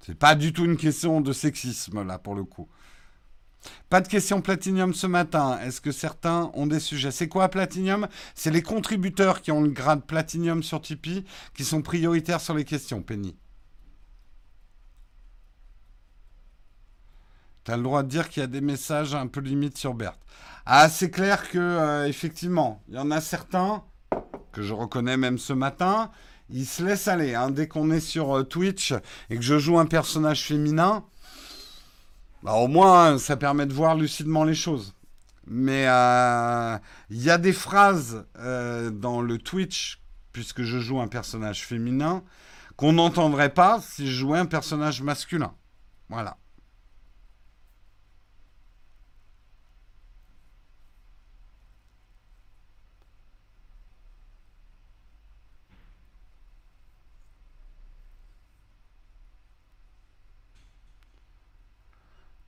C'est 0.05 0.17
pas 0.17 0.35
du 0.35 0.51
tout 0.53 0.65
une 0.65 0.77
question 0.77 1.21
de 1.21 1.31
sexisme, 1.31 2.03
là, 2.03 2.17
pour 2.17 2.35
le 2.35 2.43
coup. 2.43 2.67
Pas 3.89 4.01
de 4.01 4.07
question 4.07 4.41
Platinium 4.41 4.93
ce 4.93 5.07
matin. 5.07 5.59
Est-ce 5.59 5.81
que 5.81 5.91
certains 5.91 6.51
ont 6.53 6.67
des 6.67 6.79
sujets? 6.79 7.11
C'est 7.11 7.27
quoi 7.27 7.49
Platinium 7.49 8.07
C'est 8.35 8.51
les 8.51 8.61
contributeurs 8.61 9.41
qui 9.41 9.51
ont 9.51 9.61
le 9.61 9.69
grade 9.69 10.05
Platinium 10.05 10.63
sur 10.63 10.81
Tipeee 10.81 11.25
qui 11.53 11.63
sont 11.63 11.81
prioritaires 11.81 12.41
sur 12.41 12.53
les 12.53 12.65
questions, 12.65 13.01
Penny. 13.01 13.35
Tu 17.67 17.73
as 17.73 17.75
le 17.75 17.83
droit 17.83 18.01
de 18.01 18.07
dire 18.07 18.29
qu'il 18.29 18.39
y 18.39 18.43
a 18.45 18.47
des 18.47 18.61
messages 18.61 19.13
un 19.13 19.27
peu 19.27 19.41
limites 19.41 19.77
sur 19.77 19.93
Berthe. 19.93 20.17
Ah, 20.65 20.87
c'est 20.87 21.11
clair 21.11 21.49
que, 21.49 21.57
euh, 21.57 22.07
effectivement, 22.07 22.81
il 22.87 22.95
y 22.95 22.97
en 22.97 23.11
a 23.11 23.19
certains, 23.19 23.83
que 24.53 24.61
je 24.61 24.73
reconnais 24.73 25.17
même 25.17 25.37
ce 25.37 25.51
matin, 25.51 26.09
ils 26.49 26.65
se 26.65 26.81
laissent 26.81 27.09
aller. 27.09 27.35
hein. 27.35 27.49
Dès 27.49 27.67
qu'on 27.67 27.91
est 27.91 27.99
sur 27.99 28.37
euh, 28.37 28.43
Twitch 28.43 28.93
et 29.29 29.35
que 29.35 29.41
je 29.41 29.59
joue 29.59 29.77
un 29.79 29.85
personnage 29.85 30.45
féminin, 30.45 31.03
bah, 32.41 32.53
au 32.53 32.69
moins, 32.69 33.17
ça 33.17 33.35
permet 33.35 33.65
de 33.65 33.73
voir 33.73 33.95
lucidement 33.95 34.45
les 34.45 34.55
choses. 34.55 34.93
Mais 35.45 35.89
euh, 35.89 36.77
il 37.09 37.21
y 37.21 37.29
a 37.29 37.37
des 37.37 37.51
phrases 37.51 38.25
dans 38.93 39.19
le 39.19 39.37
Twitch, 39.39 40.01
puisque 40.31 40.61
je 40.61 40.79
joue 40.79 41.01
un 41.01 41.09
personnage 41.09 41.65
féminin, 41.65 42.23
qu'on 42.77 42.93
n'entendrait 42.93 43.53
pas 43.53 43.81
si 43.81 44.07
je 44.07 44.19
jouais 44.19 44.39
un 44.39 44.45
personnage 44.45 45.01
masculin. 45.01 45.53
Voilà. 46.07 46.37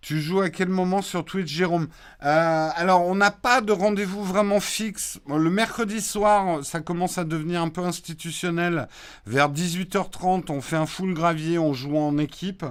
Tu 0.10 0.20
joues 0.20 0.42
à 0.42 0.50
quel 0.50 0.70
moment 0.70 1.04
sur 1.04 1.24
Twitch, 1.24 1.54
Jérôme 1.54 1.88
Euh, 2.24 2.70
Alors, 2.76 3.06
on 3.06 3.14
n'a 3.14 3.30
pas 3.30 3.62
de 3.62 3.72
rendez-vous 3.72 4.24
vraiment 4.24 4.60
fixe. 4.60 5.20
Le 5.28 5.52
mercredi 5.52 6.02
soir, 6.02 6.66
ça 6.66 6.80
commence 6.80 7.20
à 7.20 7.26
devenir 7.26 7.62
un 7.62 7.70
peu 7.70 7.82
institutionnel. 7.82 8.88
Vers 9.28 9.52
18h30, 9.52 10.50
on 10.50 10.62
fait 10.62 10.78
un 10.78 10.88
full 10.88 11.14
gravier, 11.14 11.60
on 11.60 11.76
joue 11.76 11.96
en 11.96 12.18
équipe. 12.18 12.66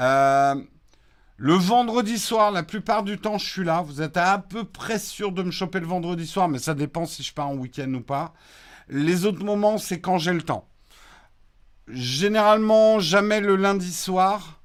Euh, 0.00 0.56
le 1.36 1.54
vendredi 1.54 2.18
soir, 2.18 2.50
la 2.50 2.64
plupart 2.64 3.04
du 3.04 3.16
temps, 3.16 3.38
je 3.38 3.48
suis 3.48 3.64
là. 3.64 3.82
Vous 3.82 4.02
êtes 4.02 4.16
à 4.16 4.38
peu 4.40 4.64
près 4.64 4.98
sûr 4.98 5.30
de 5.30 5.44
me 5.44 5.52
choper 5.52 5.78
le 5.78 5.86
vendredi 5.86 6.26
soir, 6.26 6.48
mais 6.48 6.58
ça 6.58 6.74
dépend 6.74 7.06
si 7.06 7.22
je 7.22 7.32
pars 7.32 7.48
en 7.48 7.54
week-end 7.54 7.94
ou 7.94 8.00
pas. 8.00 8.34
Les 8.88 9.24
autres 9.24 9.44
moments, 9.44 9.78
c'est 9.78 10.00
quand 10.00 10.18
j'ai 10.18 10.32
le 10.32 10.42
temps. 10.42 10.66
Généralement, 11.86 12.98
jamais 12.98 13.40
le 13.40 13.54
lundi 13.54 13.92
soir. 13.92 14.60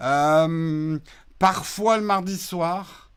Euh, 0.00 0.98
parfois 1.40 1.96
le 1.96 2.04
mardi 2.04 2.38
soir. 2.38 3.10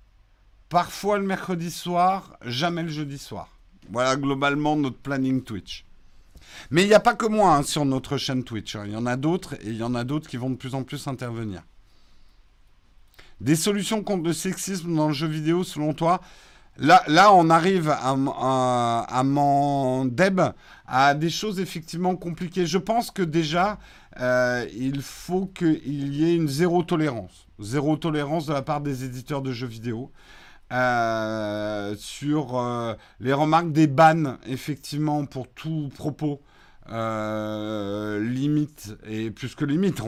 Parfois 0.70 1.20
le 1.20 1.26
mercredi 1.26 1.70
soir. 1.70 2.36
Jamais 2.44 2.82
le 2.82 2.90
jeudi 2.90 3.20
soir. 3.20 3.50
Voilà 3.92 4.16
globalement 4.16 4.76
notre 4.76 4.98
planning 4.98 5.44
Twitch. 5.44 5.86
Mais 6.72 6.84
il 6.84 6.88
n'y 6.88 6.94
a 6.96 7.00
pas 7.00 7.14
que 7.16 7.28
moi 7.28 7.56
hein, 7.56 7.64
sur 7.64 7.86
notre 7.86 8.18
chaîne 8.18 8.44
Twitch. 8.44 8.76
hein. 8.76 8.84
Il 8.88 8.94
y 8.94 8.96
en 8.96 9.06
a 9.06 9.16
d'autres 9.18 9.54
et 9.56 9.68
il 9.68 9.78
y 9.78 9.84
en 9.84 9.94
a 9.94 10.04
d'autres 10.04 10.28
qui 10.28 10.38
vont 10.38 10.50
de 10.50 10.56
plus 10.56 10.74
en 10.74 10.84
plus 10.84 11.06
intervenir. 11.08 11.62
Des 13.42 13.56
solutions 13.56 14.04
contre 14.04 14.24
le 14.24 14.34
sexisme 14.34 14.96
dans 14.96 15.10
le 15.10 15.14
jeu 15.14 15.28
vidéo, 15.28 15.64
selon 15.64 15.94
toi? 15.94 16.22
Là, 16.78 17.32
on 17.34 17.50
arrive 17.52 17.90
à, 17.90 18.16
à, 18.16 19.06
à 19.20 19.24
à 20.88 21.14
des 21.14 21.30
choses 21.30 21.60
effectivement 21.60 22.16
compliquées. 22.16 22.66
Je 22.66 22.80
pense 22.80 23.12
que 23.12 23.22
déjà, 23.22 23.78
euh, 24.20 24.66
il 24.76 25.02
faut 25.02 25.46
qu'il 25.46 26.16
y 26.16 26.24
ait 26.26 26.36
une 26.36 26.48
zéro 26.48 26.84
tolérance. 26.84 27.43
Zéro 27.60 27.98
tolérance 27.98 28.46
de 28.48 28.54
la 28.54 28.62
part 28.62 28.82
des 28.82 29.04
éditeurs 29.06 29.42
de 29.42 29.52
jeux 29.52 29.68
vidéo. 29.68 30.12
euh, 30.72 31.96
sur 31.98 32.58
euh, 32.58 32.96
les 33.20 33.34
remarques 33.34 33.72
des 33.72 33.88
bans, 33.88 34.38
effectivement, 34.48 35.26
pour 35.26 35.48
tout 35.50 35.92
propos 35.96 36.42
euh, 36.90 38.20
limite, 38.24 38.96
et 39.08 39.30
plus 39.32 39.56
que 39.56 39.66
limite. 39.66 40.02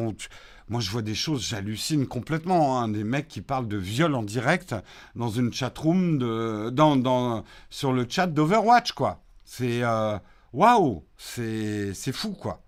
moi, 0.70 0.82
je 0.82 0.90
vois 0.92 1.02
des 1.04 1.16
choses, 1.16 1.44
j'hallucine 1.48 2.08
complètement. 2.08 2.82
hein, 2.82 2.88
des 2.90 3.04
mecs 3.04 3.28
qui 3.28 3.42
parlent 3.42 3.68
de 3.68 3.78
viol 3.78 4.16
en 4.16 4.24
direct 4.24 4.76
dans 5.16 5.30
une 5.30 5.54
chatroom, 5.54 6.18
de, 6.18 6.70
dans, 6.72 6.96
dans, 6.96 7.44
sur 7.70 7.94
le 7.94 8.06
chat 8.10 8.28
d'Overwatch, 8.28 8.94
quoi. 8.94 9.22
C'est. 9.44 9.84
Waouh 10.54 11.04
C'est 11.18 11.94
c'est 11.94 12.12
fou, 12.14 12.32
quoi. 12.34 12.64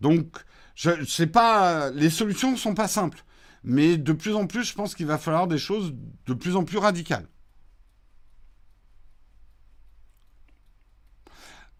Donc, 0.00 0.26
je 0.74 0.90
je 1.00 1.04
sais 1.04 1.26
pas. 1.26 1.90
Les 1.90 2.10
solutions 2.10 2.56
sont 2.56 2.74
pas 2.74 2.88
simples. 2.88 3.24
Mais 3.68 3.96
de 3.98 4.12
plus 4.12 4.34
en 4.34 4.46
plus, 4.48 4.64
je 4.64 4.74
pense 4.74 4.94
qu'il 4.96 5.06
va 5.06 5.18
falloir 5.18 5.46
des 5.46 5.58
choses 5.58 5.94
de 6.26 6.34
plus 6.34 6.56
en 6.56 6.64
plus 6.64 6.78
radicales. 6.78 7.28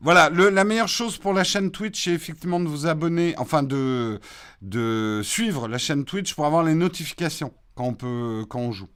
Voilà, 0.01 0.28
le- 0.30 0.51
la 0.51 0.64
meilleure 0.64 0.89
chose 0.89 1.18
pour 1.18 1.32
la 1.32 1.43
chaîne 1.45 1.70
Twitch, 1.72 2.05
c'est 2.05 2.12
effectivement 2.12 2.61
de 2.61 2.68
vous 2.68 2.86
abonner, 2.86 3.34
enfin 3.39 3.62
de, 3.64 4.20
de 4.62 5.20
suivre 5.24 5.66
la 5.66 5.78
chaîne 5.78 6.05
Twitch 6.05 6.34
pour 6.34 6.47
avoir 6.47 6.62
les 6.62 6.74
notifications 6.74 7.53
quand 7.74 7.84
on, 7.84 7.95
peut, 7.95 8.45
quand 8.49 8.61
on 8.61 8.70
joue. 8.72 8.89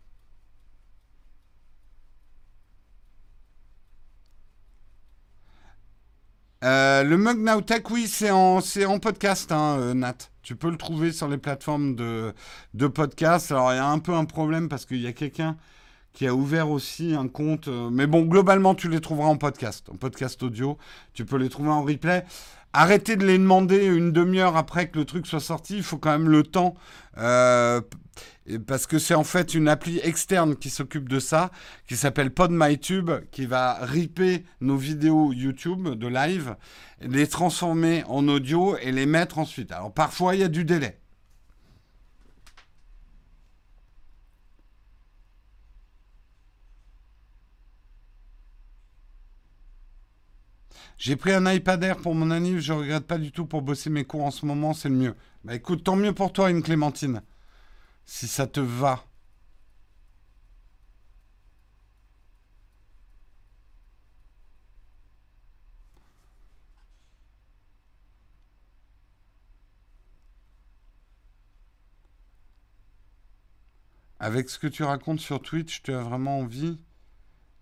Euh, 6.63 7.03
le 7.03 7.17
Mug 7.17 7.39
Nowtech, 7.39 7.91
oui, 7.91 8.07
c'est 8.07 8.31
en, 8.31 8.61
c'est 8.61 8.85
en 8.85 8.99
podcast, 9.01 9.51
hein, 9.51 9.79
euh, 9.81 9.95
Nat. 9.95 10.15
Tu 10.43 10.55
peux 10.55 10.71
le 10.71 10.77
trouver 10.77 11.13
sur 11.13 11.29
les 11.29 11.39
plateformes 11.39 11.97
de, 11.97 12.33
de 12.75 12.87
podcast. 12.87 13.51
Alors, 13.51 13.73
il 13.73 13.77
y 13.77 13.79
a 13.79 13.87
un 13.87 13.99
peu 13.99 14.15
un 14.15 14.25
problème 14.25 14.69
parce 14.69 14.85
qu'il 14.87 15.01
y 15.01 15.07
a 15.07 15.13
quelqu'un 15.13 15.57
qui 16.13 16.27
a 16.27 16.35
ouvert 16.35 16.71
aussi 16.71 17.15
un 17.15 17.27
compte. 17.27 17.67
euh, 17.69 17.91
mais 17.91 18.07
bon, 18.07 18.23
globalement, 18.23 18.75
tu 18.75 18.89
les 18.89 19.01
trouveras 19.01 19.29
en 19.29 19.37
podcast, 19.37 19.89
en 19.91 19.97
podcast 19.97 20.43
audio. 20.43 20.79
Tu 21.15 21.25
peux 21.25 21.37
les 21.37 21.49
trouver 21.49 21.71
en 21.71 21.83
replay. 21.83 22.25
Arrêtez 22.73 23.17
de 23.17 23.27
les 23.27 23.39
demander 23.39 23.85
une 23.85 24.13
demi-heure 24.13 24.57
après 24.57 24.89
que 24.89 24.99
le 24.99 25.05
truc 25.05 25.27
soit 25.27 25.41
sorti. 25.41 25.77
Il 25.77 25.83
faut 25.83 25.99
quand 25.99 26.13
même 26.13 26.29
le 26.29 26.45
temps. 26.45 26.75
Parce 28.67 28.87
que 28.87 28.99
c'est 28.99 29.15
en 29.15 29.25
fait 29.25 29.55
une 29.55 29.69
appli 29.69 30.01
externe 30.03 30.57
qui 30.57 30.71
s'occupe 30.71 31.09
de 31.09 31.19
ça, 31.21 31.51
qui 31.87 31.97
s'appelle 31.97 32.31
PodMyTube, 32.31 33.11
qui 33.31 33.47
va 33.47 33.79
ripper 33.83 34.45
nos 34.61 34.77
vidéos 34.77 35.33
YouTube 35.33 35.89
de 35.89 36.07
live, 36.09 36.57
les 37.01 37.27
transformer 37.27 38.05
en 38.09 38.27
audio 38.29 38.77
et 38.79 38.93
les 38.93 39.07
mettre 39.07 39.39
ensuite. 39.39 39.73
Alors 39.73 39.93
parfois, 39.93 40.35
il 40.35 40.41
y 40.41 40.45
a 40.45 40.49
du 40.49 40.65
délai. 40.65 40.99
J'ai 50.99 51.17
pris 51.17 51.33
un 51.33 51.53
iPad 51.53 51.83
Air 51.83 51.97
pour 51.97 52.15
mon 52.15 52.31
anniv, 52.31 52.61
je 52.61 52.73
regrette 52.73 53.09
pas 53.09 53.19
du 53.19 53.33
tout 53.33 53.45
pour 53.45 53.61
bosser 53.61 53.91
mes 53.91 54.05
cours 54.05 54.25
en 54.25 54.31
ce 54.31 54.47
moment, 54.47 54.73
c'est 54.73 54.89
le 54.89 54.95
mieux. 54.95 55.15
Bah 55.43 55.53
écoute, 55.53 55.83
tant 55.83 55.97
mieux 55.97 56.13
pour 56.13 56.33
toi, 56.33 56.49
une 56.49 56.63
Clémentine. 56.63 57.23
Si 58.05 58.29
ça 58.29 58.47
te 58.47 58.61
va. 58.61 59.05
Avec 74.21 74.49
ce 74.51 74.59
que 74.59 74.69
tu 74.69 74.85
racontes 74.85 75.19
sur 75.21 75.43
Twitch, 75.43 75.83
tu 75.83 75.93
as 75.93 76.01
vraiment 76.01 76.39
envie 76.39 76.79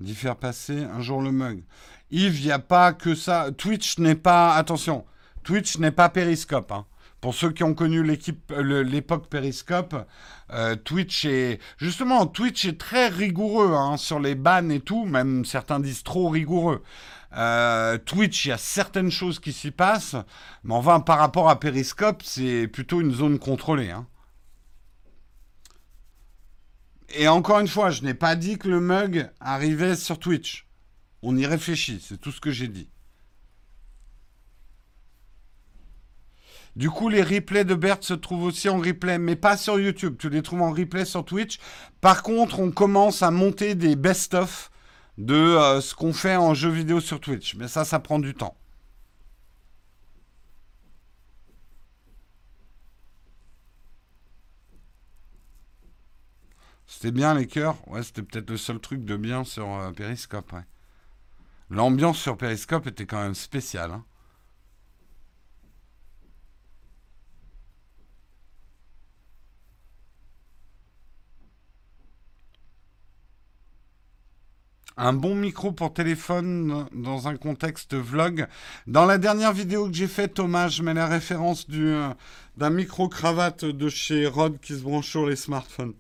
d'y 0.01 0.15
faire 0.15 0.37
passer 0.37 0.85
un 0.85 1.01
jour 1.01 1.23
le 1.23 1.33
mug. 1.33 1.65
Yves, 2.11 2.41
il 2.41 2.47
n'y 2.47 2.53
a 2.53 2.59
pas 2.59 2.93
que 2.93 3.15
ça. 3.15 3.51
Twitch 3.53 3.99
n'est 3.99 4.15
pas. 4.15 4.55
Attention, 4.57 5.07
Twitch 5.43 5.79
n'est 5.79 5.91
pas 5.91 6.11
Periscope. 6.11 6.71
hein. 6.73 6.87
Pour 7.21 7.35
ceux 7.35 7.51
qui 7.51 7.65
ont 7.65 7.75
connu 7.75 8.01
euh, 8.51 8.83
l'époque 8.83 9.29
Periscope, 9.29 9.95
euh, 10.53 10.75
Twitch 10.77 11.27
est. 11.27 11.61
Justement, 11.77 12.27
Twitch 12.27 12.65
est 12.65 12.79
très 12.79 13.09
rigoureux 13.09 13.75
hein, 13.75 13.99
sur 13.99 14.21
les 14.21 14.35
bans 14.35 14.71
et 14.71 14.81
tout, 14.81 15.05
même 15.05 15.45
certains 15.45 15.81
disent 15.81 16.03
trop 16.03 16.29
rigoureux. 16.31 16.83
Euh, 17.37 17.99
Twitch, 17.99 18.47
il 18.47 18.49
y 18.49 18.53
a 18.53 18.59
certaines 18.59 19.11
choses 19.11 19.39
qui 19.39 19.53
s'y 19.53 19.71
passent, 19.71 20.17
mais 20.65 20.75
enfin, 20.75 21.01
par 21.01 21.19
rapport 21.19 21.49
à 21.51 21.61
Periscope, 21.61 22.23
c'est 22.25 22.67
plutôt 22.69 23.01
une 23.01 23.13
zone 23.13 23.39
contrôlée. 23.39 23.91
hein. 23.91 24.07
Et 27.11 27.29
encore 27.29 27.61
une 27.61 27.69
fois, 27.69 27.91
je 27.91 28.03
n'ai 28.03 28.15
pas 28.15 28.35
dit 28.35 28.57
que 28.57 28.69
le 28.69 28.81
mug 28.81 29.31
arrivait 29.41 29.97
sur 29.97 30.19
Twitch. 30.19 30.67
On 31.23 31.37
y 31.37 31.45
réfléchit, 31.45 32.03
c'est 32.03 32.19
tout 32.19 32.33
ce 32.33 32.41
que 32.41 32.51
j'ai 32.51 32.69
dit. 32.69 32.89
Du 36.77 36.89
coup, 36.91 37.09
les 37.09 37.23
replays 37.23 37.65
de 37.65 37.75
Bert 37.75 37.99
se 38.01 38.15
trouvent 38.15 38.45
aussi 38.45 38.69
en 38.69 38.79
replay, 38.79 39.19
mais 39.19 39.37
pas 39.37 39.57
sur 39.57 39.79
YouTube. 39.79 40.17
Tu 40.19 40.31
les 40.31 40.43
trouves 40.43 40.63
en 40.63 40.73
replay 40.73 41.05
sur 41.05 41.25
Twitch. 41.25 41.59
Par 42.01 42.23
contre, 42.23 42.61
on 42.61 42.71
commence 42.71 43.23
à 43.23 43.31
monter 43.31 43.75
des 43.75 43.97
best-of 43.97 44.71
de 45.19 45.35
euh, 45.35 45.81
ce 45.81 45.95
qu'on 45.95 46.13
fait 46.13 46.37
en 46.37 46.55
jeu 46.55 46.71
vidéo 46.71 47.01
sur 47.01 47.21
Twitch. 47.21 47.55
Mais 47.57 47.69
ça, 47.69 47.85
ça 47.85 47.99
prend 48.01 48.19
du 48.19 48.35
temps. 48.35 48.57
C'était 56.87 57.11
bien 57.13 57.35
les 57.35 57.47
cœurs. 57.47 57.77
Ouais, 57.89 58.03
c'était 58.03 58.23
peut-être 58.23 58.51
le 58.51 58.57
seul 58.59 58.81
truc 58.81 59.05
de 59.05 59.17
bien 59.17 59.45
sur 59.45 59.73
euh, 59.75 59.93
Periscope. 59.93 60.53
L'ambiance 61.71 62.19
sur 62.19 62.37
Periscope 62.37 62.87
était 62.87 63.07
quand 63.07 63.23
même 63.23 63.35
spéciale. 63.35 63.93
hein. 63.93 64.05
Un 75.03 75.15
bon 75.15 75.35
micro 75.35 75.73
pour 75.73 75.95
téléphone 75.95 76.87
dans 76.93 77.27
un 77.27 77.39
contexte 77.39 77.95
vlog. 77.95 78.47
Dans 78.87 79.07
la 79.07 79.17
dernière 79.17 79.55
vidéo 79.55 79.89
que 79.89 79.95
j'ai 79.95 80.07
faite, 80.07 80.35
Thomas, 80.35 80.69
je 80.69 80.83
mets 80.83 80.93
la 80.93 81.07
référence 81.07 81.67
euh, 81.71 82.13
d'un 82.59 82.69
micro 82.69 83.09
cravate 83.09 83.65
de 83.65 83.89
chez 83.89 84.27
Rode 84.27 84.61
qui 84.61 84.75
se 84.75 84.83
branche 84.83 85.09
sur 85.09 85.27
les 85.27 85.37
smartphones. 85.37 85.95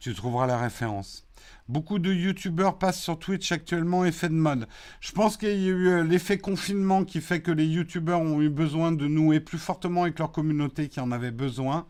Tu 0.00 0.14
trouveras 0.14 0.46
la 0.46 0.56
référence. 0.56 1.26
Beaucoup 1.68 1.98
de 1.98 2.10
youtubeurs 2.10 2.78
passent 2.78 3.02
sur 3.02 3.18
Twitch 3.18 3.52
actuellement, 3.52 4.06
effet 4.06 4.30
de 4.30 4.34
mode. 4.34 4.66
Je 5.02 5.12
pense 5.12 5.36
qu'il 5.36 5.50
y 5.50 5.66
a 5.66 5.72
eu 5.72 5.88
euh, 5.88 6.04
l'effet 6.04 6.38
confinement 6.38 7.04
qui 7.04 7.20
fait 7.20 7.42
que 7.42 7.50
les 7.50 7.66
youtubeurs 7.66 8.22
ont 8.22 8.40
eu 8.40 8.48
besoin 8.48 8.92
de 8.92 9.06
nouer 9.06 9.40
plus 9.40 9.58
fortement 9.58 10.04
avec 10.04 10.20
leur 10.20 10.32
communauté 10.32 10.88
qui 10.88 11.00
en 11.00 11.12
avait 11.12 11.30
besoin. 11.32 11.86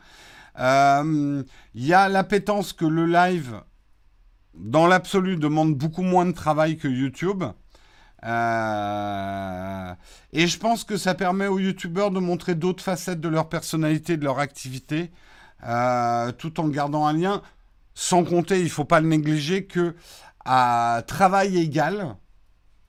Euh, 0.59 1.43
Il 1.74 1.86
y 1.86 1.94
a 1.94 2.09
l'appétence 2.09 2.72
que 2.72 2.85
le 2.85 3.06
live, 3.06 3.60
dans 4.55 4.86
l'absolu, 4.86 5.36
demande 5.36 5.74
beaucoup 5.74 6.02
moins 6.02 6.27
de 6.27 6.32
travail 6.32 6.77
que 6.77 6.89
YouTube. 6.89 7.44
Euh, 8.24 9.94
et 10.32 10.47
je 10.47 10.59
pense 10.59 10.85
que 10.85 10.97
ça 10.97 11.14
permet 11.14 11.47
aux 11.47 11.59
youtubeurs 11.59 12.10
de 12.10 12.20
montrer 12.20 12.55
d'autres 12.55 12.82
facettes 12.82 13.20
de 13.20 13.28
leur 13.28 13.48
personnalité, 13.48 14.16
de 14.16 14.24
leur 14.24 14.39
activité, 14.39 15.10
euh, 15.66 16.32
tout 16.32 16.60
en 16.60 16.68
gardant 16.68 17.06
un 17.06 17.14
lien. 17.14 17.43
Sans 17.94 18.24
compter, 18.24 18.59
il 18.59 18.64
ne 18.64 18.68
faut 18.68 18.85
pas 18.85 19.01
le 19.01 19.09
négliger, 19.09 19.64
que 19.66 19.94
à 20.44 21.02
travail 21.06 21.59
égal, 21.59 22.16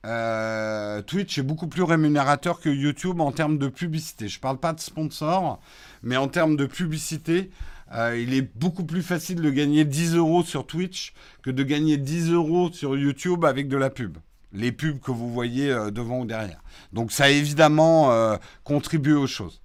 euh, 0.04 1.00
Twitch 1.02 1.38
est 1.38 1.42
beaucoup 1.42 1.68
plus 1.68 1.82
rémunérateur 1.82 2.60
que 2.60 2.68
YouTube 2.68 3.20
en 3.20 3.32
termes 3.32 3.58
de 3.58 3.68
publicité. 3.68 4.28
Je 4.28 4.38
ne 4.38 4.40
parle 4.40 4.58
pas 4.58 4.72
de 4.72 4.80
sponsor, 4.80 5.60
mais 6.02 6.16
en 6.16 6.28
termes 6.28 6.56
de 6.56 6.66
publicité, 6.66 7.50
euh, 7.94 8.18
il 8.18 8.34
est 8.34 8.50
beaucoup 8.56 8.84
plus 8.84 9.02
facile 9.02 9.40
de 9.40 9.50
gagner 9.50 9.84
10 9.84 10.16
euros 10.16 10.42
sur 10.42 10.66
Twitch 10.66 11.12
que 11.42 11.50
de 11.50 11.62
gagner 11.62 11.98
10 11.98 12.32
euros 12.32 12.72
sur 12.72 12.96
YouTube 12.96 13.44
avec 13.44 13.68
de 13.68 13.76
la 13.76 13.90
pub. 13.90 14.18
Les 14.52 14.72
pubs 14.72 15.00
que 15.00 15.10
vous 15.10 15.32
voyez 15.32 15.70
euh, 15.70 15.90
devant 15.90 16.20
ou 16.20 16.26
derrière. 16.26 16.62
Donc 16.92 17.12
ça 17.12 17.24
a 17.24 17.28
évidemment 17.28 18.38
contribué 18.64 19.14
aux 19.14 19.26
choses. 19.26 19.61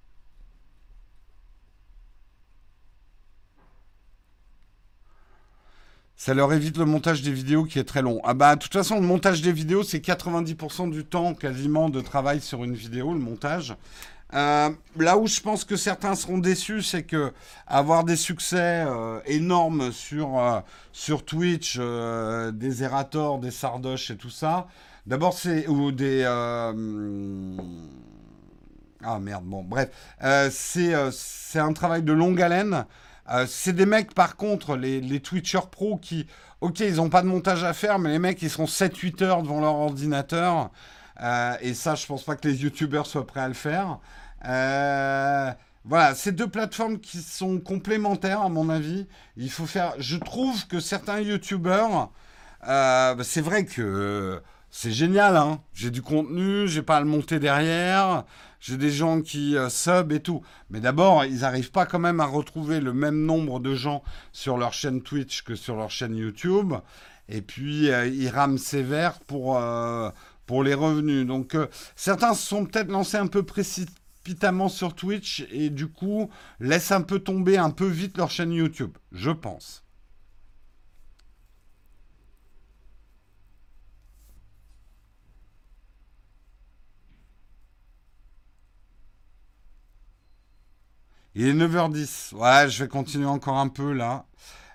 Ça 6.18 6.34
leur 6.34 6.52
évite 6.52 6.76
le 6.76 6.84
montage 6.84 7.22
des 7.22 7.30
vidéos 7.30 7.62
qui 7.62 7.78
est 7.78 7.84
très 7.84 8.02
long. 8.02 8.20
Ah 8.24 8.34
bah, 8.34 8.56
de 8.56 8.60
toute 8.60 8.72
façon, 8.72 8.96
le 8.96 9.06
montage 9.06 9.40
des 9.40 9.52
vidéos, 9.52 9.84
c'est 9.84 10.00
90% 10.00 10.90
du 10.90 11.04
temps 11.04 11.32
quasiment 11.32 11.88
de 11.90 12.00
travail 12.00 12.40
sur 12.40 12.64
une 12.64 12.74
vidéo, 12.74 13.12
le 13.14 13.20
montage. 13.20 13.76
Euh, 14.34 14.68
là 14.98 15.16
où 15.16 15.28
je 15.28 15.40
pense 15.40 15.64
que 15.64 15.76
certains 15.76 16.16
seront 16.16 16.38
déçus, 16.38 16.82
c'est 16.82 17.04
que 17.04 17.32
avoir 17.68 18.02
des 18.02 18.16
succès 18.16 18.84
euh, 18.84 19.20
énormes 19.26 19.92
sur, 19.92 20.40
euh, 20.40 20.58
sur 20.90 21.24
Twitch, 21.24 21.78
des 21.78 22.82
Erator, 22.82 23.38
des 23.38 23.52
Sardoches 23.52 24.10
et 24.10 24.16
tout 24.16 24.28
ça, 24.28 24.66
d'abord 25.06 25.34
c'est. 25.34 25.68
ou 25.68 25.92
des. 25.92 26.24
ah 29.04 29.20
merde, 29.20 29.44
bon, 29.44 29.62
bref. 29.62 29.90
C'est 30.50 31.60
un 31.60 31.72
travail 31.72 32.02
de 32.02 32.12
longue 32.12 32.42
haleine. 32.42 32.86
Euh, 33.30 33.46
c'est 33.48 33.72
des 33.72 33.86
mecs, 33.86 34.14
par 34.14 34.36
contre, 34.36 34.76
les, 34.76 35.00
les 35.00 35.20
Twitchers 35.20 35.68
pro 35.70 35.98
qui, 35.98 36.26
ok, 36.60 36.80
ils 36.80 36.96
n'ont 36.96 37.10
pas 37.10 37.22
de 37.22 37.26
montage 37.26 37.64
à 37.64 37.72
faire, 37.72 37.98
mais 37.98 38.10
les 38.10 38.18
mecs, 38.18 38.40
ils 38.42 38.50
seront 38.50 38.64
7-8 38.66 39.22
heures 39.22 39.42
devant 39.42 39.60
leur 39.60 39.74
ordinateur. 39.74 40.70
Euh, 41.20 41.54
et 41.60 41.74
ça, 41.74 41.94
je 41.94 42.06
pense 42.06 42.22
pas 42.22 42.36
que 42.36 42.48
les 42.48 42.62
YouTubers 42.62 43.06
soient 43.06 43.26
prêts 43.26 43.40
à 43.40 43.48
le 43.48 43.54
faire. 43.54 43.98
Euh, 44.46 45.50
voilà, 45.84 46.14
c'est 46.14 46.32
deux 46.32 46.48
plateformes 46.48 47.00
qui 47.00 47.18
sont 47.18 47.58
complémentaires, 47.58 48.42
à 48.42 48.48
mon 48.48 48.68
avis. 48.68 49.06
Il 49.36 49.50
faut 49.50 49.66
faire. 49.66 49.94
Je 49.98 50.16
trouve 50.16 50.66
que 50.66 50.80
certains 50.80 51.20
YouTubers, 51.20 52.10
euh, 52.68 53.14
bah, 53.14 53.24
c'est 53.24 53.40
vrai 53.40 53.64
que 53.64 54.40
c'est 54.70 54.92
génial, 54.92 55.36
hein. 55.36 55.60
J'ai 55.74 55.90
du 55.90 56.02
contenu, 56.02 56.68
j'ai 56.68 56.82
pas 56.82 56.98
à 56.98 57.00
le 57.00 57.06
monter 57.06 57.38
derrière. 57.38 58.24
J'ai 58.60 58.76
des 58.76 58.90
gens 58.90 59.20
qui 59.20 59.56
euh, 59.56 59.68
sub 59.68 60.12
et 60.12 60.20
tout. 60.20 60.42
Mais 60.70 60.80
d'abord, 60.80 61.24
ils 61.24 61.40
n'arrivent 61.40 61.70
pas 61.70 61.86
quand 61.86 61.98
même 61.98 62.20
à 62.20 62.26
retrouver 62.26 62.80
le 62.80 62.92
même 62.92 63.24
nombre 63.24 63.60
de 63.60 63.74
gens 63.74 64.02
sur 64.32 64.56
leur 64.58 64.72
chaîne 64.72 65.02
Twitch 65.02 65.42
que 65.42 65.54
sur 65.54 65.76
leur 65.76 65.90
chaîne 65.90 66.16
YouTube. 66.16 66.74
Et 67.28 67.42
puis, 67.42 67.90
euh, 67.90 68.06
ils 68.06 68.28
rament 68.28 68.58
sévère 68.58 69.20
pour, 69.20 69.58
euh, 69.58 70.10
pour 70.46 70.64
les 70.64 70.74
revenus. 70.74 71.26
Donc, 71.26 71.56
certains 71.94 72.34
se 72.34 72.46
sont 72.46 72.64
peut-être 72.66 72.90
lancés 72.90 73.18
un 73.18 73.26
peu 73.26 73.42
précipitamment 73.42 74.68
sur 74.68 74.94
Twitch 74.94 75.46
et 75.50 75.70
du 75.70 75.88
coup, 75.88 76.30
laissent 76.58 76.92
un 76.92 77.02
peu 77.02 77.20
tomber 77.20 77.58
un 77.58 77.70
peu 77.70 77.86
vite 77.86 78.16
leur 78.18 78.30
chaîne 78.30 78.52
YouTube. 78.52 78.96
Je 79.12 79.30
pense. 79.30 79.84
Il 91.38 91.46
est 91.46 91.54
9h10. 91.54 92.34
Ouais, 92.34 92.68
je 92.68 92.82
vais 92.82 92.88
continuer 92.88 93.26
encore 93.26 93.58
un 93.58 93.68
peu 93.68 93.92
là. 93.92 94.26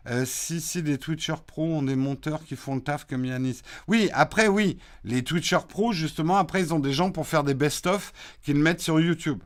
Euh, 0.07 0.25
si, 0.25 0.61
si, 0.61 0.81
les 0.81 0.97
Twitchers 0.97 1.43
Pro 1.45 1.65
ont 1.65 1.83
des 1.83 1.97
monteurs 1.97 2.45
qui 2.45 2.55
font 2.55 2.75
le 2.75 2.81
taf 2.81 3.05
comme 3.05 3.25
Yanis. 3.25 3.61
Oui, 3.89 4.09
après, 4.13 4.47
oui. 4.47 4.77
Les 5.03 5.25
Twitchers 5.25 5.67
Pro, 5.67 5.91
justement, 5.91 6.37
après, 6.37 6.61
ils 6.61 6.73
ont 6.73 6.79
des 6.79 6.93
gens 6.93 7.11
pour 7.11 7.27
faire 7.27 7.43
des 7.43 7.53
best-of 7.53 8.13
qu'ils 8.43 8.55
mettent 8.55 8.79
sur 8.79 9.01
YouTube. 9.01 9.43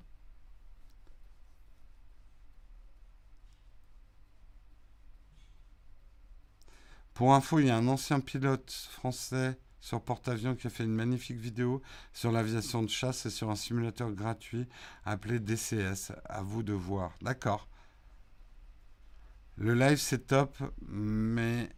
Pour 7.15 7.33
info, 7.33 7.59
il 7.59 7.65
y 7.65 7.69
a 7.71 7.77
un 7.77 7.87
ancien 7.87 8.19
pilote 8.19 8.71
français 8.91 9.57
sur 9.87 10.01
porte-avions 10.01 10.53
qui 10.53 10.67
a 10.67 10.69
fait 10.69 10.83
une 10.83 10.93
magnifique 10.93 11.37
vidéo 11.37 11.81
sur 12.11 12.33
l'aviation 12.33 12.83
de 12.83 12.89
chasse 12.89 13.25
et 13.25 13.29
sur 13.29 13.49
un 13.49 13.55
simulateur 13.55 14.11
gratuit 14.11 14.67
appelé 15.05 15.39
DCS. 15.39 16.11
À 16.25 16.41
vous 16.41 16.61
de 16.61 16.73
voir. 16.73 17.13
D'accord. 17.21 17.69
Le 19.55 19.73
live, 19.73 19.97
c'est 19.97 20.27
top, 20.27 20.57
mais 20.89 21.69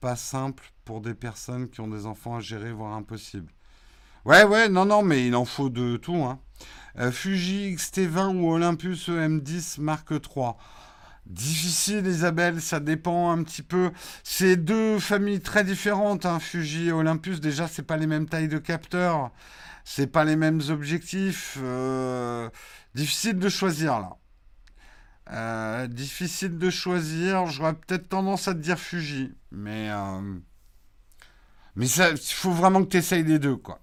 pas 0.00 0.16
simple 0.16 0.72
pour 0.86 1.02
des 1.02 1.12
personnes 1.12 1.68
qui 1.68 1.82
ont 1.82 1.88
des 1.88 2.06
enfants 2.06 2.36
à 2.36 2.40
gérer, 2.40 2.72
voire 2.72 2.94
impossible. 2.94 3.52
Ouais, 4.24 4.44
ouais, 4.44 4.70
non, 4.70 4.86
non, 4.86 5.02
mais 5.02 5.26
il 5.26 5.36
en 5.36 5.44
faut 5.44 5.68
de 5.68 5.98
tout. 5.98 6.24
Hein. 6.24 6.40
Euh, 6.98 7.12
Fuji 7.12 7.74
XT20 7.74 8.36
ou 8.36 8.52
Olympus 8.52 9.10
EM10 9.10 9.82
Mark 9.82 10.10
III. 10.10 10.52
Difficile, 11.26 12.06
Isabelle, 12.06 12.60
ça 12.60 12.80
dépend 12.80 13.30
un 13.30 13.42
petit 13.44 13.62
peu. 13.62 13.92
C'est 14.22 14.56
deux 14.56 14.98
familles 14.98 15.40
très 15.40 15.64
différentes, 15.64 16.26
hein, 16.26 16.38
Fuji 16.38 16.88
et 16.88 16.92
Olympus. 16.92 17.40
Déjà, 17.40 17.66
c'est 17.66 17.82
pas 17.82 17.96
les 17.96 18.06
mêmes 18.06 18.28
tailles 18.28 18.48
de 18.48 18.58
capteurs, 18.58 19.30
c'est 19.84 20.06
pas 20.06 20.24
les 20.24 20.36
mêmes 20.36 20.60
objectifs. 20.70 21.58
euh, 21.62 22.50
difficile 22.94 23.38
de 23.38 23.48
choisir 23.48 24.00
là. 24.00 24.16
Euh, 25.32 25.86
difficile 25.86 26.58
de 26.58 26.70
choisir. 26.70 27.46
J'aurais 27.46 27.74
peut-être 27.74 28.08
tendance 28.08 28.48
à 28.48 28.54
te 28.54 28.58
dire 28.60 28.78
Fuji, 28.78 29.34
mais 29.50 29.90
euh, 29.90 30.38
mais 31.76 31.86
ça, 31.86 32.10
il 32.10 32.18
faut 32.18 32.50
vraiment 32.52 32.82
que 32.84 32.90
tu 32.90 32.96
essayes 32.98 33.24
les 33.24 33.38
deux, 33.38 33.56
quoi. 33.56 33.80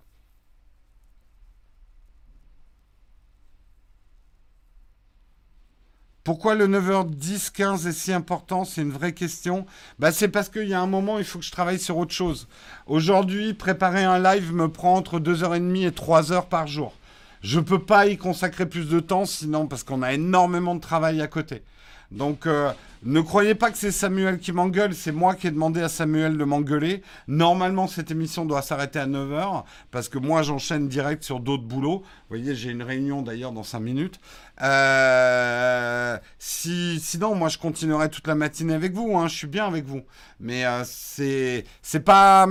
Pourquoi 6.24 6.54
le 6.54 6.68
9h10, 6.68 7.52
15 7.52 7.88
est 7.88 7.92
si 7.94 8.14
important? 8.14 8.64
C'est 8.64 8.82
une 8.82 8.92
vraie 8.92 9.14
question. 9.14 9.66
Bah, 9.98 10.12
c'est 10.12 10.28
parce 10.28 10.50
qu'il 10.50 10.68
y 10.68 10.74
a 10.76 10.80
un 10.80 10.86
moment, 10.86 11.18
il 11.18 11.26
faut 11.26 11.40
que 11.40 11.46
je 11.46 11.52
travaille 11.52 11.80
sur 11.80 11.98
autre 11.98 12.14
chose. 12.14 12.48
Aujourd'hui, 12.86 13.56
préparer 13.56 14.04
un 14.04 14.20
live 14.20 14.54
me 14.54 14.68
prend 14.68 14.96
entre 14.96 15.20
2h30 15.20 15.88
et 15.88 15.90
3h 15.90 16.48
par 16.48 16.68
jour. 16.68 16.94
Je 17.42 17.60
peux 17.60 17.80
pas 17.80 18.06
y 18.06 18.18
consacrer 18.18 18.68
plus 18.68 18.88
de 18.88 19.00
temps, 19.00 19.26
sinon, 19.26 19.66
parce 19.66 19.84
qu'on 19.84 20.04
a 20.04 20.14
énormément 20.14 20.76
de 20.76 20.80
travail 20.80 21.22
à 21.22 21.28
côté. 21.28 21.64
Donc, 22.12 22.46
euh, 22.46 22.72
ne 23.04 23.22
croyez 23.22 23.56
pas 23.56 23.72
que 23.72 23.78
c'est 23.78 23.92
Samuel 23.92 24.38
qui 24.38 24.52
m'engueule, 24.52 24.94
c'est 24.94 25.12
moi 25.14 25.34
qui 25.34 25.48
ai 25.48 25.52
demandé 25.52 25.82
à 25.82 25.90
Samuel 25.90 26.38
de 26.38 26.44
m'engueuler. 26.44 27.02
Normalement, 27.28 27.88
cette 27.88 28.12
émission 28.12 28.46
doit 28.46 28.62
s'arrêter 28.62 29.00
à 29.00 29.08
9h, 29.08 29.64
parce 29.92 30.10
que 30.10 30.20
moi, 30.20 30.44
j'enchaîne 30.44 30.88
direct 30.88 31.24
sur 31.24 31.40
d'autres 31.40 31.64
boulots. 31.64 32.00
Vous 32.04 32.38
voyez, 32.38 32.54
j'ai 32.54 32.70
une 32.70 32.84
réunion 32.84 33.22
d'ailleurs 33.22 33.54
dans 33.54 33.64
5 33.64 33.80
minutes. 33.80 34.20
Euh, 34.62 36.18
si, 36.38 37.00
sinon, 37.00 37.34
moi, 37.34 37.50
je 37.50 37.58
continuerai 37.58 38.10
toute 38.10 38.28
la 38.28 38.36
matinée 38.36 38.74
avec 38.74 38.94
vous, 38.94 39.18
hein, 39.18 39.28
je 39.28 39.36
suis 39.36 39.48
bien 39.48 39.66
avec 39.66 39.86
vous. 39.86 40.02
Mais 40.40 40.66
euh, 40.66 40.84
c'est 40.86 41.66
pas... 42.04 42.46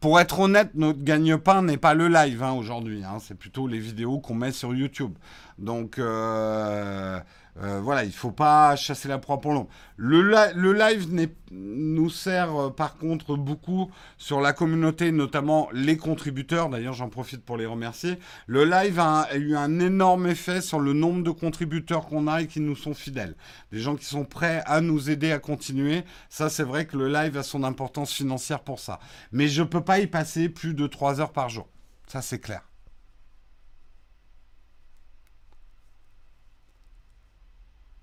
Pour 0.00 0.20
être 0.20 0.38
honnête, 0.40 0.72
notre 0.74 1.02
gagne-pain 1.02 1.62
n'est 1.62 1.78
pas 1.78 1.94
le 1.94 2.08
live 2.08 2.42
hein, 2.42 2.52
aujourd'hui, 2.52 3.02
hein, 3.04 3.16
c'est 3.26 3.38
plutôt 3.38 3.66
les 3.66 3.78
vidéos 3.78 4.18
qu'on 4.18 4.34
met 4.34 4.52
sur 4.52 4.74
YouTube. 4.74 5.14
Donc... 5.58 5.98
euh, 7.62 7.80
voilà, 7.80 8.02
il 8.04 8.12
faut 8.12 8.32
pas 8.32 8.74
chasser 8.74 9.06
la 9.08 9.18
proie 9.18 9.40
pour 9.40 9.52
l'ombre. 9.52 9.68
Le, 9.96 10.22
li- 10.28 10.52
le 10.56 10.72
live 10.72 11.06
nous 11.52 12.10
sert 12.10 12.54
euh, 12.56 12.70
par 12.70 12.96
contre 12.98 13.36
beaucoup 13.36 13.90
sur 14.18 14.40
la 14.40 14.52
communauté, 14.52 15.12
notamment 15.12 15.68
les 15.72 15.96
contributeurs. 15.96 16.68
D'ailleurs, 16.68 16.94
j'en 16.94 17.08
profite 17.08 17.44
pour 17.44 17.56
les 17.56 17.66
remercier. 17.66 18.18
Le 18.48 18.64
live 18.64 18.98
a, 18.98 19.20
a 19.20 19.36
eu 19.36 19.54
un 19.54 19.78
énorme 19.78 20.26
effet 20.26 20.60
sur 20.60 20.80
le 20.80 20.92
nombre 20.94 21.22
de 21.22 21.30
contributeurs 21.30 22.06
qu'on 22.06 22.26
a 22.26 22.42
et 22.42 22.48
qui 22.48 22.58
nous 22.60 22.74
sont 22.74 22.94
fidèles. 22.94 23.36
Des 23.70 23.78
gens 23.78 23.94
qui 23.94 24.04
sont 24.06 24.24
prêts 24.24 24.62
à 24.66 24.80
nous 24.80 25.08
aider 25.10 25.30
à 25.30 25.38
continuer. 25.38 26.02
Ça, 26.28 26.50
c'est 26.50 26.64
vrai 26.64 26.86
que 26.86 26.96
le 26.96 27.08
live 27.08 27.36
a 27.36 27.44
son 27.44 27.62
importance 27.62 28.12
financière 28.12 28.60
pour 28.60 28.80
ça. 28.80 28.98
Mais 29.30 29.46
je 29.46 29.62
peux 29.62 29.82
pas 29.84 30.00
y 30.00 30.08
passer 30.08 30.48
plus 30.48 30.74
de 30.74 30.88
3 30.88 31.20
heures 31.20 31.32
par 31.32 31.50
jour. 31.50 31.68
Ça, 32.08 32.20
c'est 32.20 32.40
clair. 32.40 32.62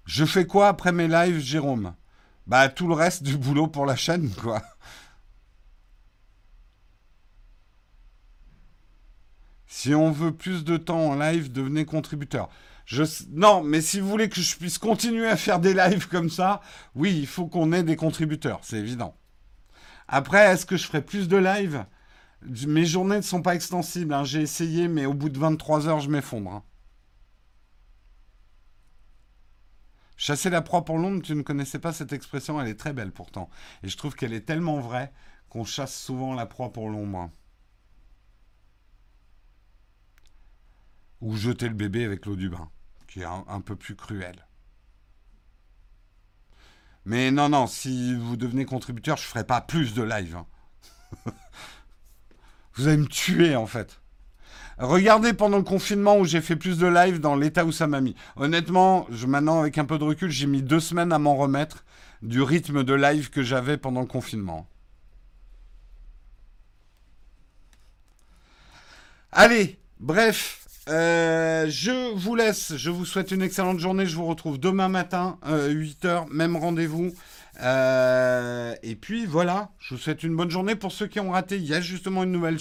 Je 0.06 0.26
fais 0.26 0.46
quoi 0.46 0.68
après 0.68 0.92
mes 0.92 1.08
lives, 1.08 1.40
Jérôme? 1.40 1.94
Bah, 2.48 2.70
tout 2.70 2.88
le 2.88 2.94
reste 2.94 3.24
du 3.24 3.38
boulot 3.38 3.68
pour 3.68 3.86
la 3.86 3.96
chaîne, 3.96 4.30
quoi. 4.42 4.62
Si 9.68 9.96
on 9.96 10.12
veut 10.12 10.34
plus 10.34 10.64
de 10.64 10.78
temps 10.78 11.12
en 11.12 11.16
live, 11.16 11.52
devenez 11.52 11.86
contributeur. 11.86 12.50
Non, 13.32 13.64
mais 13.64 13.80
si 13.80 14.00
vous 14.02 14.10
voulez 14.10 14.28
que 14.28 14.42
je 14.42 14.58
puisse 14.58 14.78
continuer 14.78 15.28
à 15.28 15.38
faire 15.38 15.60
des 15.60 15.74
lives 15.74 16.08
comme 16.10 16.30
ça, 16.30 16.62
oui, 16.94 17.18
il 17.18 17.28
faut 17.28 17.48
qu'on 17.48 17.72
ait 17.72 17.84
des 17.84 17.96
contributeurs, 17.96 18.60
c'est 18.64 18.78
évident. 18.78 19.16
Après, 20.10 20.52
est-ce 20.52 20.66
que 20.66 20.76
je 20.76 20.86
ferai 20.86 21.02
plus 21.02 21.30
de 21.30 21.38
lives? 21.38 21.86
Mes 22.68 22.86
journées 22.86 23.18
ne 23.18 23.22
sont 23.22 23.42
pas 23.42 23.56
extensibles. 23.56 24.14
hein. 24.14 24.26
J'ai 24.26 24.42
essayé, 24.42 24.88
mais 24.90 25.06
au 25.06 25.14
bout 25.14 25.30
de 25.30 25.40
23 25.40 25.88
heures, 25.88 26.02
je 26.02 26.10
m'effondre. 26.10 26.52
hein. 26.52 26.64
Chasser 30.22 30.52
la 30.52 30.62
proie 30.62 30.86
pour 30.86 31.00
l'ombre, 31.00 31.24
tu 31.24 31.34
ne 31.34 31.42
connaissais 31.42 31.80
pas 31.80 31.94
cette 31.94 32.14
expression, 32.14 32.62
elle 32.62 32.68
est 32.68 32.80
très 32.80 32.94
belle 32.94 33.12
pourtant. 33.12 33.50
Et 33.82 33.90
je 33.90 33.98
trouve 33.98 34.14
qu'elle 34.14 34.34
est 34.34 34.46
tellement 34.46 34.80
vraie 34.80 35.12
qu'on 35.50 35.66
chasse 35.66 36.00
souvent 36.00 36.36
la 36.36 36.46
proie 36.46 36.72
pour 36.72 36.90
l'ombre. 36.90 37.32
Ou 41.22 41.36
jeter 41.36 41.68
le 41.68 41.74
bébé 41.74 42.06
avec 42.06 42.28
l'eau 42.28 42.36
du 42.36 42.50
bain, 42.50 42.70
qui 43.08 43.22
est 43.22 43.26
un, 43.26 43.62
peu 43.62 43.76
plus 43.76 43.96
cruel. 43.96 44.46
Mais 47.06 47.32
non, 47.32 47.50
non, 47.50 47.66
si 47.66 48.14
vous 48.14 48.38
devenez 48.38 48.66
contributeur, 48.66 49.18
je 49.18 49.24
ferai 49.24 49.44
pas 49.44 49.60
plus 49.60 49.96
de 49.96 50.04
live. 50.04 50.36
hein. 50.36 50.46
vous 52.76 52.88
allez 52.88 52.98
me 52.98 53.08
tuer 53.08 53.56
en 53.56 53.66
fait. 53.66 54.01
Regardez 54.82 55.34
pendant 55.34 55.58
le 55.58 55.64
confinement 55.64 56.18
où 56.18 56.26
j'ai 56.26 56.42
fait 56.42 56.56
plus 56.56 56.80
de 56.80 56.88
live 56.88 57.20
dans 57.20 57.36
l'état 57.36 57.66
où 57.66 57.72
ça 57.72 57.86
m'a 57.86 58.02
mis. 58.02 58.16
Honnêtement, 58.36 59.06
maintenant 59.28 59.60
avec 59.60 59.78
un 59.78 59.86
peu 59.86 60.00
de 60.00 60.04
recul, 60.04 60.32
j'ai 60.32 60.48
mis 60.48 60.64
deux 60.64 60.80
semaines 60.80 61.14
à 61.14 61.20
m'en 61.20 61.36
remettre 61.36 61.86
du 62.24 62.42
rythme 62.42 62.84
de 62.84 62.96
live 62.96 63.30
que 63.30 63.44
j'avais 63.44 63.78
pendant 63.78 64.02
le 64.02 64.08
confinement. 64.08 64.68
Allez, 69.32 69.78
bref, 70.00 70.66
euh, 70.90 71.68
je 71.70 72.16
vous 72.16 72.36
laisse. 72.36 72.76
Je 72.76 72.90
vous 72.90 73.06
souhaite 73.06 73.30
une 73.30 73.44
excellente 73.44 73.78
journée. 73.78 74.08
Je 74.08 74.16
vous 74.16 74.26
retrouve 74.26 74.60
demain 74.60 74.88
matin, 74.88 75.38
euh, 75.46 75.72
8h, 75.72 76.26
même 76.32 76.56
rendez-vous. 76.56 77.14
Euh, 77.62 78.76
et 78.82 78.96
puis 78.96 79.26
voilà, 79.26 79.72
je 79.80 79.94
vous 79.94 80.00
souhaite 80.00 80.24
une 80.24 80.36
bonne 80.36 80.50
journée. 80.50 80.76
Pour 80.76 80.92
ceux 80.92 81.08
qui 81.08 81.20
ont 81.20 81.32
raté, 81.32 81.58
il 81.58 81.66
y 81.66 81.74
a 81.74 81.82
justement 81.82 82.24
une 82.24 82.32
nouvelle, 82.32 82.58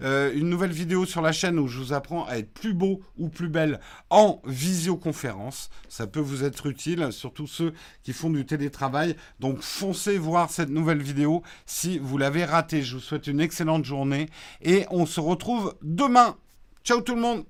euh, 0.00 0.32
une 0.34 0.48
nouvelle 0.48 0.72
vidéo 0.72 1.04
sur 1.06 1.22
la 1.22 1.32
chaîne 1.32 1.58
où 1.58 1.68
je 1.68 1.78
vous 1.78 1.92
apprends 1.92 2.26
à 2.26 2.36
être 2.38 2.52
plus 2.52 2.72
beau 2.72 3.00
ou 3.18 3.28
plus 3.28 3.48
belle 3.48 3.80
en 4.10 4.40
visioconférence. 4.46 5.70
Ça 5.88 6.06
peut 6.06 6.20
vous 6.20 6.44
être 6.44 6.66
utile, 6.66 7.08
surtout 7.12 7.46
ceux 7.46 7.72
qui 8.02 8.12
font 8.12 8.30
du 8.30 8.46
télétravail. 8.46 9.16
Donc 9.40 9.60
foncez 9.60 10.18
voir 10.18 10.50
cette 10.50 10.70
nouvelle 10.70 11.02
vidéo 11.02 11.42
si 11.66 11.98
vous 11.98 12.18
l'avez 12.18 12.44
raté. 12.44 12.82
Je 12.82 12.94
vous 12.94 13.02
souhaite 13.02 13.26
une 13.26 13.40
excellente 13.40 13.84
journée 13.84 14.28
et 14.62 14.86
on 14.90 15.06
se 15.06 15.20
retrouve 15.20 15.74
demain. 15.82 16.36
Ciao 16.84 17.00
tout 17.00 17.14
le 17.14 17.20
monde 17.20 17.44